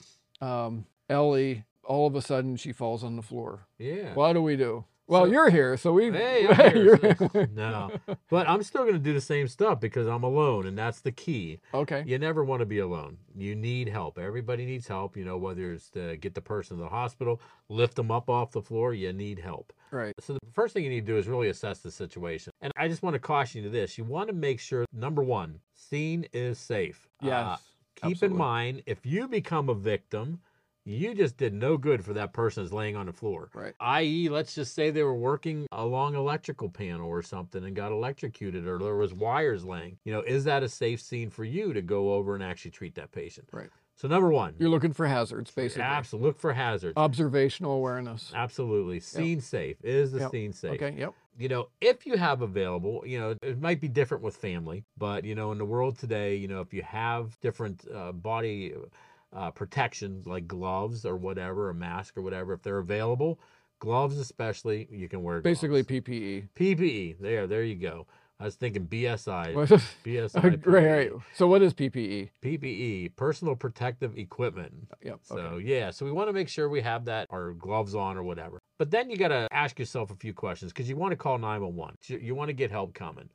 um, 0.41 0.85
ellie 1.07 1.65
all 1.89 2.07
of 2.07 2.15
a 2.15 2.21
sudden 2.21 2.55
she 2.55 2.71
falls 2.71 3.03
on 3.03 3.15
the 3.17 3.21
floor 3.21 3.65
Yeah. 3.77 4.13
what 4.13 4.33
do 4.33 4.41
we 4.41 4.55
do 4.55 4.85
well 5.07 5.25
So- 5.25 5.31
you're 5.31 5.49
here 5.49 5.75
so 5.75 5.91
we 5.91 6.11
Hey, 6.11 6.45
here, 6.73 7.17
so- 7.17 7.47
no, 7.55 7.91
but 8.29 8.47
I'm 8.47 8.61
still 8.63 8.83
going 8.83 8.93
to 8.93 8.99
do 8.99 9.11
the 9.13 9.19
same 9.33 9.47
stuff 9.47 9.79
because 9.79 10.05
I'm 10.07 10.23
alone, 10.23 10.67
and 10.67 10.77
that's 10.77 11.01
the 11.01 11.11
key. 11.11 11.59
okay 11.73 12.03
You 12.05 12.19
never 12.19 12.43
want 12.45 12.59
to 12.61 12.65
be 12.67 12.77
alone. 12.79 13.17
You 13.35 13.55
need 13.55 13.89
help. 13.89 14.19
Everybody 14.19 14.65
needs 14.67 14.87
help. 14.87 15.17
You 15.17 15.25
know, 15.25 15.37
whether 15.37 15.73
it's 15.73 15.89
to 15.91 16.15
get 16.17 16.35
the 16.35 16.41
person 16.41 16.77
to 16.77 16.83
the 16.83 16.89
hospital, 16.89 17.41
lift 17.69 17.95
them 17.95 18.11
up 18.11 18.29
off 18.29 18.51
the 18.51 18.61
floor, 18.61 18.93
you 18.93 19.11
need 19.13 19.39
help. 19.39 19.73
right 19.91 20.13
So 20.19 20.33
the 20.33 20.39
first 20.53 20.73
thing 20.75 20.83
you 20.83 20.91
need 20.91 21.05
to 21.07 21.11
do 21.13 21.17
is 21.17 21.27
really 21.27 21.49
assess 21.49 21.79
the 21.79 21.89
situation. 21.91 22.53
And 22.61 22.71
I 22.77 22.87
just 22.87 23.01
want 23.01 23.15
to 23.15 23.19
caution 23.19 23.63
you 23.63 23.69
to 23.69 23.73
this: 23.79 23.97
you 23.97 24.03
want 24.03 24.27
to 24.29 24.35
make 24.35 24.59
sure 24.59 24.85
number 24.93 25.23
one, 25.23 25.59
scene 25.73 26.27
is 26.33 26.59
safe. 26.59 27.07
yes 27.21 27.33
Uh, 27.47 27.55
keep 27.95 28.11
absolutely. 28.11 28.35
in 28.35 28.37
mind, 28.37 28.83
if 28.85 29.05
you 29.07 29.27
become 29.27 29.69
a 29.69 29.73
victim, 29.93 30.39
you 30.89 31.13
just 31.13 31.37
did 31.37 31.53
no 31.53 31.77
good 31.77 32.03
for 32.03 32.13
that 32.13 32.33
person 32.33 32.63
that's 32.63 32.73
laying 32.73 32.95
on 32.95 33.05
the 33.05 33.13
floor. 33.13 33.49
right 33.53 33.73
I.e., 33.79 34.29
let's 34.29 34.55
just 34.55 34.73
say 34.73 34.89
they 34.89 35.03
were 35.03 35.15
working 35.15 35.67
along 35.71 36.15
electrical 36.15 36.69
panel 36.69 37.07
or 37.07 37.21
something 37.21 37.63
and 37.63 37.75
got 37.75 37.91
electrocuted, 37.91 38.67
or 38.67 38.79
there 38.79 38.95
was 38.95 39.13
wires 39.13 39.63
laying. 39.63 39.97
You 40.03 40.13
know, 40.13 40.21
is 40.21 40.43
that 40.45 40.63
a 40.63 40.69
safe 40.69 41.01
scene 41.01 41.29
for 41.29 41.43
you 41.43 41.73
to 41.73 41.81
go 41.81 42.13
over 42.13 42.33
and 42.35 42.43
actually 42.43 42.71
treat 42.71 42.95
that 42.95 43.11
patient? 43.11 43.49
Right. 43.51 43.69
So 43.95 44.07
number 44.07 44.29
one, 44.29 44.55
you're 44.57 44.69
looking 44.69 44.93
for 44.93 45.07
hazards 45.07 45.51
basically 45.51 45.83
absolutely 45.83 46.27
look 46.29 46.39
for 46.39 46.53
hazards. 46.53 46.95
observational 46.95 47.73
awareness 47.73 48.31
Absolutely, 48.33 49.01
scene 49.01 49.41
safe. 49.41 49.77
Is 49.83 50.13
the 50.13 50.19
Yep. 50.19 50.31
scene 50.31 50.53
safe? 50.53 50.81
okay 50.81 50.95
yep 50.97 51.13
you 51.39 51.47
know, 51.47 51.69
if 51.79 52.05
you 52.05 52.17
have 52.17 52.41
available, 52.41 53.01
you 53.05 53.17
know, 53.17 53.33
it 53.41 53.61
might 53.61 53.79
be 53.79 53.87
different 53.87 54.21
with 54.21 54.35
family, 54.35 54.83
but 54.97 55.23
you 55.23 55.35
know, 55.35 55.53
in 55.53 55.57
the 55.57 55.65
world 55.65 55.97
today, 55.97 56.35
you 56.35 56.49
know, 56.49 56.59
if 56.59 56.73
you 56.73 56.83
have 56.83 57.39
different 57.39 57.85
uh, 57.93 58.11
body 58.11 58.73
uh, 59.33 59.51
protection 59.51 60.23
like 60.25 60.47
gloves 60.47 61.05
or 61.05 61.15
whatever, 61.15 61.69
a 61.69 61.73
mask 61.73 62.17
or 62.17 62.21
whatever, 62.21 62.53
if 62.53 62.61
they're 62.61 62.79
available, 62.79 63.39
gloves 63.79 64.17
especially, 64.17 64.87
you 64.91 65.07
can 65.07 65.23
wear. 65.23 65.41
gloves. 65.41 65.61
basically 65.61 65.83
ppe 65.83 66.47
PPE. 66.55 67.17
There, 67.19 67.47
there 67.47 67.63
you 67.63 67.75
go. 67.75 68.07
I 68.41 68.45
was 68.45 68.55
thinking 68.55 68.87
BSI. 68.87 69.53
BSI. 70.05 70.65
right 70.65 70.65
right 70.65 71.11
so 71.33 71.45
what 71.47 71.61
is 71.61 71.73
ppe 71.73 72.29
PPE, 72.41 73.15
personal 73.17 73.55
protective 73.55 74.17
equipment. 74.17 74.87
yep 75.03 75.19
So 75.23 75.37
okay 75.37 75.65
yeah, 75.65 75.91
so 75.91 76.05
we 76.05 76.11
want 76.11 76.29
to 76.29 76.33
make 76.33 76.47
sure 76.47 76.69
we 76.69 76.81
have 76.81 77.05
that, 77.05 77.27
our 77.29 77.51
gloves 77.53 77.95
on 77.95 78.17
or 78.17 78.23
whatever. 78.23 78.59
But 78.77 78.91
then 78.91 79.09
you 79.09 79.17
got 79.17 79.27
to 79.29 79.47
ask 79.51 79.77
yourself 79.77 80.09
a 80.09 80.15
few 80.15 80.33
questions 80.33 80.71
because 80.71 80.87
you 80.87 80.95
want 80.95 81.11
to 81.11 81.17
call 81.17 81.37
911. 81.37 81.97
You, 82.07 82.17
you 82.17 82.35
want 82.35 82.47
to 82.47 82.53
get 82.53 82.71
help 82.71 82.93
coming. 82.93 83.29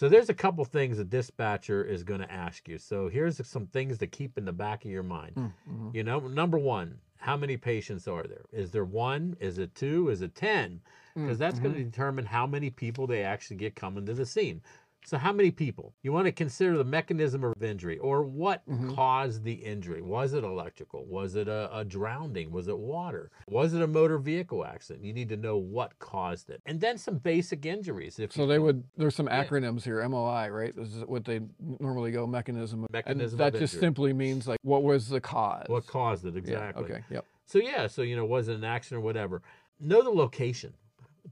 So 0.00 0.08
there's 0.08 0.30
a 0.30 0.34
couple 0.34 0.64
things 0.64 0.98
a 0.98 1.04
dispatcher 1.04 1.84
is 1.84 2.04
going 2.04 2.20
to 2.20 2.32
ask 2.32 2.66
you. 2.66 2.78
So 2.78 3.08
here's 3.08 3.46
some 3.46 3.66
things 3.66 3.98
to 3.98 4.06
keep 4.06 4.38
in 4.38 4.46
the 4.46 4.52
back 4.52 4.86
of 4.86 4.90
your 4.90 5.02
mind. 5.02 5.34
Mm, 5.36 5.52
mhm. 5.70 5.94
You 5.94 6.04
know, 6.04 6.20
number 6.20 6.56
one, 6.56 7.00
how 7.18 7.36
many 7.36 7.58
patients 7.58 8.08
are 8.08 8.22
there? 8.22 8.46
Is 8.50 8.70
there 8.70 8.86
one? 8.86 9.36
Is 9.40 9.58
it 9.58 9.74
two? 9.74 10.08
Is 10.08 10.22
it 10.22 10.34
10? 10.34 10.80
Because 11.14 11.36
Mm, 11.36 11.40
that's 11.40 11.58
going 11.58 11.74
to 11.74 11.84
determine 11.84 12.24
how 12.24 12.46
many 12.46 12.70
people 12.70 13.06
they 13.06 13.22
actually 13.24 13.58
get 13.58 13.76
coming 13.76 14.06
to 14.06 14.14
the 14.14 14.24
scene. 14.24 14.62
So, 15.06 15.16
how 15.16 15.32
many 15.32 15.50
people? 15.50 15.94
You 16.02 16.12
want 16.12 16.26
to 16.26 16.32
consider 16.32 16.76
the 16.76 16.84
mechanism 16.84 17.42
of 17.42 17.60
injury 17.62 17.98
or 17.98 18.22
what 18.22 18.62
Mhm. 18.68 18.94
caused 18.94 19.42
the 19.44 19.54
injury. 19.54 20.02
Was 20.02 20.34
it 20.34 20.44
electrical? 20.44 21.04
Was 21.06 21.34
it 21.36 21.48
a, 21.48 21.74
a 21.76 21.84
drowning? 21.84 22.50
Was 22.52 22.68
it 22.68 22.78
water? 22.78 23.30
Was 23.48 23.72
it 23.72 23.80
a 23.82 23.86
motor 23.86 24.18
vehicle 24.18 24.64
accident? 24.64 25.04
You 25.04 25.12
need 25.14 25.30
to 25.30 25.36
know 25.36 25.56
what 25.56 25.98
caused 25.98 26.50
it. 26.50 26.60
And 26.66 26.80
then 26.80 26.98
some 26.98 27.16
basic 27.16 27.64
injuries. 27.64 28.18
If 28.18 28.32
So 28.32 28.46
they 28.46 28.58
would. 28.58 28.84
There's 28.96 29.14
some 29.14 29.26
Yeah. 29.26 29.42
acronyms 29.44 29.82
here. 29.84 30.00
MOI, 30.06 30.48
right? 30.48 30.76
This 30.76 30.94
is 30.94 31.04
what 31.06 31.24
they 31.24 31.40
normally 31.80 32.12
go 32.12 32.26
mechanism. 32.26 32.84
of- 32.84 32.90
Mechanism 32.92 33.40
and 33.40 33.46
of 33.48 33.52
that 33.54 33.58
just 33.58 33.74
injury. 33.74 33.86
simply 33.86 34.12
means 34.12 34.46
like 34.46 34.58
what 34.62 34.82
was 34.82 35.08
the 35.08 35.20
cause? 35.20 35.64
What 35.68 35.86
caused 35.86 36.26
it 36.26 36.34
Yeah, 36.34 36.40
exactly? 36.40 36.84
okay. 36.84 37.04
Yep. 37.10 37.24
So 37.46 37.58
yeah, 37.58 37.86
so 37.86 38.02
you 38.02 38.16
know, 38.16 38.26
was 38.26 38.48
it 38.48 38.54
an 38.56 38.64
accident 38.64 38.98
or 38.98 39.04
whatever? 39.04 39.42
Know 39.80 40.02
the 40.02 40.10
location. 40.10 40.74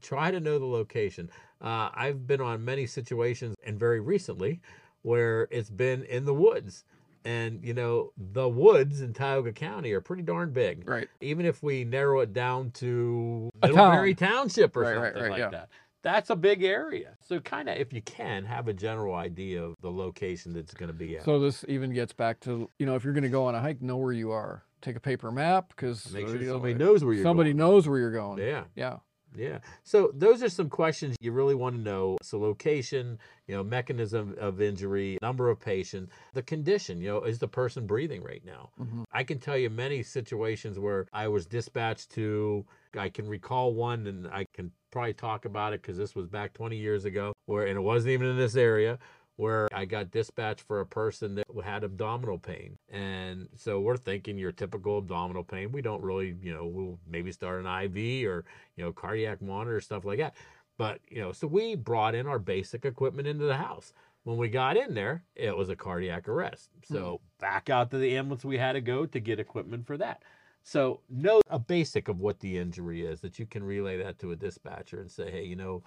Try 0.01 0.31
to 0.31 0.39
know 0.39 0.59
the 0.59 0.65
location. 0.65 1.29
Uh, 1.61 1.89
I've 1.93 2.25
been 2.27 2.41
on 2.41 2.63
many 2.63 2.85
situations, 2.85 3.55
and 3.63 3.79
very 3.79 3.99
recently, 3.99 4.61
where 5.01 5.47
it's 5.51 5.69
been 5.69 6.03
in 6.03 6.25
the 6.25 6.33
woods, 6.33 6.83
and 7.25 7.63
you 7.63 7.73
know, 7.73 8.11
the 8.17 8.47
woods 8.47 9.01
in 9.01 9.13
Tioga 9.13 9.51
County 9.51 9.91
are 9.91 10.01
pretty 10.01 10.23
darn 10.23 10.51
big. 10.51 10.87
Right. 10.87 11.07
Even 11.21 11.45
if 11.45 11.61
we 11.61 11.83
narrow 11.83 12.21
it 12.21 12.33
down 12.33 12.71
to 12.71 13.49
A 13.61 13.67
Middlebury 13.67 14.15
town. 14.15 14.29
Township 14.35 14.75
or 14.77 14.81
Right, 14.81 14.95
right, 14.95 15.03
something 15.13 15.21
right, 15.23 15.31
like 15.31 15.39
yeah. 15.39 15.49
that. 15.49 15.69
That's 16.01 16.29
a 16.29 16.35
big 16.37 16.63
area. 16.63 17.17
So 17.19 17.41
kind 17.41 17.67
of, 17.67 17.75
if 17.77 17.91
you 17.91 18.01
can, 18.01 18.45
have 18.45 18.69
a 18.69 18.73
general 18.73 19.15
idea 19.15 19.61
of 19.61 19.75
the 19.81 19.91
location 19.91 20.53
that's 20.53 20.73
going 20.73 20.87
to 20.87 20.93
be 20.93 21.17
at. 21.17 21.25
So 21.25 21.41
this 21.41 21.65
even 21.67 21.93
gets 21.93 22.13
back 22.13 22.39
to 22.41 22.69
you 22.79 22.85
know 22.85 22.95
if 22.95 23.03
you're 23.03 23.11
going 23.13 23.23
to 23.23 23.29
go 23.29 23.45
on 23.47 23.55
a 23.55 23.59
hike, 23.59 23.81
know 23.81 23.97
where 23.97 24.13
you 24.13 24.31
are. 24.31 24.63
Take 24.81 24.95
a 24.95 25.01
paper 25.01 25.29
map 25.29 25.67
because 25.75 26.13
Make 26.13 26.25
sure 26.29 26.41
somebody 26.47 26.73
knows 26.73 27.03
where 27.03 27.13
you're 27.13 27.23
somebody 27.23 27.49
going. 27.49 27.57
knows 27.57 27.85
where 27.89 27.99
you're 27.99 28.13
going. 28.13 28.39
Yeah. 28.39 28.63
Yeah. 28.75 28.99
Yeah. 29.35 29.59
So 29.83 30.11
those 30.13 30.41
are 30.43 30.49
some 30.49 30.69
questions 30.69 31.15
you 31.21 31.31
really 31.31 31.55
want 31.55 31.75
to 31.75 31.81
know. 31.81 32.17
So 32.21 32.39
location, 32.39 33.19
you 33.47 33.55
know, 33.55 33.63
mechanism 33.63 34.35
of 34.39 34.61
injury, 34.61 35.17
number 35.21 35.49
of 35.49 35.59
patients, 35.59 36.11
the 36.33 36.41
condition, 36.41 37.01
you 37.01 37.09
know, 37.09 37.21
is 37.21 37.39
the 37.39 37.47
person 37.47 37.85
breathing 37.85 38.23
right 38.23 38.43
now? 38.45 38.71
Mhm. 38.79 39.03
I 39.11 39.23
can 39.23 39.39
tell 39.39 39.57
you 39.57 39.69
many 39.69 40.03
situations 40.03 40.79
where 40.79 41.07
I 41.13 41.27
was 41.27 41.45
dispatched 41.45 42.11
to 42.11 42.65
I 42.97 43.09
can 43.09 43.27
recall 43.27 43.75
one 43.75 44.07
and 44.07 44.27
I 44.27 44.45
can 44.55 44.71
probably 44.89 45.13
talk 45.13 45.45
about 45.45 45.73
it 45.73 45.83
cuz 45.83 45.95
this 45.95 46.15
was 46.15 46.25
back 46.27 46.53
20 46.53 46.75
years 46.77 47.05
ago 47.05 47.33
where 47.45 47.67
and 47.67 47.77
it 47.77 47.81
wasn't 47.81 48.11
even 48.13 48.27
in 48.27 48.37
this 48.37 48.55
area 48.55 48.97
where 49.39 49.69
I 49.73 49.85
got 49.85 50.11
dispatched 50.11 50.59
for 50.67 50.81
a 50.81 50.85
person 50.85 51.35
that 51.35 51.47
had 51.63 51.85
abdominal 51.85 52.37
pain. 52.37 52.77
And 52.89 53.47
so 53.55 53.79
we're 53.79 53.95
thinking 53.95 54.37
your 54.37 54.51
typical 54.51 54.97
abdominal 54.97 55.45
pain. 55.45 55.71
We 55.71 55.81
don't 55.81 56.03
really, 56.03 56.35
you 56.43 56.53
know, 56.53 56.65
we'll 56.65 56.99
maybe 57.09 57.31
start 57.31 57.63
an 57.63 57.83
IV 57.85 58.27
or, 58.27 58.43
you 58.75 58.83
know, 58.83 58.91
cardiac 58.91 59.41
monitor, 59.41 59.79
stuff 59.79 60.03
like 60.03 60.17
that. 60.17 60.35
But, 60.77 60.99
you 61.07 61.21
know, 61.21 61.31
so 61.31 61.47
we 61.47 61.75
brought 61.75 62.15
in 62.15 62.27
our 62.27 62.37
basic 62.37 62.83
equipment 62.83 63.29
into 63.29 63.45
the 63.45 63.55
house. 63.55 63.93
When 64.25 64.35
we 64.35 64.49
got 64.49 64.75
in 64.75 64.93
there, 64.93 65.23
it 65.37 65.55
was 65.55 65.69
a 65.69 65.75
cardiac 65.75 66.27
arrest. 66.27 66.71
So 66.83 67.21
hmm. 67.21 67.25
back 67.39 67.69
out 67.69 67.91
to 67.91 67.97
the 67.97 68.17
ambulance 68.17 68.43
we 68.43 68.57
had 68.57 68.73
to 68.73 68.81
go 68.81 69.05
to 69.05 69.19
get 69.21 69.39
equipment 69.39 69.87
for 69.87 69.95
that. 69.99 70.21
So 70.63 70.99
know 71.09 71.39
a 71.49 71.59
basic 71.59 72.09
of 72.09 72.19
what 72.19 72.41
the 72.41 72.57
injury 72.57 73.05
is 73.05 73.21
that 73.21 73.39
you 73.39 73.45
can 73.45 73.63
relay 73.63 74.03
that 74.03 74.19
to 74.19 74.33
a 74.33 74.35
dispatcher 74.35 74.99
and 74.99 75.09
say, 75.09 75.31
hey, 75.31 75.45
you 75.45 75.55
know, 75.55 75.81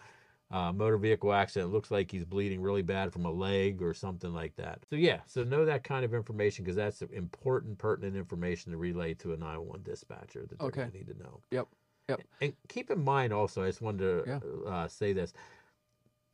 uh, 0.53 0.73
motor 0.73 0.99
vehicle 0.99 1.33
accident 1.33 1.73
looks 1.73 1.91
like 1.91 2.11
he's 2.11 2.25
bleeding 2.25 2.61
really 2.61 2.83
bad 2.83 3.13
from 3.13 3.25
a 3.25 3.31
leg 3.31 3.83
or 3.83 3.95
something 3.95 4.33
like 4.33 4.55
that. 4.57 4.85
So 4.91 4.97
yeah, 4.97 5.21
so 5.27 5.43
know 5.43 5.65
that 5.65 5.83
kind 5.83 6.05
of 6.05 6.13
information 6.15 6.65
because 6.65 6.77
that's 6.77 7.03
important, 7.03 7.79
pertinent 7.79 8.17
information 8.17 8.71
to 8.73 8.79
relay 8.79 9.15
to 9.15 9.33
a 9.33 9.37
911 9.37 9.83
dispatcher 9.83 10.47
that 10.47 10.59
they're 10.59 10.69
Okay. 10.69 10.91
need 10.93 11.07
to 11.07 11.19
know. 11.19 11.41
Yep. 11.51 11.69
Yep. 12.09 12.23
And 12.43 12.55
keep 12.69 12.91
in 12.91 13.03
mind 13.03 13.33
also, 13.33 13.63
I 13.63 13.69
just 13.69 13.81
wanted 13.81 14.27
to 14.27 14.67
uh, 14.67 14.89
say 14.89 15.13
this. 15.13 15.33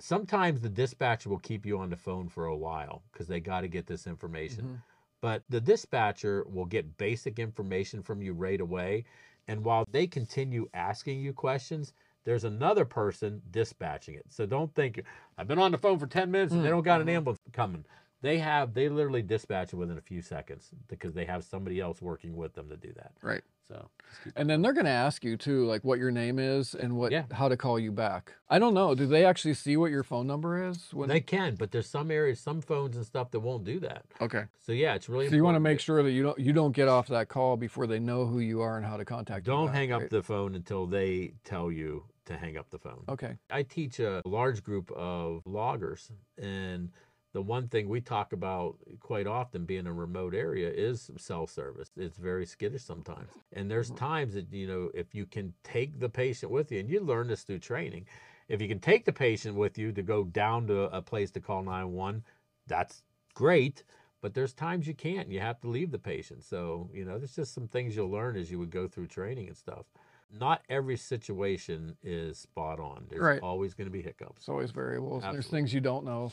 Sometimes 0.01 0.61
the 0.61 0.69
dispatcher 0.69 1.29
will 1.29 1.39
keep 1.41 1.67
you 1.67 1.79
on 1.79 1.91
the 1.91 1.97
phone 1.97 2.29
for 2.29 2.47
a 2.47 2.57
while 2.57 3.03
because 3.13 3.27
they 3.27 3.41
got 3.41 3.63
to 3.63 3.69
get 3.69 3.87
this 3.87 4.07
information. 4.07 4.65
Mhm. 4.65 4.83
But 5.21 5.43
the 5.49 5.61
dispatcher 5.61 6.45
will 6.45 6.67
get 6.67 6.97
basic 6.97 7.39
information 7.41 8.03
from 8.03 8.23
you 8.23 8.33
right 8.33 8.61
away. 8.61 9.05
And 9.49 9.65
while 9.65 9.85
they 9.91 10.07
continue 10.07 10.69
asking 10.73 11.21
you 11.21 11.33
questions, 11.33 11.93
there's 12.25 12.45
another 12.45 12.85
person 12.85 13.43
dispatching 13.51 14.15
it. 14.15 14.27
So 14.31 14.47
don't 14.47 14.75
think 14.75 15.03
I've 15.37 15.49
been 15.49 15.59
on 15.59 15.73
the 15.73 15.79
phone 15.79 15.99
for 15.99 16.07
10 16.07 16.31
minutes 16.31 16.55
and 16.55 16.65
they 16.65 16.69
Mm, 16.69 16.71
don't 16.71 16.83
got 16.83 17.01
an 17.01 17.07
mhm. 17.07 17.11
ambulance 17.11 17.41
coming. 17.53 17.85
They 18.21 18.39
have 18.39 18.75
they 18.75 18.89
literally 18.89 19.23
dispatch 19.23 19.73
it 19.73 19.77
within 19.77 19.99
a 19.99 20.03
few 20.03 20.23
seconds 20.23 20.71
because 20.89 21.15
they 21.15 21.25
have 21.25 21.45
somebody 21.45 21.81
else 21.81 22.03
working 22.03 22.37
with 22.37 22.55
them 22.55 22.69
to 22.71 22.77
do 22.77 22.93
that. 22.95 23.13
Right. 23.23 23.43
So 23.69 23.89
And 24.35 24.49
then 24.49 24.63
they're 24.63 24.73
going 24.73 24.87
to 24.87 24.91
ask 24.91 25.23
you 25.25 25.37
too, 25.37 25.67
like 25.67 25.85
what 25.85 25.99
your 25.99 26.11
name 26.11 26.39
is 26.39 26.75
and 26.75 26.97
what 26.97 27.13
Yeah. 27.13 27.25
how 27.33 27.49
to 27.49 27.57
call 27.57 27.79
you 27.79 27.93
back. 27.93 28.33
I 28.49 28.59
don't 28.59 28.73
know. 28.73 28.95
Do 28.95 29.07
they 29.07 29.25
actually 29.25 29.55
see 29.55 29.77
what 29.77 29.91
your 29.91 30.03
phone 30.03 30.27
number 30.27 30.69
is? 30.69 30.89
When 30.93 31.09
They 31.09 31.21
can, 31.21 31.55
but 31.55 31.71
there's 31.71 31.89
some 31.89 32.11
areas, 32.11 32.41
some 32.41 32.63
phones 32.63 32.97
and 32.97 33.05
stuff 33.05 33.31
that 33.33 33.41
won't 33.41 33.65
do 33.65 33.79
that. 33.81 34.05
okay. 34.21 34.45
So 34.59 34.73
yeah, 34.73 34.95
it's 34.95 35.09
really 35.09 35.29
So 35.29 35.35
you 35.37 35.45
want 35.45 35.57
to 35.57 35.61
make 35.61 35.81
sure 35.81 36.03
that 36.03 36.11
you 36.13 36.23
don't 36.23 36.39
you 36.39 36.53
don't 36.53 36.73
get 36.73 36.89
off 36.89 37.09
that 37.09 37.29
call 37.29 37.57
before 37.57 37.87
they 37.87 37.99
know 37.99 38.25
who 38.27 38.39
you 38.41 38.61
are 38.63 38.77
and 38.79 38.87
how 38.87 38.97
to 38.97 39.05
contact 39.05 39.47
you. 39.47 39.53
Don't 39.53 39.73
hang 39.73 39.93
up 39.93 40.01
right? 40.03 40.11
the 40.11 40.23
phone 40.23 40.55
until 40.55 40.87
they 40.87 41.35
tell 41.45 41.71
you 41.71 42.05
to 42.25 42.37
hang 42.37 42.57
up 42.59 42.69
the 42.71 42.79
phone. 42.79 43.05
Okay. 43.09 43.37
I 43.51 43.63
teach 43.63 44.01
a 44.01 44.21
large 44.27 44.63
group 44.63 44.91
of 44.93 45.41
loggers, 45.47 46.11
and 46.37 46.91
the 47.33 47.43
one 47.43 47.69
thing 47.69 47.89
we 47.89 48.01
talk 48.01 48.33
about 48.33 48.77
quite 49.01 49.27
often 49.27 49.65
being 49.65 49.87
a 49.87 49.93
remote 49.93 50.35
area 50.35 50.71
is 50.71 51.11
cell 51.19 51.47
service. 51.47 51.91
It's 51.97 52.17
very 52.17 52.47
skittish 52.47 52.83
sometimes. 52.83 53.29
And 53.53 53.71
there's 53.71 53.91
Mhm. 53.91 53.97
times 53.97 54.35
that, 54.35 54.53
you 54.53 54.67
know, 54.67 54.91
if 54.95 55.15
you 55.15 55.27
can 55.27 55.53
take 55.63 55.99
the 55.99 56.09
patient 56.09 56.51
with 56.51 56.73
you, 56.73 56.81
and 56.81 56.89
you 56.89 57.01
learn 57.01 57.29
this 57.29 57.43
through 57.43 57.59
training, 57.59 58.07
if 58.49 58.63
you 58.63 58.69
can 58.69 58.81
take 58.81 59.05
the 59.05 59.13
patient 59.13 59.57
with 59.57 59.77
you 59.77 59.93
to 59.93 60.03
go 60.03 60.25
down 60.25 60.67
to 60.69 60.85
a 60.97 61.03
place 61.03 61.31
to 61.33 61.41
call 61.41 61.63
911, 61.63 62.25
that's 62.67 63.05
great. 63.35 63.85
But 64.21 64.35
there's 64.35 64.53
times 64.55 64.89
you 64.89 64.95
can't. 64.95 65.29
You 65.31 65.39
have 65.41 65.61
to 65.61 65.69
leave 65.69 65.91
the 65.93 65.99
patient. 65.99 66.43
So, 66.43 66.91
you 66.93 67.05
know, 67.05 67.19
there's 67.19 67.37
just 67.37 67.53
some 67.53 67.69
things 67.69 67.95
you'll 67.95 68.11
learn 68.11 68.37
as 68.37 68.51
you 68.51 68.59
would 68.59 68.71
go 68.71 68.89
through 68.89 69.07
training 69.09 69.47
and 69.49 69.57
stuff. 69.57 69.87
Not 70.31 70.63
every 70.69 70.97
situation 70.97 71.97
is 72.03 72.39
spot 72.39 72.81
on. 72.81 73.07
There's 73.09 73.23
Right. 73.23 73.41
always 73.43 73.75
going 73.75 73.87
to 73.87 73.93
be 73.93 74.03
hiccups. 74.03 74.39
It's 74.39 74.49
always 74.49 74.71
variables. 74.73 75.25
and 75.25 75.35
There's 75.35 75.49
things 75.49 75.73
you 75.73 75.81
don't 75.81 76.05
know. 76.05 76.33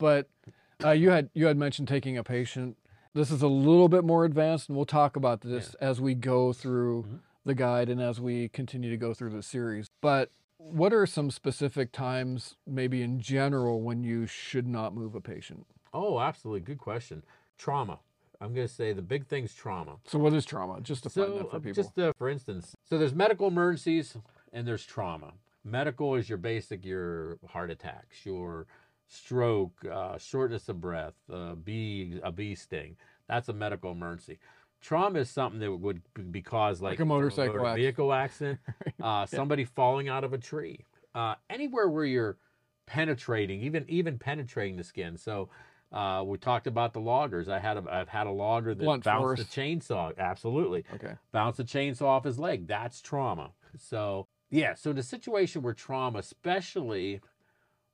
But 0.00 0.28
uh, 0.82 0.90
you 0.90 1.10
had 1.10 1.30
you 1.34 1.46
had 1.46 1.56
mentioned 1.56 1.86
taking 1.86 2.16
a 2.18 2.24
patient. 2.24 2.76
This 3.12 3.30
is 3.30 3.42
a 3.42 3.48
little 3.48 3.88
bit 3.88 4.02
more 4.02 4.24
advanced, 4.24 4.68
and 4.68 4.76
we'll 4.76 4.86
talk 4.86 5.14
about 5.14 5.42
this 5.42 5.74
as 5.74 6.00
we 6.00 6.14
go 6.14 6.52
through 6.52 7.02
Mhm. 7.04 7.18
the 7.44 7.54
guide 7.54 7.88
and 7.88 8.00
as 8.00 8.20
we 8.20 8.48
continue 8.48 8.88
to 8.90 8.96
go 8.96 9.12
through 9.14 9.30
the 9.30 9.42
series. 9.42 9.90
But 10.00 10.30
what 10.56 10.92
are 10.92 11.06
some 11.06 11.30
specific 11.30 11.90
times, 11.92 12.56
maybe 12.66 13.02
in 13.02 13.20
general, 13.20 13.82
when 13.82 14.02
you 14.04 14.26
should 14.26 14.66
not 14.66 14.94
move 14.94 15.14
a 15.14 15.20
patient? 15.20 15.66
Oh, 15.92 16.18
absolutely. 16.20 16.60
Good 16.60 16.78
question. 16.78 17.24
Trauma. 17.58 17.98
I'm 18.40 18.54
going 18.54 18.66
to 18.66 18.72
say 18.72 18.92
the 18.94 19.02
big 19.02 19.26
thing's 19.26 19.52
trauma. 19.54 19.96
So, 20.06 20.18
what 20.18 20.32
is 20.32 20.46
trauma? 20.46 20.80
Just 20.80 21.02
to 21.02 21.10
find 21.10 21.34
that 21.36 21.50
for 21.50 21.56
uh, 21.56 21.58
people. 21.58 21.72
just 21.82 21.98
uh, 21.98 22.12
for 22.16 22.28
instance, 22.30 22.74
so 22.84 22.96
there's 22.96 23.14
medical 23.14 23.48
emergencies 23.48 24.16
and 24.52 24.66
there's 24.66 24.86
trauma. 24.86 25.34
Medical 25.62 26.14
is 26.14 26.28
your 26.30 26.38
basic, 26.38 26.86
your 26.86 27.38
heart 27.48 27.70
attacks, 27.70 28.24
your 28.24 28.66
stroke, 29.10 29.72
uh, 29.90 30.16
shortness 30.18 30.68
of 30.68 30.80
breath, 30.80 31.14
uh, 31.32 31.54
bee, 31.54 32.20
a 32.22 32.30
bee 32.30 32.54
sting. 32.54 32.96
That's 33.28 33.48
a 33.48 33.52
medical 33.52 33.90
emergency. 33.92 34.38
Trauma 34.80 35.18
is 35.18 35.28
something 35.28 35.60
that 35.60 35.72
would 35.72 36.00
be 36.30 36.40
caused 36.40 36.80
like, 36.80 36.92
Like 36.92 37.00
a 37.00 37.04
motorcycle 37.04 37.54
motor 37.54 37.66
accident. 37.66 37.82
vehicle 37.82 38.12
accident, 38.12 38.58
uh, 39.02 39.26
somebody 39.26 39.64
falling 39.64 40.08
out 40.08 40.24
of 40.24 40.32
a 40.32 40.38
tree, 40.38 40.86
uh, 41.14 41.34
anywhere 41.50 41.88
where 41.88 42.04
you're 42.04 42.38
penetrating, 42.86 43.60
even 43.60 43.84
even 43.88 44.18
penetrating 44.18 44.76
the 44.76 44.84
skin. 44.84 45.18
So 45.18 45.50
uh, 45.92 46.22
we 46.24 46.38
talked 46.38 46.66
about 46.66 46.92
the 46.92 47.00
loggers. 47.00 47.48
I 47.48 47.58
had 47.58 47.76
a, 47.76 47.84
I've 47.90 48.08
had 48.08 48.26
a 48.26 48.30
logger 48.30 48.74
that 48.74 48.82
Blunt 48.82 49.04
bounced 49.04 49.22
force. 49.22 49.40
a 49.40 49.44
chainsaw. 49.44 50.16
Absolutely 50.16 50.84
okay. 50.94 51.14
bounce 51.32 51.58
a 51.58 51.64
chainsaw 51.64 52.02
off 52.06 52.24
his 52.24 52.38
leg. 52.38 52.66
That's 52.66 53.02
trauma. 53.02 53.50
So, 53.76 54.28
yeah, 54.50 54.74
so 54.74 54.90
in 54.92 54.98
a 54.98 55.02
situation 55.02 55.62
where 55.62 55.74
trauma, 55.74 56.20
especially 56.20 57.20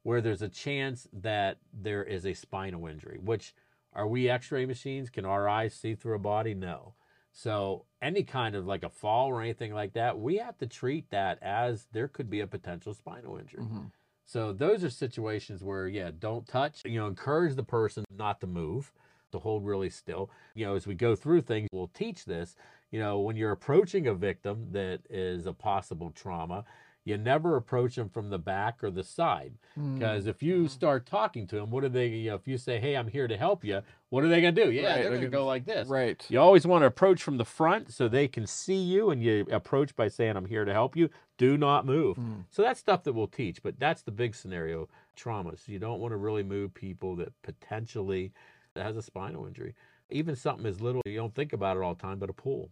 where 0.06 0.20
there's 0.20 0.42
a 0.42 0.48
chance 0.48 1.08
that 1.12 1.58
there 1.72 2.04
is 2.04 2.24
a 2.24 2.32
spinal 2.32 2.86
injury, 2.86 3.18
which 3.20 3.52
are 3.92 4.06
we 4.06 4.30
x 4.30 4.52
ray 4.52 4.64
machines? 4.64 5.10
Can 5.10 5.24
our 5.24 5.48
eyes 5.48 5.74
see 5.74 5.96
through 5.96 6.14
a 6.14 6.20
body? 6.20 6.54
No. 6.54 6.94
So, 7.32 7.86
any 8.00 8.22
kind 8.22 8.54
of 8.54 8.66
like 8.66 8.84
a 8.84 8.88
fall 8.88 9.26
or 9.26 9.42
anything 9.42 9.74
like 9.74 9.94
that, 9.94 10.16
we 10.16 10.36
have 10.36 10.56
to 10.58 10.66
treat 10.68 11.10
that 11.10 11.42
as 11.42 11.88
there 11.90 12.06
could 12.06 12.30
be 12.30 12.38
a 12.38 12.46
potential 12.46 12.94
spinal 12.94 13.36
injury. 13.36 13.64
Mhm. 13.64 13.90
So 14.24 14.52
those 14.52 14.84
are 14.84 14.90
situations 14.90 15.64
where, 15.64 15.88
yeah, 15.88 16.12
don't 16.16 16.46
touch. 16.46 16.84
You 16.84 17.00
know, 17.00 17.08
encourage 17.08 17.56
the 17.56 17.64
person 17.64 18.04
not 18.10 18.40
to 18.42 18.46
move, 18.46 18.92
to 19.32 19.40
hold 19.40 19.66
really 19.66 19.90
still. 19.90 20.30
You 20.54 20.66
know, 20.66 20.76
as 20.76 20.86
we 20.86 20.94
go 20.94 21.16
through 21.16 21.40
things, 21.42 21.68
we'll 21.72 21.88
teach 21.88 22.24
this. 22.26 22.54
You 22.92 23.00
know, 23.00 23.18
when 23.18 23.34
you're 23.34 23.50
approaching 23.50 24.06
a 24.06 24.14
victim 24.14 24.68
that 24.70 25.00
is 25.10 25.46
a 25.46 25.52
possible 25.52 26.12
trauma, 26.12 26.64
you 27.06 27.16
never 27.16 27.56
approach 27.56 27.94
them 27.94 28.08
from 28.08 28.30
the 28.30 28.38
back 28.38 28.82
or 28.82 28.90
the 28.90 29.04
side. 29.04 29.54
Mm. 29.78 29.94
Because 29.94 30.26
if 30.26 30.42
you 30.42 30.66
start 30.66 31.06
talking 31.06 31.46
to 31.46 31.54
them, 31.56 31.70
what 31.70 31.84
are 31.84 31.88
they, 31.88 32.08
you 32.08 32.30
know, 32.30 32.34
if 32.34 32.48
you 32.48 32.58
say, 32.58 32.80
hey, 32.80 32.96
I'm 32.96 33.06
here 33.06 33.28
to 33.28 33.36
help 33.36 33.64
you, 33.64 33.80
what 34.10 34.24
are 34.24 34.28
they 34.28 34.40
going 34.40 34.56
to 34.56 34.64
do? 34.64 34.72
Yeah, 34.72 34.88
Right, 34.88 34.94
they're 34.96 35.10
going 35.10 35.20
to 35.22 35.26
gonna- 35.28 35.42
go 35.42 35.46
like 35.46 35.64
this. 35.66 35.86
Right. 35.88 36.22
You 36.28 36.40
always 36.40 36.66
want 36.66 36.82
to 36.82 36.86
approach 36.86 37.22
from 37.22 37.36
the 37.38 37.44
front 37.44 37.92
so 37.92 38.08
they 38.08 38.26
can 38.26 38.44
see 38.44 38.74
you 38.74 39.10
and 39.10 39.22
you 39.22 39.46
approach 39.52 39.94
by 39.94 40.08
saying, 40.08 40.36
I'm 40.36 40.46
here 40.46 40.64
to 40.64 40.72
help 40.72 40.96
you. 40.96 41.08
Do 41.38 41.56
not 41.56 41.86
move. 41.86 42.16
Mm. 42.16 42.42
So 42.50 42.62
that's 42.62 42.80
stuff 42.80 43.04
that 43.04 43.12
we'll 43.12 43.28
teach, 43.28 43.62
but 43.62 43.78
that's 43.78 44.02
the 44.02 44.10
big 44.10 44.34
scenario 44.34 44.88
traumas. 45.16 45.68
You 45.68 45.78
don't 45.78 46.00
want 46.00 46.10
to 46.10 46.16
really 46.16 46.42
move 46.42 46.74
people 46.74 47.14
that 47.16 47.32
potentially 47.42 48.32
has 48.74 48.96
a 48.96 49.02
spinal 49.02 49.46
injury. 49.46 49.74
Even 50.10 50.34
something 50.34 50.66
as 50.66 50.80
little, 50.80 51.02
you 51.06 51.16
don't 51.16 51.34
think 51.36 51.52
about 51.52 51.76
it 51.76 51.82
all 51.84 51.94
the 51.94 52.02
time, 52.02 52.18
but 52.18 52.30
a 52.30 52.32
pool, 52.32 52.68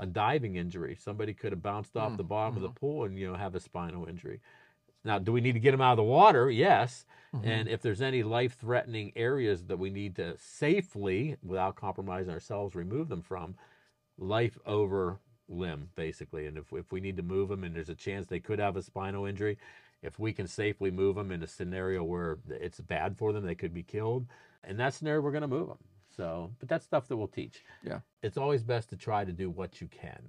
a 0.00 0.06
diving 0.06 0.56
injury. 0.56 0.96
Somebody 0.96 1.34
could 1.34 1.52
have 1.52 1.62
bounced 1.62 1.96
off 1.96 2.14
Mm, 2.14 2.16
the 2.16 2.24
bottom 2.24 2.56
of 2.56 2.62
mhm. 2.62 2.74
the 2.74 2.80
pool 2.80 3.04
and, 3.04 3.18
you 3.18 3.28
know, 3.28 3.36
have 3.36 3.54
a 3.54 3.60
spinal 3.60 4.06
injury. 4.08 4.40
Now, 5.04 5.18
do 5.18 5.32
we 5.32 5.40
need 5.40 5.52
to 5.54 5.60
get 5.60 5.72
them 5.72 5.80
out 5.80 5.92
of 5.92 5.96
the 5.98 6.02
water? 6.04 6.50
Yes. 6.50 7.06
Mhm. 7.34 7.44
And 7.44 7.68
if 7.68 7.82
there's 7.82 8.02
any 8.02 8.22
life 8.22 8.54
threatening 8.58 9.12
areas 9.16 9.66
that 9.66 9.78
we 9.78 9.90
need 9.90 10.16
to 10.16 10.36
safely, 10.38 11.36
without 11.42 11.76
compromising 11.76 12.32
ourselves, 12.32 12.74
remove 12.74 13.08
them 13.08 13.22
from, 13.22 13.56
life 14.18 14.58
over 14.66 15.20
limb, 15.48 15.90
basically. 15.96 16.46
And 16.46 16.58
if, 16.58 16.72
if 16.72 16.92
we 16.92 17.00
need 17.00 17.16
to 17.16 17.22
move 17.22 17.48
them 17.48 17.64
and 17.64 17.74
there's 17.74 17.88
a 17.88 17.94
chance 17.94 18.26
they 18.26 18.40
could 18.40 18.58
have 18.58 18.76
a 18.76 18.82
spinal 18.82 19.26
injury, 19.26 19.58
if 20.02 20.18
we 20.18 20.32
can 20.32 20.46
safely 20.48 20.90
move 20.90 21.16
them 21.16 21.30
in 21.30 21.42
a 21.42 21.46
scenario 21.46 22.04
where 22.04 22.38
it's 22.48 22.80
bad 22.80 23.16
for 23.18 23.32
them, 23.32 23.44
they 23.44 23.54
could 23.54 23.74
be 23.74 23.82
killed. 23.82 24.26
In 24.66 24.76
that 24.78 24.94
scenario, 24.94 25.20
we're 25.22 25.32
going 25.32 25.42
to 25.42 25.48
move 25.48 25.68
them. 25.68 25.78
So, 26.20 26.50
but 26.58 26.68
that's 26.68 26.84
stuff 26.84 27.08
that 27.08 27.16
we'll 27.16 27.28
teach. 27.28 27.64
Yeah. 27.82 28.00
It's 28.22 28.36
always 28.36 28.62
best 28.62 28.90
to 28.90 28.96
try 28.96 29.24
to 29.24 29.32
do 29.32 29.48
what 29.48 29.80
you 29.80 29.88
can. 29.88 30.20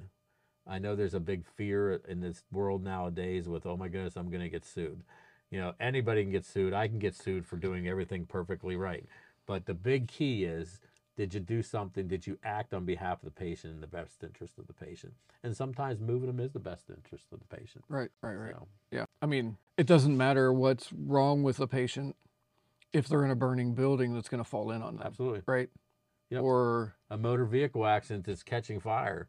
I 0.65 0.79
know 0.79 0.95
there's 0.95 1.15
a 1.15 1.19
big 1.19 1.45
fear 1.45 1.99
in 2.07 2.21
this 2.21 2.43
world 2.49 2.81
nowadays 2.81 3.49
with, 3.49 3.65
oh 3.65 3.75
my 3.75 3.89
goodness, 3.89 4.15
I'm 4.15 4.29
going 4.29 4.41
to 4.41 4.47
get 4.47 4.63
sued. 4.63 5.03
You 5.49 5.59
know, 5.59 5.73
anybody 5.81 6.23
can 6.23 6.31
get 6.31 6.45
sued. 6.45 6.73
I 6.73 6.87
can 6.87 6.97
get 6.97 7.13
sued 7.13 7.45
for 7.45 7.57
doing 7.57 7.89
everything 7.89 8.25
perfectly 8.25 8.77
right. 8.77 9.05
But 9.45 9.65
the 9.65 9.73
big 9.73 10.07
key 10.07 10.45
is 10.45 10.79
did 11.17 11.33
you 11.33 11.41
do 11.41 11.61
something? 11.61 12.07
Did 12.07 12.25
you 12.25 12.37
act 12.41 12.73
on 12.73 12.85
behalf 12.85 13.17
of 13.17 13.25
the 13.25 13.31
patient 13.31 13.73
in 13.73 13.81
the 13.81 13.87
best 13.87 14.23
interest 14.23 14.57
of 14.57 14.67
the 14.67 14.73
patient? 14.73 15.11
And 15.43 15.57
sometimes 15.57 15.99
moving 15.99 16.27
them 16.27 16.39
is 16.39 16.53
the 16.53 16.59
best 16.59 16.89
interest 16.89 17.25
of 17.33 17.39
the 17.39 17.53
patient. 17.53 17.83
Right. 17.89 18.11
Right. 18.21 18.35
Right. 18.35 18.53
So, 18.53 18.65
Yeah. 18.91 19.05
I 19.21 19.25
mean, 19.25 19.57
it 19.75 19.87
doesn't 19.87 20.15
matter 20.15 20.53
what's 20.53 20.93
wrong 20.93 21.43
with 21.43 21.57
the 21.57 21.67
patient 21.67 22.15
if 22.93 23.07
they're 23.07 23.23
in 23.23 23.31
a 23.31 23.35
burning 23.35 23.73
building 23.73 24.13
that's 24.13 24.29
going 24.29 24.43
to 24.43 24.49
fall 24.49 24.71
in 24.71 24.81
on 24.81 24.95
them. 24.97 25.05
absolutely. 25.05 25.41
Right. 25.45 25.69
Yep. 26.31 26.41
Or, 26.41 26.95
A 27.11 27.17
motor 27.17 27.45
vehicle 27.45 27.85
accident 27.85 28.25
that's 28.25 28.41
catching 28.43 28.79
fire. 28.79 29.27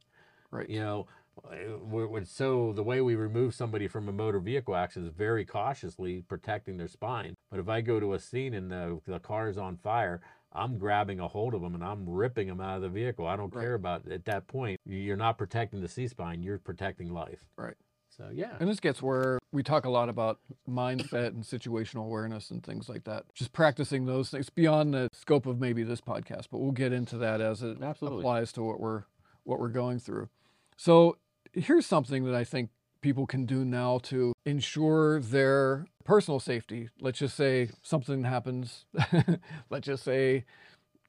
right. 0.51 0.69
You 0.71 0.81
know, 0.81 1.07
uh, 1.51 2.25
so 2.25 2.73
the 2.73 2.83
way 2.83 3.01
we 3.01 3.15
remove 3.17 3.55
somebody 3.55 3.89
from 3.89 4.09
a 4.09 4.13
motor 4.13 4.39
vehicle 4.39 4.75
accident 4.77 5.11
is 5.11 5.17
very 5.17 5.45
cautiously 5.45 6.23
protecting 6.29 6.77
their 6.77 6.89
spine. 6.89 7.35
But 7.51 7.59
if 7.61 7.69
I 7.69 7.81
go 7.81 7.99
to 8.01 8.15
a 8.15 8.19
scene 8.19 8.55
and 8.55 8.71
the, 8.71 9.01
the 9.07 9.19
car 9.19 9.49
is 9.49 9.59
on 9.59 9.77
fire, 9.79 10.21
I'm 10.53 10.77
grabbing 10.79 11.19
a 11.21 11.27
hold 11.29 11.55
of 11.55 11.63
them 11.63 11.75
and 11.75 11.83
I'm 11.83 12.09
ripping 12.09 12.49
them 12.49 12.61
out 12.61 12.77
of 12.77 12.83
the 12.83 12.89
vehicle. 12.91 13.27
I 13.27 13.37
don't 13.37 13.53
Right. 13.55 13.63
care 13.63 13.75
about 13.75 14.07
at 14.09 14.25
that 14.27 14.47
point. 14.47 14.79
You're 14.85 15.17
not 15.17 15.39
protecting 15.39 15.81
the 15.81 15.89
C 15.89 16.07
spine. 16.07 16.43
You're 16.43 16.59
protecting 16.59 17.13
life. 17.13 17.45
Right. 17.57 17.75
So 18.17 18.29
yeah. 18.33 18.57
And 18.61 18.69
this 18.69 18.81
gets 18.81 19.01
where 19.03 19.39
we 19.53 19.63
talk 19.63 19.85
a 19.85 19.91
lot 19.91 20.09
about 20.09 20.39
mindset 20.69 21.29
and 21.29 21.43
situational 21.43 22.05
awareness 22.05 22.51
and 22.51 22.63
things 22.63 22.89
like 22.89 23.05
that. 23.05 23.25
Just 23.35 23.53
practicing 23.53 24.05
those 24.07 24.29
things 24.31 24.51
beyond 24.51 24.93
the 24.95 25.09
scope 25.13 25.47
of 25.47 25.59
maybe 25.61 25.83
this 25.83 26.01
podcast, 26.01 26.47
but 26.51 26.59
we'll 26.61 26.73
get 26.73 26.93
into 26.93 27.17
that 27.19 27.41
as 27.41 27.63
it 27.63 27.79
Absolutely. 27.83 28.19
applies 28.21 28.53
to 28.53 28.63
what 28.63 28.81
we're 28.81 29.05
what 29.45 29.59
we're 29.59 29.69
going 29.69 29.99
through. 29.99 30.29
So 30.77 31.17
here's 31.53 31.87
something 31.87 32.25
that 32.25 32.35
I 32.35 32.45
think 32.45 32.71
people 33.01 33.27
can 33.27 33.47
do 33.47 33.65
now 33.65 33.99
to 34.05 34.33
ensure 34.45 35.19
their 35.21 35.87
personal 36.05 36.39
safety. 36.39 36.89
Let's 37.01 37.19
just 37.19 37.37
say 37.37 37.71
something 37.83 38.25
happens. 38.25 38.85
Let's 39.71 39.87
just 39.87 40.05
say 40.05 40.45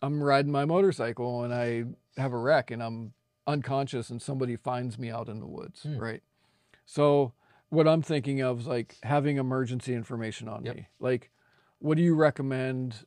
I'm 0.02 0.24
riding 0.24 0.52
my 0.52 0.66
motorcycle 0.66 1.44
and 1.44 1.54
I 1.54 1.86
have 2.20 2.34
a 2.34 2.38
wreck 2.38 2.72
and 2.72 2.82
I'm 2.82 3.14
unconscious 3.46 4.10
and 4.10 4.22
somebody 4.22 4.56
finds 4.56 4.98
me 4.98 5.10
out 5.12 5.28
in 5.30 5.40
the 5.40 5.46
woods, 5.48 5.84
Hmm. 5.84 5.98
right? 5.98 6.24
So 6.86 7.34
what 7.70 7.88
I'm 7.88 8.02
thinking 8.02 8.42
of 8.42 8.62
is 8.62 8.68
like 8.68 8.98
having 9.04 9.38
emergency 9.38 9.94
information 9.94 10.48
on 10.48 10.66
Yep. 10.66 10.76
me. 10.76 10.88
Like 11.00 11.30
what 11.80 11.98
do 11.98 12.04
you 12.04 12.16
recommend 12.16 13.06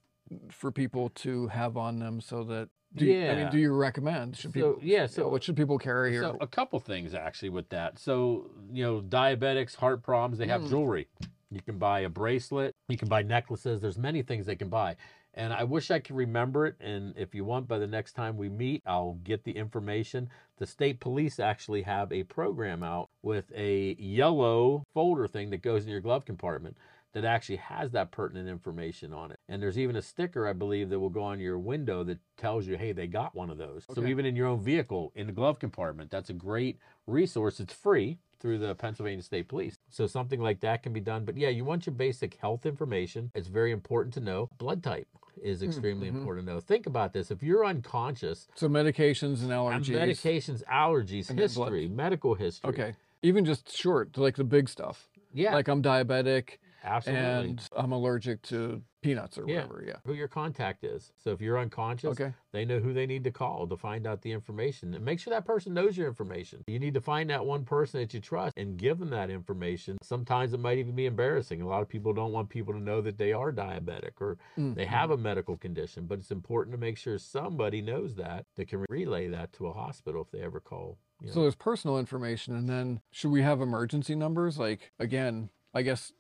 for 0.51 0.73
people 0.73 1.09
to 1.11 1.47
have 1.49 1.77
on 1.77 1.99
them 1.99 2.21
so 2.21 2.43
that 2.45 2.69
do 2.95 3.05
you, 3.07 3.31
I 3.31 3.35
mean 3.35 3.51
do 3.51 3.59
you 3.59 3.73
recommend 3.73 4.37
should 4.37 4.53
So, 4.53 4.73
people 4.75 4.79
yeah, 4.83 4.95
you 4.95 5.01
know, 5.03 5.07
so- 5.07 5.29
what 5.29 5.43
should 5.45 5.57
people 5.57 5.79
carry 5.79 6.11
here? 6.13 6.23
So 6.23 6.37
a 6.41 6.47
couple 6.47 6.81
things 6.81 7.15
actually 7.15 7.51
with 7.51 7.69
that. 7.71 7.99
So 7.99 8.51
you 8.73 8.83
know, 8.85 9.01
diabetics, 9.01 9.77
heart 9.77 10.03
problems, 10.03 10.39
they 10.39 10.47
have 10.47 10.63
Mm. 10.63 10.69
jewelry. 10.71 11.09
You 11.51 11.61
can 11.63 11.79
buy 11.79 12.01
a 12.01 12.09
bracelet. 12.09 12.75
You 12.89 12.97
can 12.97 13.09
buy 13.09 13.23
necklaces. 13.23 13.81
There's 13.81 13.99
many 13.99 14.23
things 14.23 14.47
they 14.47 14.57
can 14.57 14.69
buy. 14.69 14.97
And 15.37 15.53
I 15.53 15.65
wish 15.65 15.91
I 15.91 15.99
could 15.99 16.17
remember 16.17 16.67
it. 16.67 16.77
And 16.81 17.15
if 17.17 17.35
you 17.35 17.45
want, 17.45 17.69
by 17.69 17.79
the 17.79 17.87
next 17.87 18.15
time 18.15 18.37
we 18.39 18.49
meet, 18.49 18.83
I'll 18.87 19.19
get 19.23 19.45
the 19.45 19.53
information. 19.53 20.31
The 20.57 20.67
state 20.67 20.99
police 20.99 21.39
actually 21.39 21.83
have 21.83 22.11
a 22.11 22.23
program 22.23 22.83
out 22.83 23.11
with 23.23 23.53
a 23.55 23.95
yellow 23.99 24.85
folder 24.95 25.29
thing 25.29 25.51
that 25.51 25.63
goes 25.63 25.85
in 25.85 25.91
your 25.91 26.01
glove 26.01 26.25
compartment 26.25 26.77
that 27.13 27.25
actually 27.25 27.57
has 27.57 27.93
that 27.93 28.11
pertinent 28.11 28.47
information 28.47 29.13
on 29.15 29.31
it. 29.31 29.39
And 29.49 29.63
there's 29.63 29.79
even 29.79 29.97
a 29.97 30.03
sticker, 30.03 30.47
I 30.47 30.53
believe, 30.53 30.91
that 30.91 31.01
will 31.01 31.09
go 31.09 31.23
on 31.23 31.41
your 31.41 31.59
window 31.59 32.05
that 32.05 32.19
tells 32.37 32.67
you, 32.67 32.77
hey, 32.77 32.93
they 32.93 33.07
got 33.07 33.35
one 33.35 33.49
of 33.49 33.57
those. 33.57 33.87
So 33.95 34.07
even 34.07 34.27
in 34.27 34.37
your 34.37 34.49
own 34.49 34.61
vehicle, 34.61 35.13
in 35.15 35.27
the 35.27 35.33
glove 35.33 35.59
compartment, 35.59 36.11
that's 36.11 36.29
a 36.29 36.35
great 36.35 36.79
resource. 37.07 37.59
It's 37.59 37.73
free 37.73 38.19
through 38.39 38.59
the 38.59 38.75
Pennsylvania 38.75 39.23
State 39.23 39.49
Police. 39.49 39.79
So 39.97 40.07
something 40.07 40.41
like 40.41 40.61
that 40.61 40.83
can 40.83 40.93
be 40.93 41.01
done. 41.01 41.25
But 41.25 41.39
yeah, 41.39 41.49
you 41.49 41.65
want 41.65 41.87
your 41.87 41.95
basic 41.95 42.35
health 42.35 42.67
information. 42.67 43.31
It's 43.35 43.49
very 43.49 43.73
important 43.73 44.13
to 44.15 44.21
know. 44.21 44.51
Blood 44.59 44.83
type 44.83 45.09
is 45.43 45.63
extremely 45.63 46.09
mhm. 46.09 46.17
important 46.17 46.47
to 46.47 46.53
know. 46.53 46.61
Think 46.61 46.87
about 46.87 47.15
this. 47.15 47.31
If 47.31 47.43
you're 47.43 47.65
unconscious, 47.65 48.47
so 48.55 48.69
medications 48.69 49.41
and 49.41 49.51
allergies. 49.51 49.97
medications, 49.97 50.63
allergies, 50.65 51.29
then 51.29 51.37
blood- 51.37 51.49
history, 51.49 51.89
medical 51.89 52.35
history. 52.35 52.69
Okay. 52.69 52.95
Even 53.23 53.47
just 53.47 53.75
short, 53.75 54.19
like 54.19 54.37
the 54.37 54.45
big 54.45 54.69
stuff. 54.69 55.09
Yeah, 55.33 55.55
Like 55.55 55.69
I'm 55.69 55.83
diabetic 55.83 56.59
absolutely. 56.87 57.25
and 57.51 57.69
I'm 57.77 57.93
allergic 57.93 58.43
to 58.43 58.83
peanuts 59.03 59.39
or 59.39 59.47
Yeah. 59.47 59.67
whatever. 59.67 59.85
Yeah. 59.87 59.97
who 60.05 60.15
your 60.15 60.27
contact 60.29 60.83
is. 60.83 61.13
So 61.17 61.31
if 61.31 61.41
you're 61.41 61.59
unconscious, 61.59 62.19
Okay. 62.21 62.33
they 62.53 62.65
know 62.65 62.81
who 62.81 62.93
they 62.93 63.07
need 63.07 63.23
to 63.25 63.31
call 63.31 63.67
to 63.69 63.77
find 63.77 64.07
out 64.07 64.23
the 64.23 64.33
information. 64.33 64.95
And 64.95 65.05
make 65.05 65.21
sure 65.21 65.31
that 65.33 65.45
person 65.45 65.75
knows 65.75 65.97
your 65.97 66.09
information. 66.09 66.65
You 66.67 66.79
need 66.81 66.95
to 66.95 67.01
find 67.01 67.31
that 67.31 67.47
one 67.47 67.65
person 67.65 68.01
that 68.01 68.13
you 68.15 68.21
trust 68.21 68.53
and 68.57 68.77
give 68.77 68.99
them 68.99 69.11
that 69.11 69.31
information. 69.31 69.99
Sometimes 70.03 70.53
it 70.55 70.61
might 70.61 70.79
even 70.79 70.97
be 70.97 71.07
embarrassing. 71.07 71.63
A 71.63 71.69
lot 71.69 71.83
of 71.83 71.89
people 71.89 72.13
don't 72.13 72.33
want 72.33 72.49
people 72.49 72.73
to 72.75 72.81
know 72.81 73.01
that 73.01 73.17
they 73.19 73.33
are 73.33 73.53
diabetic 73.53 74.21
or 74.21 74.39
Mm, 74.57 74.75
they 74.75 74.87
have 74.87 75.11
a 75.11 75.17
medical 75.17 75.57
condition, 75.57 76.07
but 76.07 76.19
it's 76.19 76.31
important 76.33 76.73
to 76.75 76.79
make 76.81 76.97
sure 76.97 77.19
somebody 77.19 77.81
knows 77.83 78.17
that 78.17 78.47
that 78.57 78.67
can 78.69 78.85
relay 78.89 79.29
that 79.29 79.53
to 79.55 79.67
a 79.67 79.73
hospital 79.73 80.23
if 80.23 80.31
they 80.33 80.41
ever 80.41 80.59
call. 80.61 80.99
you 81.23 81.31
So 81.31 81.43
there's 81.43 81.55
personal 81.55 81.99
information, 81.99 82.55
and 82.57 82.69
then 82.69 83.01
should 83.11 83.31
we 83.31 83.43
have 83.43 83.61
emergency 83.61 84.15
numbers? 84.15 84.59
Like 84.59 84.93
again, 84.99 85.49
I 85.73 85.83
guess 85.83 86.13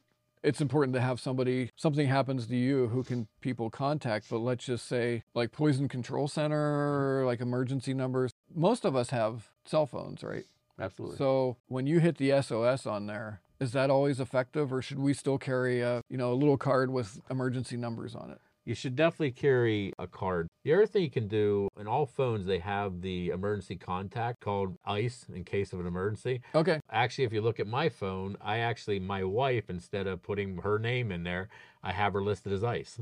it's 0.46 0.60
important 0.60 0.94
to 0.94 1.00
have 1.00 1.18
somebody. 1.18 1.72
Something 1.74 2.06
happens 2.06 2.46
to 2.46 2.56
you, 2.56 2.86
who 2.86 3.02
can 3.02 3.26
people 3.40 3.68
contact? 3.68 4.26
But 4.30 4.38
let's 4.38 4.64
just 4.64 4.86
say 4.86 5.24
like 5.34 5.50
Poison 5.50 5.88
Control 5.88 6.28
Center, 6.28 7.24
like 7.26 7.40
emergency 7.40 7.92
numbers. 7.92 8.32
Most 8.54 8.84
of 8.84 8.94
us 8.94 9.10
have 9.10 9.50
cell 9.64 9.86
phones, 9.86 10.22
right? 10.22 10.44
Absolutely. 10.80 11.16
So 11.16 11.56
when 11.66 11.88
you 11.88 11.98
hit 11.98 12.18
the 12.18 12.40
SOS 12.40 12.86
on 12.86 13.06
there, 13.06 13.40
is 13.58 13.72
that 13.72 13.90
always 13.90 14.20
effective, 14.20 14.72
or 14.72 14.80
should 14.80 15.00
we 15.00 15.14
still 15.14 15.36
carry 15.36 15.80
a 15.80 16.02
you 16.08 16.16
know 16.16 16.32
a 16.32 16.34
little 16.36 16.56
card 16.56 16.92
with 16.92 17.20
emergency 17.28 17.76
numbers 17.76 18.14
on 18.14 18.30
it? 18.30 18.38
You 18.66 18.74
should 18.74 18.96
definitely 18.96 19.30
carry 19.30 19.92
a 19.96 20.08
card. 20.08 20.48
The 20.64 20.74
other 20.74 20.86
thing 20.86 21.04
you 21.04 21.10
can 21.10 21.28
do 21.28 21.68
in 21.78 21.86
all 21.86 22.04
phones, 22.04 22.46
they 22.46 22.58
have 22.58 23.00
the 23.00 23.28
emergency 23.28 23.76
contact 23.76 24.40
called 24.40 24.76
ICE 24.84 25.24
in 25.32 25.44
case 25.44 25.72
of 25.72 25.78
an 25.78 25.86
emergency. 25.86 26.40
Okay. 26.52 26.80
Actually, 26.90 27.24
if 27.24 27.32
you 27.32 27.40
look 27.40 27.60
at 27.60 27.68
my 27.68 27.88
phone, 27.88 28.36
I 28.40 28.58
actually, 28.58 28.98
my 28.98 29.22
wife, 29.22 29.70
instead 29.70 30.08
of 30.08 30.20
putting 30.20 30.58
her 30.58 30.80
name 30.80 31.12
in 31.12 31.22
there, 31.22 31.48
I 31.84 31.92
have 31.92 32.12
her 32.14 32.22
listed 32.22 32.52
as 32.52 32.64
ICE. 32.64 33.00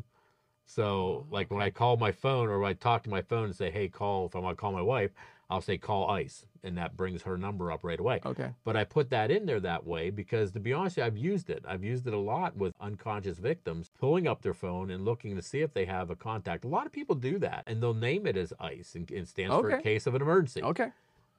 So, 0.67 0.85
oh, 0.85 1.27
like 1.31 1.51
when 1.51 1.63
I 1.63 1.71
call 1.71 1.97
my 1.97 2.13
phone 2.13 2.49
or 2.49 2.63
I 2.63 2.75
talk 2.75 3.03
to 3.05 3.11
my 3.11 3.23
phone 3.23 3.47
and 3.47 3.57
say, 3.57 3.71
hey, 3.71 3.89
call, 3.89 4.27
if 4.27 4.37
I 4.37 4.41
want 4.41 4.59
to 4.59 4.61
call 4.61 4.73
my 4.73 4.83
wife, 4.83 5.13
I'll 5.51 5.61
say 5.61 5.79
call 5.79 6.11
ICE. 6.11 6.47
And 6.63 6.79
that 6.79 6.97
brings 6.97 7.23
her 7.23 7.37
number 7.37 7.71
up 7.71 7.85
right 7.85 8.01
away. 8.01 8.21
Okay. 8.25 8.49
But 8.65 8.75
I 8.75 8.85
put 8.85 9.11
that 9.11 9.31
in 9.31 9.45
there 9.45 9.61
that 9.61 9.87
way 9.87 10.09
because, 10.09 10.51
to 10.53 10.61
be 10.61 10.73
honest, 10.73 10.99
I've 10.99 11.19
used 11.19 11.51
it. 11.51 11.63
I've 11.69 11.85
used 11.85 12.07
it 12.07 12.15
a 12.15 12.19
lot 12.19 12.57
with 12.57 12.73
unconscious 12.81 13.37
victims, 13.39 13.91
pulling 14.01 14.27
up 14.27 14.41
their 14.41 14.55
phone 14.55 14.91
and 14.91 15.05
looking 15.05 15.37
to 15.37 15.43
see 15.43 15.61
if 15.61 15.75
they 15.75 15.85
have 15.85 16.09
a 16.09 16.17
contact. 16.17 16.65
A 16.65 16.69
lot 16.69 16.87
of 16.87 16.93
people 16.93 17.15
do 17.15 17.39
that, 17.41 17.65
and 17.67 17.83
they'll 17.83 17.93
name 17.93 18.27
it 18.27 18.39
as 18.39 18.55
ICE, 18.59 18.95
and 18.95 19.11
it 19.11 19.29
stands 19.29 19.55
for 19.55 19.69
in 19.69 19.75
Okay. 19.75 19.83
case 19.83 20.07
of 20.07 20.15
an 20.15 20.23
emergency. 20.23 20.63
Okay. 20.63 20.91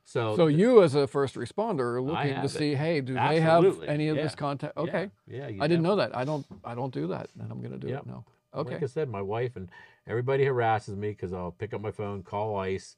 So, 0.08 0.36
So 0.36 0.46
you, 0.46 0.84
as 0.84 0.94
a 0.94 1.08
first 1.08 1.34
responder, 1.34 1.96
are 1.96 2.02
looking 2.02 2.36
to 2.36 2.44
it. 2.46 2.50
see, 2.50 2.76
hey, 2.76 3.02
do 3.02 3.16
they 3.16 3.40
have 3.40 3.64
any 3.88 4.10
of 4.10 4.18
Yeah. 4.18 4.24
this 4.24 4.36
contact? 4.36 4.78
Okay. 4.78 5.10
yeah, 5.26 5.48
you 5.48 5.64
I 5.64 5.68
didn't 5.68 5.82
know 5.82 5.96
that. 5.96 6.16
I 6.16 6.24
don't. 6.24 6.46
I 6.64 6.76
don't 6.76 6.94
do 6.94 7.08
that, 7.08 7.30
and 7.40 7.52
I'm 7.52 7.60
going 7.62 7.72
to 7.72 7.80
do 7.80 7.88
Yep. 7.88 8.02
it 8.02 8.06
now. 8.06 8.26
Okay. 8.54 8.74
Like 8.76 8.84
I 8.84 8.86
said, 8.86 9.10
my 9.10 9.24
wife 9.24 9.56
and 9.56 9.70
everybody 10.06 10.46
harasses 10.46 10.96
me 10.96 11.10
because 11.10 11.34
I'll 11.34 11.52
pick 11.52 11.74
up 11.74 11.82
my 11.82 11.90
phone, 11.90 12.22
call 12.22 12.56
ICE, 12.58 12.96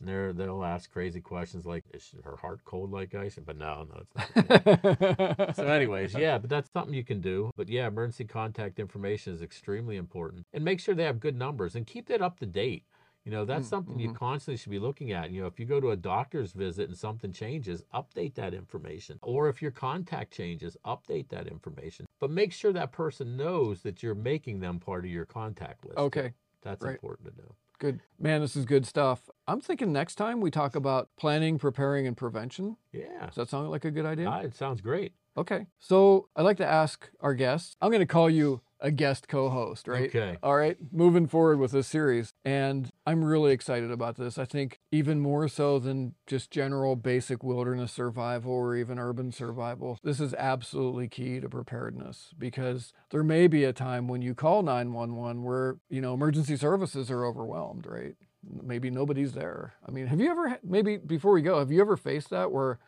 they're, 0.00 0.32
they'll 0.32 0.64
ask 0.64 0.90
crazy 0.92 1.20
questions 1.20 1.66
like, 1.66 1.84
"Is 1.92 2.14
her 2.24 2.36
heart 2.36 2.60
cold 2.64 2.92
like 2.92 3.14
ice?" 3.14 3.38
But 3.44 3.56
no, 3.58 3.86
no, 3.90 4.02
it's 4.02 4.14
not. 4.14 5.56
so 5.56 5.66
anyways 5.66 6.14
yeah 6.14 6.38
but 6.38 6.50
that's 6.50 6.70
something 6.70 6.94
you 6.94 7.04
can 7.04 7.20
do 7.20 7.50
but 7.56 7.68
yeah 7.68 7.86
emergency 7.86 8.24
contact 8.24 8.78
information 8.78 9.32
is 9.32 9.42
extremely 9.42 9.96
important 9.96 10.46
and 10.52 10.64
make 10.64 10.80
sure 10.80 10.94
they 10.94 11.04
have 11.04 11.20
good 11.20 11.36
numbers 11.36 11.74
and 11.74 11.86
keep 11.86 12.06
that 12.08 12.22
up 12.22 12.38
to 12.38 12.46
date 12.46 12.84
you 13.24 13.32
know 13.32 13.44
that's 13.44 13.66
Mm, 13.66 13.70
something 13.70 13.98
you 13.98 14.08
mhm. 14.10 14.14
constantly 14.14 14.56
should 14.56 14.70
be 14.70 14.78
looking 14.78 15.12
at 15.12 15.30
you 15.30 15.40
know 15.40 15.46
if 15.46 15.58
you 15.58 15.66
go 15.66 15.80
to 15.80 15.90
a 15.90 15.96
doctor's 15.96 16.52
visit 16.52 16.88
and 16.88 16.96
something 16.96 17.32
changes 17.32 17.84
update 17.94 18.34
that 18.34 18.54
information 18.54 19.18
or 19.22 19.48
if 19.48 19.60
your 19.60 19.70
contact 19.70 20.32
changes 20.32 20.76
update 20.84 21.28
that 21.28 21.46
information 21.46 22.06
but 22.20 22.30
make 22.30 22.52
sure 22.52 22.72
that 22.72 22.92
person 22.92 23.36
knows 23.36 23.82
that 23.82 24.02
you're 24.02 24.14
making 24.14 24.60
them 24.60 24.78
part 24.78 25.04
of 25.04 25.10
your 25.10 25.26
contact 25.26 25.84
list 25.84 25.98
okay. 25.98 26.32
that's 26.62 26.84
right. 26.84 26.94
important 26.94 27.28
to 27.34 27.42
know 27.42 27.54
Good. 27.78 28.00
Man, 28.18 28.40
this 28.40 28.56
is 28.56 28.64
good 28.64 28.86
stuff. 28.86 29.30
I'm 29.46 29.60
thinking 29.60 29.92
next 29.92 30.16
time 30.16 30.40
we 30.40 30.50
talk 30.50 30.74
about 30.74 31.10
planning, 31.16 31.58
preparing, 31.58 32.06
and 32.06 32.16
prevention. 32.16 32.76
yeah 32.92 33.26
Does 33.26 33.36
that 33.36 33.48
sound 33.48 33.70
like 33.70 33.84
a 33.84 33.90
good 33.90 34.06
idea? 34.06 34.28
Ah, 34.28 34.40
it 34.40 34.56
sounds 34.56 34.80
great 34.80 35.12
Okay. 35.38 35.66
So 35.78 36.28
I'd 36.34 36.42
like 36.42 36.56
to 36.56 36.66
ask 36.66 37.08
our 37.20 37.32
guests. 37.32 37.76
I'm 37.80 37.90
going 37.90 38.00
to 38.00 38.06
call 38.06 38.28
you 38.28 38.60
a 38.80 38.90
guest 38.90 39.28
co-host, 39.28 39.88
right? 39.88 40.08
Okay. 40.08 40.36
All 40.42 40.56
right. 40.56 40.76
Moving 40.92 41.26
forward 41.26 41.58
with 41.58 41.72
this 41.72 41.88
series, 41.88 42.32
and 42.44 42.90
I'm 43.06 43.24
really 43.24 43.52
excited 43.52 43.90
about 43.90 44.16
this. 44.16 44.38
I 44.38 44.44
think 44.44 44.78
even 44.92 45.20
more 45.20 45.48
so 45.48 45.78
than 45.78 46.14
just 46.26 46.50
general 46.50 46.96
basic 46.96 47.42
wilderness 47.42 47.92
survival 47.92 48.52
or 48.52 48.76
even 48.76 48.98
urban 48.98 49.32
survival. 49.32 49.98
This 50.02 50.20
is 50.20 50.34
absolutely 50.34 51.08
key 51.08 51.40
to 51.40 51.48
preparedness 51.48 52.34
because 52.38 52.92
there 53.10 53.24
may 53.24 53.46
be 53.46 53.64
a 53.64 53.72
time 53.72 54.08
when 54.08 54.22
you 54.22 54.34
call 54.34 54.62
911 54.62 55.42
where 55.42 55.76
you 55.88 56.00
know 56.00 56.14
emergency 56.14 56.56
services 56.56 57.10
are 57.10 57.24
overwhelmed, 57.24 57.86
right? 57.86 58.14
Maybe 58.62 58.90
nobody's 58.90 59.32
there. 59.32 59.74
I 59.86 59.90
mean, 59.90 60.06
have 60.06 60.20
you 60.20 60.30
ever 60.30 60.58
maybe 60.62 60.96
before 60.96 61.32
we 61.32 61.42
go, 61.42 61.58
have 61.58 61.72
you 61.72 61.80
ever 61.80 61.96
faced 61.96 62.30
that 62.30 62.52
where 62.52 62.78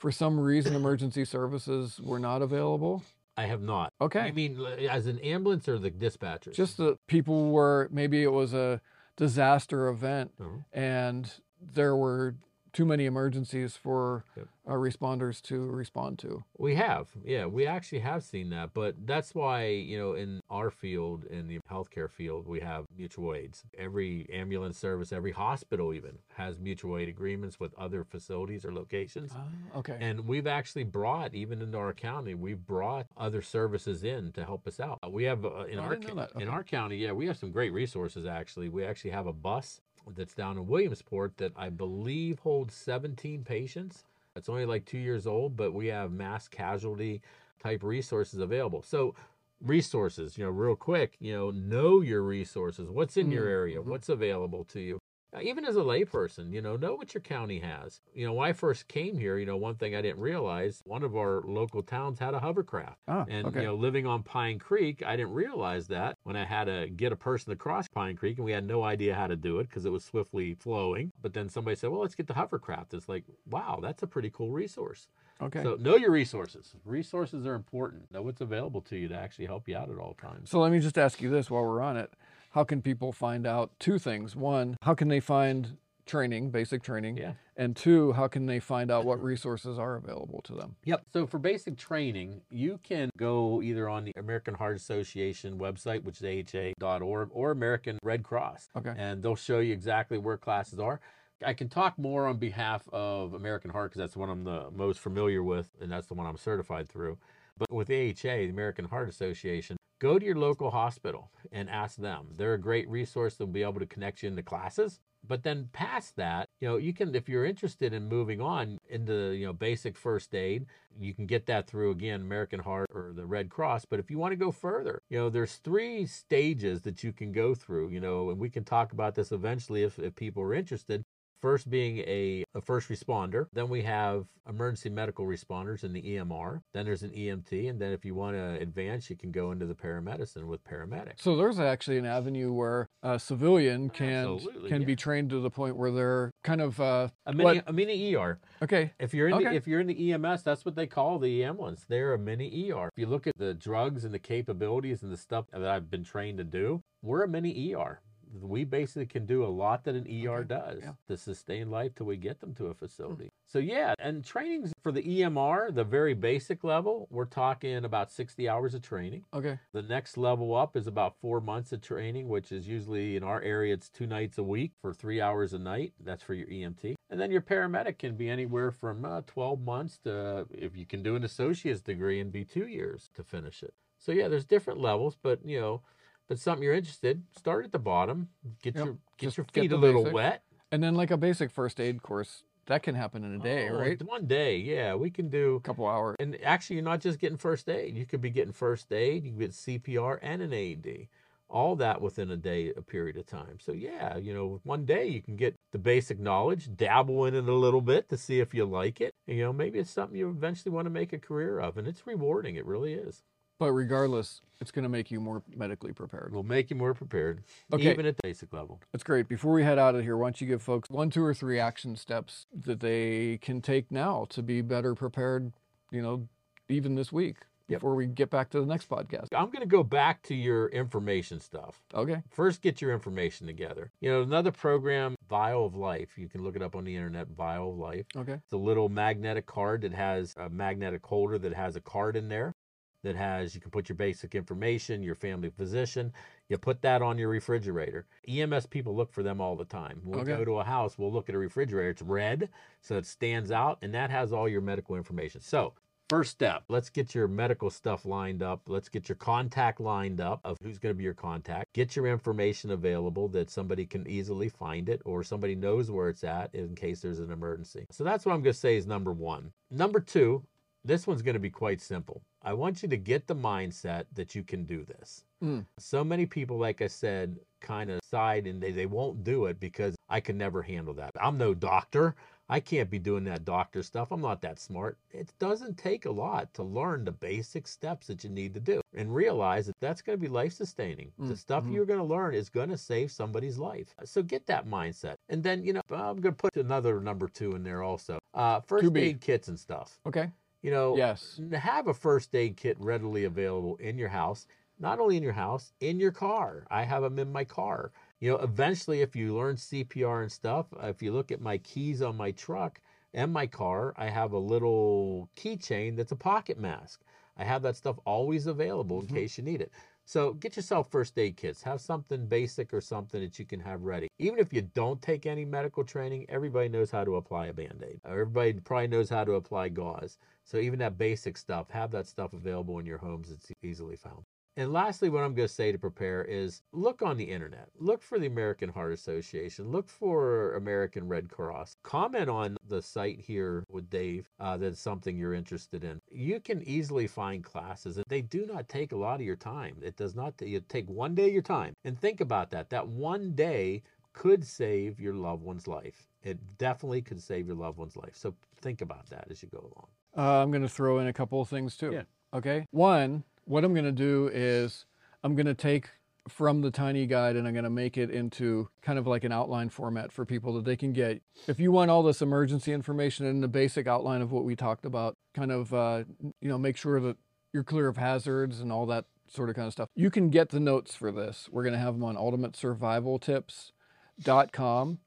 for 0.00 0.10
some 0.10 0.40
reason 0.40 0.74
emergency 0.74 1.26
services 1.26 2.00
were 2.02 2.18
not 2.18 2.40
available. 2.40 3.04
I 3.36 3.46
have 3.46 3.62
not. 3.62 3.92
Okay. 4.00 4.20
I 4.20 4.32
mean 4.32 4.60
as 4.90 5.06
an 5.06 5.18
ambulance 5.20 5.68
or 5.68 5.78
the 5.78 5.90
dispatchers? 5.90 6.54
Just 6.54 6.76
the 6.76 6.98
people 7.06 7.50
were 7.50 7.88
maybe 7.90 8.22
it 8.22 8.32
was 8.32 8.52
a 8.54 8.80
disaster 9.16 9.88
event 9.88 10.32
Uh-huh. 10.40 10.50
and 10.72 11.30
there 11.60 11.94
were 11.96 12.34
too 12.72 12.84
many 12.84 13.04
emergencies 13.06 13.76
for 13.76 14.24
Yep. 14.36 14.46
uh, 14.66 14.72
responders 14.72 15.40
to 15.42 15.66
respond 15.70 16.18
to. 16.20 16.44
We 16.58 16.74
have, 16.76 17.08
yeah, 17.24 17.46
we 17.46 17.66
actually 17.66 18.00
have 18.00 18.22
seen 18.22 18.50
that, 18.50 18.72
but 18.74 18.94
that's 19.06 19.34
why 19.34 19.66
you 19.66 19.98
know 19.98 20.12
in 20.14 20.40
our 20.50 20.70
field, 20.70 21.24
in 21.24 21.46
the 21.48 21.58
healthcare 21.70 22.08
field, 22.10 22.46
we 22.46 22.60
have 22.60 22.86
mutual 22.96 23.34
aids. 23.34 23.64
Every 23.76 24.28
ambulance 24.32 24.78
service, 24.78 25.12
every 25.12 25.32
hospital 25.32 25.92
even 25.94 26.18
has 26.34 26.58
mutual 26.58 26.98
aid 26.98 27.08
agreements 27.08 27.58
with 27.58 27.72
other 27.78 28.04
facilities 28.04 28.64
or 28.64 28.72
locations. 28.72 29.32
okay. 29.76 29.96
And 30.00 30.26
we've 30.26 30.46
actually 30.46 30.84
brought, 30.84 31.34
even 31.34 31.60
into 31.62 31.78
our 31.78 31.92
county, 31.92 32.34
we've 32.34 32.64
brought 32.66 33.06
other 33.16 33.42
services 33.42 34.04
in 34.04 34.32
to 34.32 34.44
help 34.44 34.66
us 34.66 34.78
out. 34.80 34.98
Uh, 35.04 35.10
We 35.10 35.24
have 35.24 35.44
uh, 35.44 35.64
in 35.64 35.78
Oh, 35.78 35.82
our 35.82 35.90
didn't 35.96 36.08
know 36.08 36.14
ca- 36.22 36.28
that. 36.34 36.42
in 36.42 36.48
our 36.48 36.62
county, 36.64 36.96
yeah, 36.98 37.12
we 37.12 37.26
have 37.26 37.36
some 37.38 37.50
great 37.50 37.72
resources. 37.72 38.26
Actually, 38.26 38.68
we 38.68 38.84
actually 38.84 39.10
have 39.10 39.26
a 39.26 39.32
bus 39.32 39.80
that's 40.16 40.34
down 40.34 40.58
in 40.58 40.66
Williamsport 40.66 41.36
that 41.38 41.52
I 41.56 41.70
believe 41.70 42.40
holds 42.40 42.74
17 42.74 43.44
patients. 43.44 44.04
It's 44.36 44.48
only 44.48 44.66
like 44.66 44.84
two 44.86 44.98
years 44.98 45.26
old, 45.26 45.56
but 45.56 45.72
we 45.74 45.88
have 45.88 46.12
mass 46.12 46.48
casualty 46.48 47.22
type 47.62 47.82
resources 47.82 48.40
available. 48.40 48.82
So 48.82 49.14
resources, 49.60 50.38
you 50.38 50.44
know, 50.44 50.50
real 50.50 50.76
quick, 50.76 51.16
you 51.20 51.32
know, 51.32 51.50
know 51.50 52.00
your 52.00 52.22
resources. 52.22 52.88
What's 52.90 53.16
in 53.16 53.30
your 53.30 53.46
Mm, 53.46 53.50
area? 53.50 53.82
mhm. 53.82 53.84
What's 53.84 54.08
available 54.08 54.64
to 54.66 54.80
you? 54.80 54.99
Even 55.40 55.64
as 55.64 55.76
a 55.76 55.80
layperson, 55.80 56.52
you 56.52 56.60
know, 56.60 56.76
know 56.76 56.94
what 56.94 57.14
your 57.14 57.20
county 57.20 57.60
has. 57.60 58.00
You 58.12 58.26
know, 58.26 58.32
when 58.32 58.48
I 58.48 58.52
first 58.52 58.88
came 58.88 59.16
here, 59.16 59.38
you 59.38 59.46
know, 59.46 59.56
one 59.56 59.76
thing 59.76 59.94
I 59.94 60.02
didn't 60.02 60.20
realize, 60.20 60.82
one 60.84 61.04
of 61.04 61.14
our 61.16 61.42
local 61.42 61.82
towns 61.82 62.18
had 62.18 62.34
a 62.34 62.40
hovercraft. 62.40 62.98
Ah, 63.06 63.24
And 63.28 63.46
okay. 63.46 63.60
you 63.60 63.66
know, 63.66 63.74
living 63.76 64.06
on 64.06 64.24
Pine 64.24 64.58
Creek, 64.58 65.04
I 65.06 65.14
didn't 65.16 65.32
realize 65.32 65.86
that 65.88 66.16
when 66.24 66.34
I 66.34 66.44
had 66.44 66.64
to 66.64 66.88
get 66.88 67.12
a 67.12 67.16
person 67.16 67.52
across 67.52 67.86
Pine 67.86 68.16
Creek, 68.16 68.38
and 68.38 68.44
we 68.44 68.50
had 68.52 68.66
no 68.66 68.82
idea 68.82 69.14
how 69.14 69.28
to 69.28 69.36
do 69.36 69.60
it 69.60 69.68
because 69.68 69.84
it 69.84 69.92
was 69.92 70.04
swiftly 70.04 70.54
flowing. 70.54 71.12
But 71.22 71.32
then 71.32 71.48
somebody 71.48 71.76
said, 71.76 71.90
"Well, 71.90 72.00
let's 72.00 72.16
get 72.16 72.26
the 72.26 72.34
hovercraft." 72.34 72.92
It's 72.94 73.08
like, 73.08 73.24
wow, 73.48 73.78
that's 73.80 74.02
a 74.02 74.06
pretty 74.08 74.30
cool 74.30 74.50
resource. 74.50 75.08
okay. 75.40 75.62
So 75.62 75.76
know 75.76 75.96
your 75.96 76.10
resources. 76.10 76.74
Resources 76.84 77.46
are 77.46 77.54
important. 77.54 78.10
Know 78.10 78.22
what's 78.22 78.40
available 78.40 78.80
to 78.82 78.96
you 78.96 79.06
to 79.08 79.14
actually 79.16 79.46
help 79.46 79.68
you 79.68 79.76
out 79.76 79.90
at 79.90 79.98
all 79.98 80.14
times. 80.14 80.50
So 80.50 80.58
let 80.60 80.72
me 80.72 80.80
just 80.80 80.98
ask 80.98 81.20
you 81.22 81.30
this 81.30 81.48
while 81.50 81.62
we're 81.64 81.80
on 81.82 81.96
it. 81.96 82.12
How 82.50 82.64
can 82.64 82.82
people 82.82 83.12
find 83.12 83.46
out 83.46 83.70
two 83.78 83.98
things? 83.98 84.34
One, 84.34 84.76
how 84.82 84.94
can 84.94 85.08
they 85.08 85.20
find 85.20 85.76
training, 86.04 86.50
basic 86.50 86.82
training? 86.82 87.16
Yeah. 87.16 87.34
And 87.56 87.76
two, 87.76 88.12
how 88.12 88.26
can 88.26 88.46
they 88.46 88.58
find 88.58 88.90
out 88.90 89.04
what 89.04 89.22
resources 89.22 89.78
are 89.78 89.96
available 89.96 90.40
to 90.42 90.54
them? 90.54 90.74
Yep. 90.84 91.06
So 91.12 91.26
for 91.26 91.38
basic 91.38 91.76
training, 91.76 92.40
you 92.50 92.80
can 92.82 93.10
go 93.16 93.62
either 93.62 93.88
on 93.88 94.04
the 94.04 94.12
American 94.16 94.54
Heart 94.54 94.76
Association 94.76 95.58
website, 95.58 96.02
which 96.02 96.20
is 96.20 96.24
aha.org, 96.24 97.28
or 97.32 97.50
American 97.52 97.98
Red 98.02 98.24
Cross. 98.24 98.68
Okay. 98.76 98.94
And 98.96 99.22
they'll 99.22 99.36
show 99.36 99.60
you 99.60 99.72
exactly 99.72 100.18
where 100.18 100.36
classes 100.36 100.80
are. 100.80 101.00
I 101.46 101.54
can 101.54 101.68
talk 101.68 101.98
more 101.98 102.26
on 102.26 102.38
behalf 102.38 102.82
of 102.92 103.34
American 103.34 103.70
Heart 103.70 103.92
because 103.92 104.00
that's 104.00 104.12
the 104.14 104.18
one 104.18 104.28
I'm 104.28 104.44
the 104.44 104.70
most 104.74 105.00
familiar 105.00 105.42
with, 105.42 105.70
and 105.80 105.90
that's 105.90 106.06
the 106.06 106.14
one 106.14 106.26
I'm 106.26 106.36
certified 106.36 106.88
through. 106.88 107.16
But 107.56 107.72
with 107.72 107.90
AHA, 107.90 108.14
the 108.22 108.48
American 108.50 108.86
Heart 108.86 109.08
Association, 109.08 109.76
go 110.00 110.18
to 110.18 110.26
your 110.26 110.34
local 110.34 110.70
hospital 110.70 111.30
and 111.52 111.70
ask 111.70 111.96
them. 111.96 112.26
They're 112.36 112.54
a 112.54 112.60
great 112.60 112.88
resource. 112.88 113.36
They'll 113.36 113.46
be 113.46 113.62
able 113.62 113.80
to 113.80 113.86
connect 113.86 114.22
you 114.22 114.28
into 114.28 114.42
classes. 114.42 114.98
But 115.26 115.42
then 115.42 115.68
past 115.72 116.16
that, 116.16 116.48
you 116.60 116.68
know, 116.68 116.78
you 116.78 116.94
can 116.94 117.14
if 117.14 117.28
you're 117.28 117.44
interested 117.44 117.92
in 117.92 118.08
moving 118.08 118.40
on 118.40 118.78
into, 118.88 119.32
you 119.32 119.44
know, 119.44 119.52
basic 119.52 119.98
first 119.98 120.34
aid, 120.34 120.64
you 120.98 121.12
can 121.12 121.26
get 121.26 121.44
that 121.46 121.66
through 121.66 121.90
again 121.90 122.22
American 122.22 122.60
Heart 122.60 122.88
or 122.94 123.12
the 123.14 123.26
Red 123.26 123.50
Cross. 123.50 123.84
But 123.84 124.00
if 124.00 124.10
you 124.10 124.18
want 124.18 124.32
to 124.32 124.36
go 124.36 124.50
further, 124.50 125.02
you 125.10 125.18
know, 125.18 125.28
there's 125.28 125.56
three 125.56 126.06
stages 126.06 126.80
that 126.82 127.04
you 127.04 127.12
can 127.12 127.32
go 127.32 127.54
through, 127.54 127.90
you 127.90 128.00
know, 128.00 128.30
and 128.30 128.38
we 128.38 128.48
can 128.48 128.64
talk 128.64 128.92
about 128.92 129.14
this 129.14 129.30
eventually 129.30 129.82
if, 129.82 129.98
if 129.98 130.14
people 130.16 130.42
are 130.42 130.54
interested. 130.54 131.04
First 131.40 131.70
being 131.70 131.98
a, 131.98 132.44
a 132.54 132.60
first 132.60 132.88
responder. 132.88 133.46
Then 133.52 133.68
we 133.68 133.82
have 133.82 134.26
emergency 134.48 134.90
medical 134.90 135.24
responders 135.24 135.84
in 135.84 135.92
the 135.92 136.02
EMR. 136.02 136.60
Then 136.74 136.84
there's 136.84 137.02
an 137.02 137.10
EMT. 137.10 137.70
And 137.70 137.80
then 137.80 137.92
if 137.92 138.04
you 138.04 138.14
want 138.14 138.36
to 138.36 138.60
advance, 138.60 139.08
you 139.08 139.16
can 139.16 139.30
go 139.30 139.52
into 139.52 139.64
the 139.64 139.74
paramedicine 139.74 140.44
with 140.44 140.62
paramedics. 140.64 141.20
So 141.22 141.36
there's 141.36 141.58
actually 141.58 141.98
an 141.98 142.04
avenue 142.06 142.52
where 142.52 142.88
a 143.02 143.18
civilian 143.18 143.88
can 143.88 144.34
Absolutely, 144.34 144.68
can 144.68 144.84
be 144.84 144.96
trained 144.96 145.30
to 145.30 145.40
the 145.40 145.50
point 145.50 145.76
where 145.76 145.90
they're 145.90 146.30
kind 146.44 146.60
of 146.60 146.78
uh, 146.80 147.08
A 147.26 147.32
mini, 147.32 147.62
a 147.66 147.72
mini 147.72 148.14
ER. 148.14 148.38
okay. 148.62 148.92
If 148.98 149.14
you're 149.14 149.28
in 149.28 149.42
the, 149.42 149.52
if 149.52 149.66
you're 149.66 149.80
in 149.80 149.86
the 149.86 150.12
EMS, 150.12 150.42
that's 150.42 150.64
what 150.64 150.74
they 150.74 150.86
call 150.86 151.18
the 151.18 151.42
ambulance. 151.44 151.86
They're 151.88 152.12
a 152.12 152.18
mini 152.18 152.70
ER. 152.70 152.88
If 152.88 152.98
you 153.00 153.06
look 153.06 153.26
at 153.26 153.34
the 153.38 153.54
drugs 153.54 154.04
and 154.04 154.12
the 154.12 154.18
capabilities 154.18 155.02
and 155.02 155.10
the 155.10 155.16
stuff 155.16 155.46
that 155.52 155.64
I've 155.64 155.90
been 155.90 156.04
trained 156.04 156.38
to 156.38 156.44
do, 156.44 156.82
we're 157.02 157.22
a 157.22 157.28
mini 157.28 157.74
ER. 157.74 158.00
We 158.32 158.64
basically 158.64 159.06
can 159.06 159.26
do 159.26 159.44
a 159.44 159.48
lot 159.48 159.84
that 159.84 159.94
an 159.94 160.06
ER 160.06 160.38
Okay, 160.40 160.48
does 160.48 160.82
yeah. 160.82 160.92
to 161.08 161.16
sustain 161.16 161.70
life 161.70 161.94
till 161.94 162.06
we 162.06 162.16
get 162.16 162.40
them 162.40 162.54
to 162.54 162.66
a 162.66 162.74
facility. 162.74 163.30
So 163.46 163.58
yeah, 163.58 163.94
and 163.98 164.24
trainings 164.24 164.72
for 164.82 164.92
the 164.92 165.02
EMR, 165.02 165.74
the 165.74 165.84
very 165.84 166.14
basic 166.14 166.62
level, 166.62 167.08
we're 167.10 167.24
talking 167.24 167.84
about 167.84 168.12
60 168.12 168.48
hours 168.48 168.74
of 168.74 168.82
training. 168.82 169.24
Okay. 169.34 169.58
The 169.72 169.82
next 169.82 170.16
level 170.16 170.54
up 170.54 170.76
is 170.76 170.86
about 170.86 171.16
four 171.20 171.40
months 171.40 171.72
of 171.72 171.80
training, 171.80 172.28
which 172.28 172.52
is 172.52 172.68
usually 172.68 173.16
in 173.16 173.22
our 173.24 173.42
area, 173.42 173.74
it's 173.74 173.88
two 173.88 174.06
nights 174.06 174.38
a 174.38 174.42
week 174.42 174.72
for 174.80 174.94
three 174.94 175.20
hours 175.20 175.52
a 175.52 175.58
night. 175.58 175.92
That's 175.98 176.22
for 176.22 176.34
your 176.34 176.46
EMT. 176.46 176.94
And 177.10 177.20
then 177.20 177.32
your 177.32 177.40
paramedic 177.40 177.98
can 177.98 178.14
be 178.14 178.28
anywhere 178.28 178.70
from 178.70 179.04
uh, 179.04 179.22
12 179.26 179.60
months 179.62 179.98
to, 180.04 180.46
if 180.52 180.76
you 180.76 180.86
can 180.86 181.02
do 181.02 181.16
an 181.16 181.24
associate's 181.24 181.80
degree, 181.80 182.20
and 182.20 182.30
be 182.30 182.44
two 182.44 182.68
years 182.68 183.10
to 183.14 183.24
finish 183.24 183.62
it. 183.64 183.74
So, 183.98 184.12
yeah, 184.12 184.28
there's 184.28 184.44
different 184.44 184.80
levels, 184.80 185.16
but, 185.20 185.40
you 185.44 185.60
know, 185.60 185.82
if 186.30 186.34
it's 186.34 186.42
something 186.42 186.62
you're 186.62 186.74
interested, 186.74 187.22
start 187.36 187.64
at 187.64 187.72
the 187.72 187.78
bottom, 187.78 188.28
get 188.62 188.76
Yep, 188.76 188.84
your 188.84 188.94
get 189.18 189.26
just 189.26 189.36
your 189.36 189.46
feet 189.52 189.68
the 189.70 189.76
a 189.76 189.78
little 189.78 190.02
basics. 190.04 190.14
wet. 190.14 190.42
And 190.70 190.80
then 190.82 190.94
like 190.94 191.10
a 191.10 191.16
basic 191.16 191.50
first 191.50 191.80
aid 191.80 192.02
course 192.02 192.44
that 192.66 192.84
can 192.84 192.94
happen 192.94 193.24
in 193.24 193.34
a 193.34 193.38
day, 193.38 193.68
Oh, 193.68 193.76
right? 193.80 194.00
One 194.04 194.26
day, 194.26 194.56
yeah, 194.58 194.94
we 194.94 195.10
can 195.10 195.28
do 195.28 195.56
A 195.56 195.60
couple 195.60 195.88
hours. 195.88 196.14
And 196.20 196.38
actually, 196.44 196.76
you're 196.76 196.84
not 196.84 197.00
just 197.00 197.18
getting 197.18 197.36
first 197.36 197.68
aid. 197.68 197.96
You 197.96 198.06
could 198.06 198.20
be 198.20 198.30
getting 198.30 198.52
first 198.52 198.92
aid, 198.92 199.24
you 199.24 199.32
get 199.32 199.50
CPR 199.50 200.20
and 200.22 200.40
an 200.40 200.52
AED. 200.52 201.08
All 201.48 201.74
that 201.76 202.00
within 202.00 202.30
a 202.30 202.36
day, 202.36 202.72
a 202.76 202.80
period 202.80 203.16
of 203.16 203.26
time. 203.26 203.58
So, 203.58 203.72
yeah, 203.72 204.16
you 204.16 204.32
know, 204.32 204.60
one 204.62 204.84
day 204.84 205.08
you 205.08 205.20
can 205.20 205.34
get 205.34 205.56
the 205.72 205.78
basic 205.78 206.20
knowledge, 206.20 206.76
dabble 206.76 207.24
in 207.24 207.34
it 207.34 207.48
a 207.48 207.52
little 207.52 207.80
bit 207.80 208.08
to 208.10 208.16
see 208.16 208.38
if 208.38 208.54
you 208.54 208.64
like 208.64 209.00
it. 209.00 209.10
You 209.26 209.42
know, 209.42 209.52
maybe 209.52 209.80
it's 209.80 209.90
something 209.90 210.16
you 210.16 210.28
eventually 210.30 210.70
want 210.72 210.86
to 210.86 210.90
make 210.90 211.12
a 211.12 211.18
career 211.18 211.58
of. 211.58 211.76
And 211.76 211.88
it's 211.88 212.06
rewarding. 212.06 212.54
It 212.54 212.66
really 212.66 212.94
is. 212.94 213.24
But 213.60 213.72
regardless, 213.72 214.40
it's 214.62 214.70
going 214.70 214.84
to 214.84 214.88
make 214.88 215.10
you 215.10 215.20
more 215.20 215.42
medically 215.54 215.92
prepared. 215.92 216.28
It 216.32 216.34
will 216.34 216.42
make 216.42 216.70
you 216.70 216.76
more 216.76 216.94
prepared, 216.94 217.44
Okay. 217.70 217.92
even 217.92 218.06
at 218.06 218.16
the 218.16 218.22
basic 218.22 218.54
level. 218.54 218.80
That's 218.90 219.04
great. 219.04 219.28
Before 219.28 219.52
we 219.52 219.62
head 219.62 219.78
out 219.78 219.94
of 219.94 220.02
here, 220.02 220.16
why 220.16 220.28
don't 220.28 220.40
you 220.40 220.46
give 220.46 220.62
folks 220.62 220.88
one, 220.88 221.10
two, 221.10 221.22
or 221.22 221.34
three 221.34 221.60
action 221.60 221.94
steps 221.94 222.46
that 222.54 222.80
they 222.80 223.38
can 223.42 223.60
take 223.60 223.90
now 223.90 224.24
to 224.30 224.42
be 224.42 224.62
better 224.62 224.94
prepared, 224.94 225.52
you 225.90 226.00
know, 226.00 226.26
even 226.70 226.94
this 226.94 227.12
week 227.12 227.36
Yep. 227.68 227.80
before 227.80 227.94
we 227.94 228.06
get 228.06 228.30
back 228.30 228.48
to 228.50 228.60
the 228.60 228.66
next 228.66 228.88
podcast? 228.88 229.26
I'm 229.36 229.46
going 229.50 229.60
to 229.60 229.66
go 229.66 229.82
back 229.82 230.22
to 230.22 230.34
your 230.34 230.68
information 230.68 231.38
stuff. 231.38 231.82
Okay. 231.92 232.22
First, 232.30 232.62
get 232.62 232.80
your 232.80 232.94
information 232.94 233.46
together. 233.46 233.90
You 234.00 234.08
know, 234.10 234.22
another 234.22 234.52
program, 234.52 235.16
Vial 235.28 235.66
of 235.66 235.74
Life, 235.74 236.16
you 236.16 236.28
can 236.30 236.42
look 236.42 236.56
it 236.56 236.62
up 236.62 236.74
on 236.74 236.84
the 236.84 236.96
internet, 236.96 237.28
Vial 237.28 237.72
of 237.72 237.76
Life. 237.78 238.06
Okay. 238.16 238.32
It's 238.42 238.52
a 238.54 238.56
little 238.56 238.88
magnetic 238.88 239.44
card 239.44 239.82
that 239.82 239.92
has 239.92 240.34
a 240.38 240.48
magnetic 240.48 241.04
holder 241.06 241.38
that 241.38 241.52
has 241.52 241.76
a 241.76 241.80
card 241.82 242.16
in 242.16 242.28
there 242.30 242.54
that 243.02 243.16
has, 243.16 243.54
you 243.54 243.60
can 243.60 243.70
put 243.70 243.88
your 243.88 243.96
basic 243.96 244.34
information, 244.34 245.02
your 245.02 245.14
family 245.14 245.50
physician, 245.50 246.12
you 246.48 246.58
put 246.58 246.82
that 246.82 247.02
on 247.02 247.18
your 247.18 247.28
refrigerator. 247.28 248.06
EMS 248.28 248.66
people 248.66 248.94
look 248.94 249.12
for 249.12 249.22
them 249.22 249.40
all 249.40 249.56
the 249.56 249.64
time. 249.64 250.00
When 250.04 250.12
we 250.24 250.32
Okay. 250.32 250.38
go 250.38 250.44
to 250.44 250.58
a 250.60 250.64
house, 250.64 250.98
we'll 250.98 251.12
look 251.12 251.28
at 251.28 251.34
a 251.34 251.38
refrigerator. 251.38 251.90
It's 251.90 252.02
red, 252.02 252.50
so 252.80 252.96
it 252.96 253.06
stands 253.06 253.50
out, 253.50 253.78
and 253.82 253.94
that 253.94 254.10
has 254.10 254.32
all 254.32 254.48
your 254.48 254.60
medical 254.60 254.96
information. 254.96 255.40
So, 255.40 255.74
First 256.10 256.32
step, 256.32 256.64
let's 256.68 256.90
get 256.90 257.14
your 257.14 257.28
medical 257.28 257.70
stuff 257.70 258.04
lined 258.04 258.42
up. 258.42 258.62
Let's 258.66 258.88
get 258.88 259.08
your 259.08 259.14
contact 259.14 259.78
lined 259.78 260.20
up 260.20 260.40
of 260.42 260.56
who's 260.60 260.76
going 260.76 260.92
to 260.92 260.98
be 260.98 261.04
your 261.04 261.14
contact. 261.14 261.72
Get 261.72 261.94
your 261.94 262.08
information 262.08 262.72
available 262.72 263.28
that 263.28 263.48
somebody 263.48 263.86
can 263.86 264.04
easily 264.08 264.48
find 264.48 264.88
it 264.88 265.00
or 265.04 265.22
somebody 265.22 265.54
knows 265.54 265.88
where 265.88 266.08
it's 266.08 266.24
at 266.24 266.52
in 266.52 266.74
case 266.74 267.00
there's 267.00 267.20
an 267.20 267.30
emergency. 267.30 267.86
So 267.92 268.02
that's 268.02 268.26
what 268.26 268.32
I'm 268.32 268.42
going 268.42 268.52
to 268.54 268.58
say 268.58 268.76
is 268.76 268.88
number 268.88 269.12
one. 269.12 269.52
Number 269.70 270.00
two, 270.00 270.42
this 270.84 271.06
one's 271.06 271.22
going 271.22 271.34
to 271.34 271.40
be 271.40 271.50
quite 271.50 271.80
simple. 271.80 272.22
I 272.42 272.54
want 272.54 272.82
you 272.82 272.88
to 272.88 272.96
get 272.96 273.26
the 273.26 273.34
mindset 273.36 274.04
that 274.14 274.34
you 274.34 274.42
can 274.42 274.64
do 274.64 274.84
this. 274.84 275.24
Mm. 275.42 275.66
So 275.78 276.02
many 276.02 276.26
people, 276.26 276.58
like 276.58 276.80
I 276.82 276.86
said, 276.86 277.38
kind 277.60 277.90
of 277.90 278.00
side 278.02 278.46
and 278.46 278.62
they, 278.62 278.72
they 278.72 278.86
won't 278.86 279.22
do 279.22 279.46
it 279.46 279.60
because 279.60 279.94
I 280.08 280.20
can 280.20 280.38
never 280.38 280.62
handle 280.62 280.94
that. 280.94 281.10
I'm 281.20 281.36
no 281.36 281.52
doctor. 281.54 282.14
I 282.48 282.58
can't 282.58 282.90
be 282.90 282.98
doing 282.98 283.22
that 283.24 283.44
doctor 283.44 283.82
stuff. 283.82 284.10
I'm 284.10 284.20
not 284.22 284.42
that 284.42 284.58
smart. 284.58 284.98
It 285.12 285.32
doesn't 285.38 285.76
take 285.78 286.06
a 286.06 286.10
lot 286.10 286.52
to 286.54 286.64
learn 286.64 287.04
the 287.04 287.12
basic 287.12 287.68
steps 287.68 288.08
that 288.08 288.24
you 288.24 288.30
need 288.30 288.54
to 288.54 288.60
do 288.60 288.80
and 288.92 289.14
realize 289.14 289.66
that 289.66 289.76
that's 289.80 290.02
going 290.02 290.18
to 290.18 290.20
be 290.20 290.26
life 290.28 290.52
sustaining. 290.54 291.12
The 291.18 291.34
Mm, 291.34 291.38
stuff 291.38 291.64
mhm. 291.64 291.74
you're 291.74 291.86
going 291.86 292.00
to 292.00 292.04
learn 292.04 292.34
is 292.34 292.48
going 292.48 292.70
to 292.70 292.76
save 292.76 293.12
somebody's 293.12 293.56
life. 293.58 293.94
So 294.04 294.22
get 294.22 294.46
that 294.46 294.66
mindset. 294.66 295.14
And 295.28 295.42
then, 295.44 295.62
you 295.62 295.74
know, 295.74 295.82
I'm 295.90 296.20
going 296.20 296.34
to 296.34 296.42
put 296.42 296.56
another 296.56 297.00
number 297.00 297.28
two 297.28 297.54
in 297.54 297.62
there 297.62 297.82
also. 297.82 298.18
Uh, 298.34 298.60
first 298.60 298.96
aid 298.96 299.20
kits 299.20 299.46
and 299.48 299.58
stuff. 299.58 300.00
Okay. 300.06 300.30
You 300.62 300.70
know, 300.70 301.02
Yes. 301.02 301.40
have 301.52 301.86
a 301.88 301.94
first 301.94 302.34
aid 302.34 302.56
kit 302.56 302.76
readily 302.80 303.24
available 303.24 303.76
in 303.76 303.98
your 303.98 304.08
house, 304.08 304.46
not 304.78 304.98
only 305.00 305.16
in 305.16 305.22
your 305.22 305.32
house, 305.32 305.72
in 305.80 306.00
your 306.00 306.12
car. 306.12 306.66
I 306.70 306.84
have 306.84 307.02
them 307.02 307.18
in 307.18 307.32
my 307.32 307.44
car. 307.44 307.92
You 308.20 308.30
know, 308.32 308.38
eventually, 308.38 309.00
if 309.02 309.16
you 309.16 309.34
learn 309.34 309.56
CPR 309.56 310.22
and 310.22 310.32
stuff, 310.32 310.72
if 310.80 311.02
you 311.02 311.12
look 311.12 311.30
at 311.32 311.40
my 311.40 311.58
keys 311.58 312.02
on 312.02 312.16
my 312.16 312.30
truck 312.32 312.80
and 313.14 313.32
my 313.32 313.46
car, 313.46 313.92
I 313.96 314.08
have 314.10 314.32
a 314.32 314.38
little 314.38 315.30
keychain 315.36 315.96
that's 315.96 316.12
a 316.12 316.16
pocket 316.16 316.58
mask. 316.58 317.02
I 317.36 317.44
have 317.44 317.62
that 317.62 317.76
stuff 317.76 317.98
always 318.04 318.46
available 318.46 319.00
in 319.00 319.06
Mhm. 319.06 319.06
case 319.06 319.38
you 319.38 319.44
need 319.44 319.60
it. 319.62 319.72
So 320.10 320.32
get 320.32 320.56
yourself 320.56 320.90
first 320.90 321.16
aid 321.20 321.36
kits. 321.36 321.62
Have 321.62 321.80
something 321.80 322.26
basic 322.26 322.74
or 322.74 322.80
something 322.80 323.20
that 323.20 323.38
you 323.38 323.44
can 323.44 323.60
have 323.60 323.82
ready. 323.82 324.08
Even 324.18 324.40
if 324.40 324.52
you 324.52 324.62
don't 324.62 325.00
take 325.00 325.24
any 325.24 325.44
medical 325.44 325.84
training, 325.84 326.26
everybody 326.28 326.68
knows 326.68 326.90
how 326.90 327.04
to 327.04 327.14
apply 327.14 327.46
a 327.46 327.52
band 327.52 327.84
aid. 327.88 328.00
Everybody 328.04 328.54
probably 328.54 328.88
knows 328.88 329.08
how 329.08 329.22
to 329.22 329.34
apply 329.34 329.68
gauze. 329.68 330.18
So 330.42 330.56
even 330.56 330.80
that 330.80 330.98
basic 330.98 331.38
stuff, 331.38 331.70
have 331.70 331.92
that 331.92 332.08
stuff 332.08 332.32
available 332.32 332.80
in 332.80 332.86
your 332.86 332.98
homes. 332.98 333.30
It's 333.30 333.52
easily 333.62 333.94
found. 333.94 334.24
And 334.60 334.74
lastly, 334.74 335.08
what 335.08 335.24
I'm 335.24 335.32
going 335.32 335.48
to 335.48 335.54
say 335.54 335.72
to 335.72 335.78
prepare 335.78 336.22
is 336.22 336.60
look 336.72 337.00
on 337.00 337.16
the 337.16 337.24
internet. 337.24 337.70
Look 337.78 338.02
for 338.02 338.18
the 338.18 338.26
American 338.26 338.68
Heart 338.68 338.92
Association. 338.92 339.72
Look 339.72 339.88
for 339.88 340.54
American 340.54 341.08
Red 341.08 341.30
Cross. 341.30 341.76
Comment 341.82 342.28
on 342.28 342.58
the 342.68 342.82
site 342.82 343.18
here 343.18 343.64
with 343.70 343.88
Dave 343.88 344.28
uh, 344.38 344.58
that's 344.58 344.78
something 344.78 345.16
you're 345.16 345.32
interested 345.32 345.82
in. 345.82 345.98
You 346.10 346.40
can 346.40 346.60
easily 346.68 347.06
find 347.06 347.42
classes, 347.42 347.96
and 347.96 348.04
they 348.08 348.20
do 348.20 348.44
not 348.44 348.68
take 348.68 348.92
a 348.92 348.98
lot 348.98 349.14
of 349.14 349.24
your 349.24 349.34
time. 349.34 349.76
It 349.80 349.96
does 349.96 350.14
not. 350.14 350.34
You 350.42 350.60
take 350.68 350.90
one 350.90 351.14
day 351.14 351.28
of 351.28 351.32
your 351.32 351.40
time, 351.40 351.72
and 351.86 351.98
think 351.98 352.20
about 352.20 352.50
that. 352.50 352.68
That 352.68 352.86
one 352.86 353.32
day 353.32 353.82
could 354.12 354.46
save 354.46 355.00
your 355.00 355.14
loved 355.14 355.42
one's 355.42 355.68
life. 355.68 356.06
It 356.22 356.38
definitely 356.58 357.00
could 357.00 357.22
save 357.22 357.46
your 357.46 357.56
loved 357.56 357.78
one's 357.78 357.96
life. 357.96 358.12
So 358.12 358.34
think 358.60 358.82
about 358.82 359.08
that 359.08 359.28
as 359.30 359.42
you 359.42 359.48
go 359.48 359.60
along. 359.60 359.86
Uh, 360.14 360.42
I'm 360.42 360.50
going 360.50 360.64
to 360.64 360.68
throw 360.68 360.98
in 360.98 361.06
a 361.06 361.14
couple 361.14 361.40
of 361.40 361.48
things 361.48 361.78
too. 361.78 361.92
Yeah. 361.92 362.02
Okay. 362.34 362.66
One, 362.70 363.24
what 363.44 363.64
I'm 363.64 363.72
going 363.72 363.84
to 363.84 363.92
do 363.92 364.30
is 364.32 364.84
I'm 365.22 365.34
going 365.34 365.46
to 365.46 365.54
take 365.54 365.90
from 366.28 366.60
the 366.60 366.70
tiny 366.70 367.06
guide 367.06 367.36
and 367.36 367.46
I'm 367.46 367.54
going 367.54 367.64
to 367.64 367.70
make 367.70 367.96
it 367.96 368.10
into 368.10 368.68
kind 368.82 368.98
of 368.98 369.06
like 369.06 369.24
an 369.24 369.32
outline 369.32 369.70
format 369.70 370.12
for 370.12 370.24
people 370.24 370.52
that 370.54 370.64
they 370.64 370.76
can 370.76 370.92
get. 370.92 371.22
If 371.48 371.58
you 371.58 371.72
want 371.72 371.90
all 371.90 372.02
this 372.02 372.22
emergency 372.22 372.72
information 372.72 373.26
and 373.26 373.42
the 373.42 373.48
basic 373.48 373.86
outline 373.86 374.22
of 374.22 374.30
what 374.30 374.44
we 374.44 374.54
talked 374.54 374.84
about, 374.84 375.16
kind 375.34 375.50
of, 375.50 375.74
uh, 375.74 376.04
you 376.40 376.48
know, 376.48 376.58
make 376.58 376.76
sure 376.76 377.00
that 377.00 377.16
you're 377.52 377.64
clear 377.64 377.88
of 377.88 377.96
hazards 377.96 378.60
and 378.60 378.70
all 378.70 378.86
that 378.86 379.06
sort 379.28 379.48
of 379.48 379.56
kind 379.56 379.66
of 379.66 379.72
stuff. 379.72 379.88
You 379.94 380.10
can 380.10 380.30
get 380.30 380.50
the 380.50 380.60
notes 380.60 380.94
for 380.94 381.10
this. 381.10 381.48
We're 381.50 381.64
going 381.64 381.72
to 381.72 381.78
have 381.78 381.94
them 381.94 382.04
on 382.04 382.16
ultimatesurvivaltips.com 382.16 384.98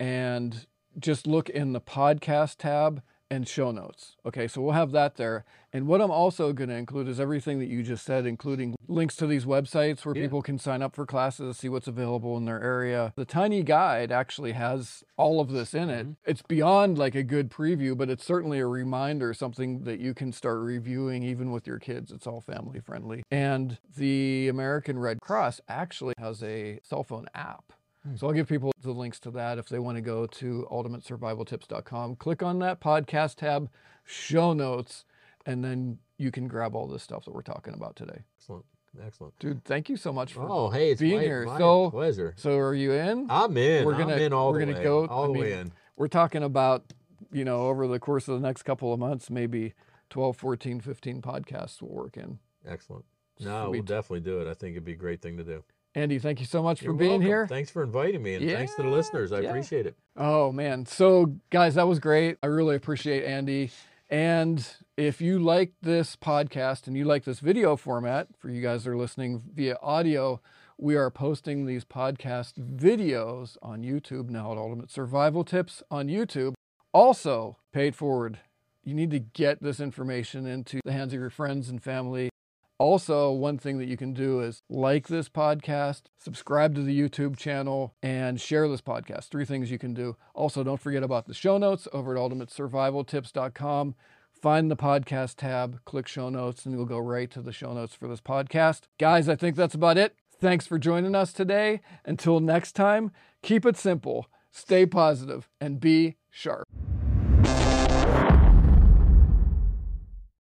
and 0.00 0.66
just 0.98 1.26
look 1.26 1.50
in 1.50 1.72
the 1.72 1.80
podcast 1.80 2.56
tab 2.58 3.02
and 3.34 3.48
show 3.48 3.70
notes. 3.72 4.16
Okay, 4.24 4.46
so 4.46 4.60
we'll 4.62 4.72
have 4.72 4.92
that 4.92 5.16
there. 5.16 5.44
And 5.72 5.88
what 5.88 6.00
I'm 6.00 6.10
also 6.10 6.52
going 6.52 6.68
to 6.70 6.76
include 6.76 7.08
is 7.08 7.18
everything 7.18 7.58
that 7.58 7.66
you 7.66 7.82
just 7.82 8.04
said, 8.04 8.26
including 8.26 8.76
links 8.86 9.16
to 9.16 9.26
these 9.26 9.44
websites 9.44 10.04
where 10.06 10.14
Yeah. 10.14 10.22
people 10.22 10.40
can 10.40 10.58
sign 10.58 10.82
up 10.82 10.94
for 10.94 11.04
classes, 11.04 11.56
see 11.58 11.68
what's 11.68 11.88
available 11.88 12.36
in 12.36 12.44
their 12.44 12.62
area. 12.62 13.12
The 13.16 13.24
Tiny 13.24 13.64
Guide 13.64 14.12
actually 14.12 14.52
has 14.52 15.02
all 15.16 15.40
of 15.40 15.50
this 15.50 15.74
in 15.74 15.90
it. 15.90 16.06
Mm-hmm. 16.06 16.30
It's 16.30 16.42
beyond 16.42 16.96
like 16.96 17.16
a 17.16 17.24
good 17.24 17.50
preview, 17.50 17.96
but 17.98 18.08
it's 18.08 18.24
certainly 18.24 18.60
a 18.60 18.66
reminder, 18.68 19.34
something 19.34 19.82
that 19.82 19.98
you 19.98 20.14
can 20.14 20.30
start 20.32 20.60
reviewing 20.60 21.24
even 21.24 21.50
with 21.50 21.66
your 21.66 21.80
kids. 21.80 22.12
It's 22.12 22.26
all 22.26 22.40
family 22.40 22.78
friendly. 22.78 23.24
And 23.32 23.78
the 23.96 24.46
American 24.48 24.98
Red 24.98 25.20
Cross 25.20 25.60
actually 25.68 26.14
has 26.18 26.40
a 26.42 26.78
cell 26.84 27.02
phone 27.02 27.26
app. 27.34 27.72
So 28.16 28.26
I'll 28.26 28.32
give 28.34 28.48
people 28.48 28.72
the 28.82 28.92
links 28.92 29.18
to 29.20 29.30
that 29.32 29.56
if 29.58 29.68
they 29.68 29.78
want 29.78 29.96
to 29.96 30.02
go 30.02 30.26
to 30.26 30.66
ultimatesurvivaltips.com. 30.70 32.16
Click 32.16 32.42
on 32.42 32.58
that 32.60 32.80
podcast 32.80 33.36
tab, 33.36 33.70
show 34.04 34.52
notes, 34.52 35.04
and 35.46 35.64
then 35.64 35.98
you 36.18 36.30
can 36.30 36.46
grab 36.48 36.74
all 36.74 36.86
this 36.86 37.02
stuff 37.02 37.24
that 37.24 37.34
we're 37.34 37.42
talking 37.42 37.74
about 37.74 37.96
today. 37.96 38.22
Excellent. 38.38 38.64
Excellent. 39.04 39.36
Dude, 39.40 39.64
thank 39.64 39.88
you 39.88 39.96
so 39.96 40.12
much 40.12 40.32
for 40.34 40.42
Oh, 40.48 40.70
hey, 40.70 40.90
it's 40.92 41.00
being 41.00 41.16
my, 41.16 41.22
here. 41.22 41.44
my 41.46 41.58
So- 41.58 41.90
pleasure. 41.90 42.34
So 42.36 42.56
are 42.58 42.74
you 42.74 42.92
in? 42.92 43.26
I'm 43.28 43.56
in. 43.56 43.84
we're 43.84 43.94
I'm 43.94 44.00
gonna- 44.00 44.16
in 44.16 44.32
all 44.32 44.52
we're 44.52 44.60
gonna 44.60 44.74
way. 44.74 44.82
go- 44.84 45.06
all 45.06 45.24
I 45.24 45.26
the 45.26 45.32
mean, 45.32 45.42
way 45.42 45.52
in. 45.54 45.72
We're 45.96 46.06
talking 46.08 46.42
about, 46.44 46.92
you 47.32 47.44
know, 47.44 47.66
over 47.68 47.88
the 47.88 47.98
course 47.98 48.28
of 48.28 48.40
the 48.40 48.46
next 48.46 48.62
couple 48.62 48.92
of 48.92 49.00
months, 49.00 49.30
maybe 49.30 49.74
12, 50.10 50.36
14, 50.36 50.80
15 50.80 51.22
podcasts 51.22 51.82
will 51.82 51.88
work 51.92 52.16
in. 52.16 52.38
Excellent. 52.64 53.04
No, 53.40 53.70
we'll 53.70 53.82
definitely 53.82 54.20
do 54.20 54.40
it. 54.40 54.46
I 54.46 54.54
think 54.54 54.72
it'd 54.74 54.84
be 54.84 54.92
a 54.92 54.96
great 54.96 55.20
thing 55.20 55.36
to 55.38 55.44
do. 55.44 55.64
Andy, 55.94 56.18
thank 56.18 56.40
you 56.40 56.46
so 56.46 56.62
much 56.62 56.80
for 56.80 56.86
You're 56.86 56.94
being 56.94 57.10
welcome. 57.12 57.26
here. 57.26 57.46
Thanks 57.46 57.70
for 57.70 57.82
inviting 57.84 58.22
me, 58.22 58.34
and 58.34 58.50
thanks 58.50 58.74
to 58.74 58.82
the 58.82 58.88
listeners. 58.88 59.32
I 59.32 59.40
yeah. 59.40 59.50
appreciate 59.50 59.86
it. 59.86 59.96
Oh 60.16 60.50
man. 60.50 60.86
So 60.86 61.36
guys, 61.50 61.76
that 61.76 61.86
was 61.86 61.98
great. 62.00 62.36
I 62.42 62.46
really 62.46 62.74
appreciate 62.76 63.24
Andy. 63.24 63.70
And 64.10 64.66
if 64.96 65.20
you 65.20 65.38
like 65.38 65.72
this 65.82 66.16
podcast 66.16 66.86
and 66.86 66.96
you 66.96 67.04
like 67.04 67.24
this 67.24 67.40
video 67.40 67.76
format, 67.76 68.28
for 68.38 68.50
you 68.50 68.60
guys 68.60 68.84
that 68.84 68.90
are 68.90 68.96
listening 68.96 69.42
via 69.54 69.76
audio, 69.82 70.40
we 70.78 70.96
are 70.96 71.10
posting 71.10 71.66
these 71.66 71.84
podcast 71.84 72.54
videos 72.54 73.56
on 73.62 73.82
YouTube 73.82 74.28
now 74.28 74.52
at 74.52 74.58
Ultimate 74.58 74.90
Survival 74.90 75.44
Tips 75.44 75.82
on 75.90 76.08
YouTube. 76.08 76.54
Also, 76.92 77.56
paid 77.72 77.94
forward. 77.94 78.38
You 78.84 78.94
need 78.94 79.10
to 79.12 79.20
get 79.20 79.62
this 79.62 79.80
information 79.80 80.46
into 80.46 80.80
the 80.84 80.92
hands 80.92 81.12
of 81.14 81.20
your 81.20 81.30
friends 81.30 81.68
and 81.68 81.82
family. 81.82 82.30
Also, 82.78 83.30
one 83.30 83.56
thing 83.56 83.78
that 83.78 83.88
you 83.88 83.96
can 83.96 84.12
do 84.12 84.40
is 84.40 84.62
like 84.68 85.06
this 85.06 85.28
podcast, 85.28 86.02
subscribe 86.18 86.74
to 86.74 86.82
the 86.82 86.98
YouTube 86.98 87.36
channel, 87.36 87.94
and 88.02 88.40
share 88.40 88.68
this 88.68 88.80
podcast. 88.80 89.28
Three 89.28 89.44
things 89.44 89.70
you 89.70 89.78
can 89.78 89.94
do. 89.94 90.16
Also, 90.34 90.64
don't 90.64 90.80
forget 90.80 91.02
about 91.02 91.26
the 91.26 91.34
show 91.34 91.56
notes 91.56 91.86
over 91.92 92.16
at 92.16 92.20
ultimatesurvivaltips.com. 92.20 93.94
Find 94.42 94.70
the 94.70 94.76
podcast 94.76 95.36
tab, 95.36 95.82
click 95.84 96.08
show 96.08 96.28
notes, 96.28 96.66
and 96.66 96.74
you'll 96.74 96.84
go 96.84 96.98
right 96.98 97.30
to 97.30 97.40
the 97.40 97.52
show 97.52 97.72
notes 97.72 97.94
for 97.94 98.08
this 98.08 98.20
podcast. 98.20 98.82
Guys, 98.98 99.28
I 99.28 99.36
think 99.36 99.56
that's 99.56 99.74
about 99.74 99.96
it. 99.96 100.16
Thanks 100.40 100.66
for 100.66 100.78
joining 100.78 101.14
us 101.14 101.32
today. 101.32 101.80
Until 102.04 102.40
next 102.40 102.72
time, 102.72 103.12
keep 103.42 103.64
it 103.64 103.76
simple, 103.76 104.26
stay 104.50 104.84
positive, 104.84 105.48
and 105.60 105.80
be 105.80 106.16
sharp. 106.30 106.68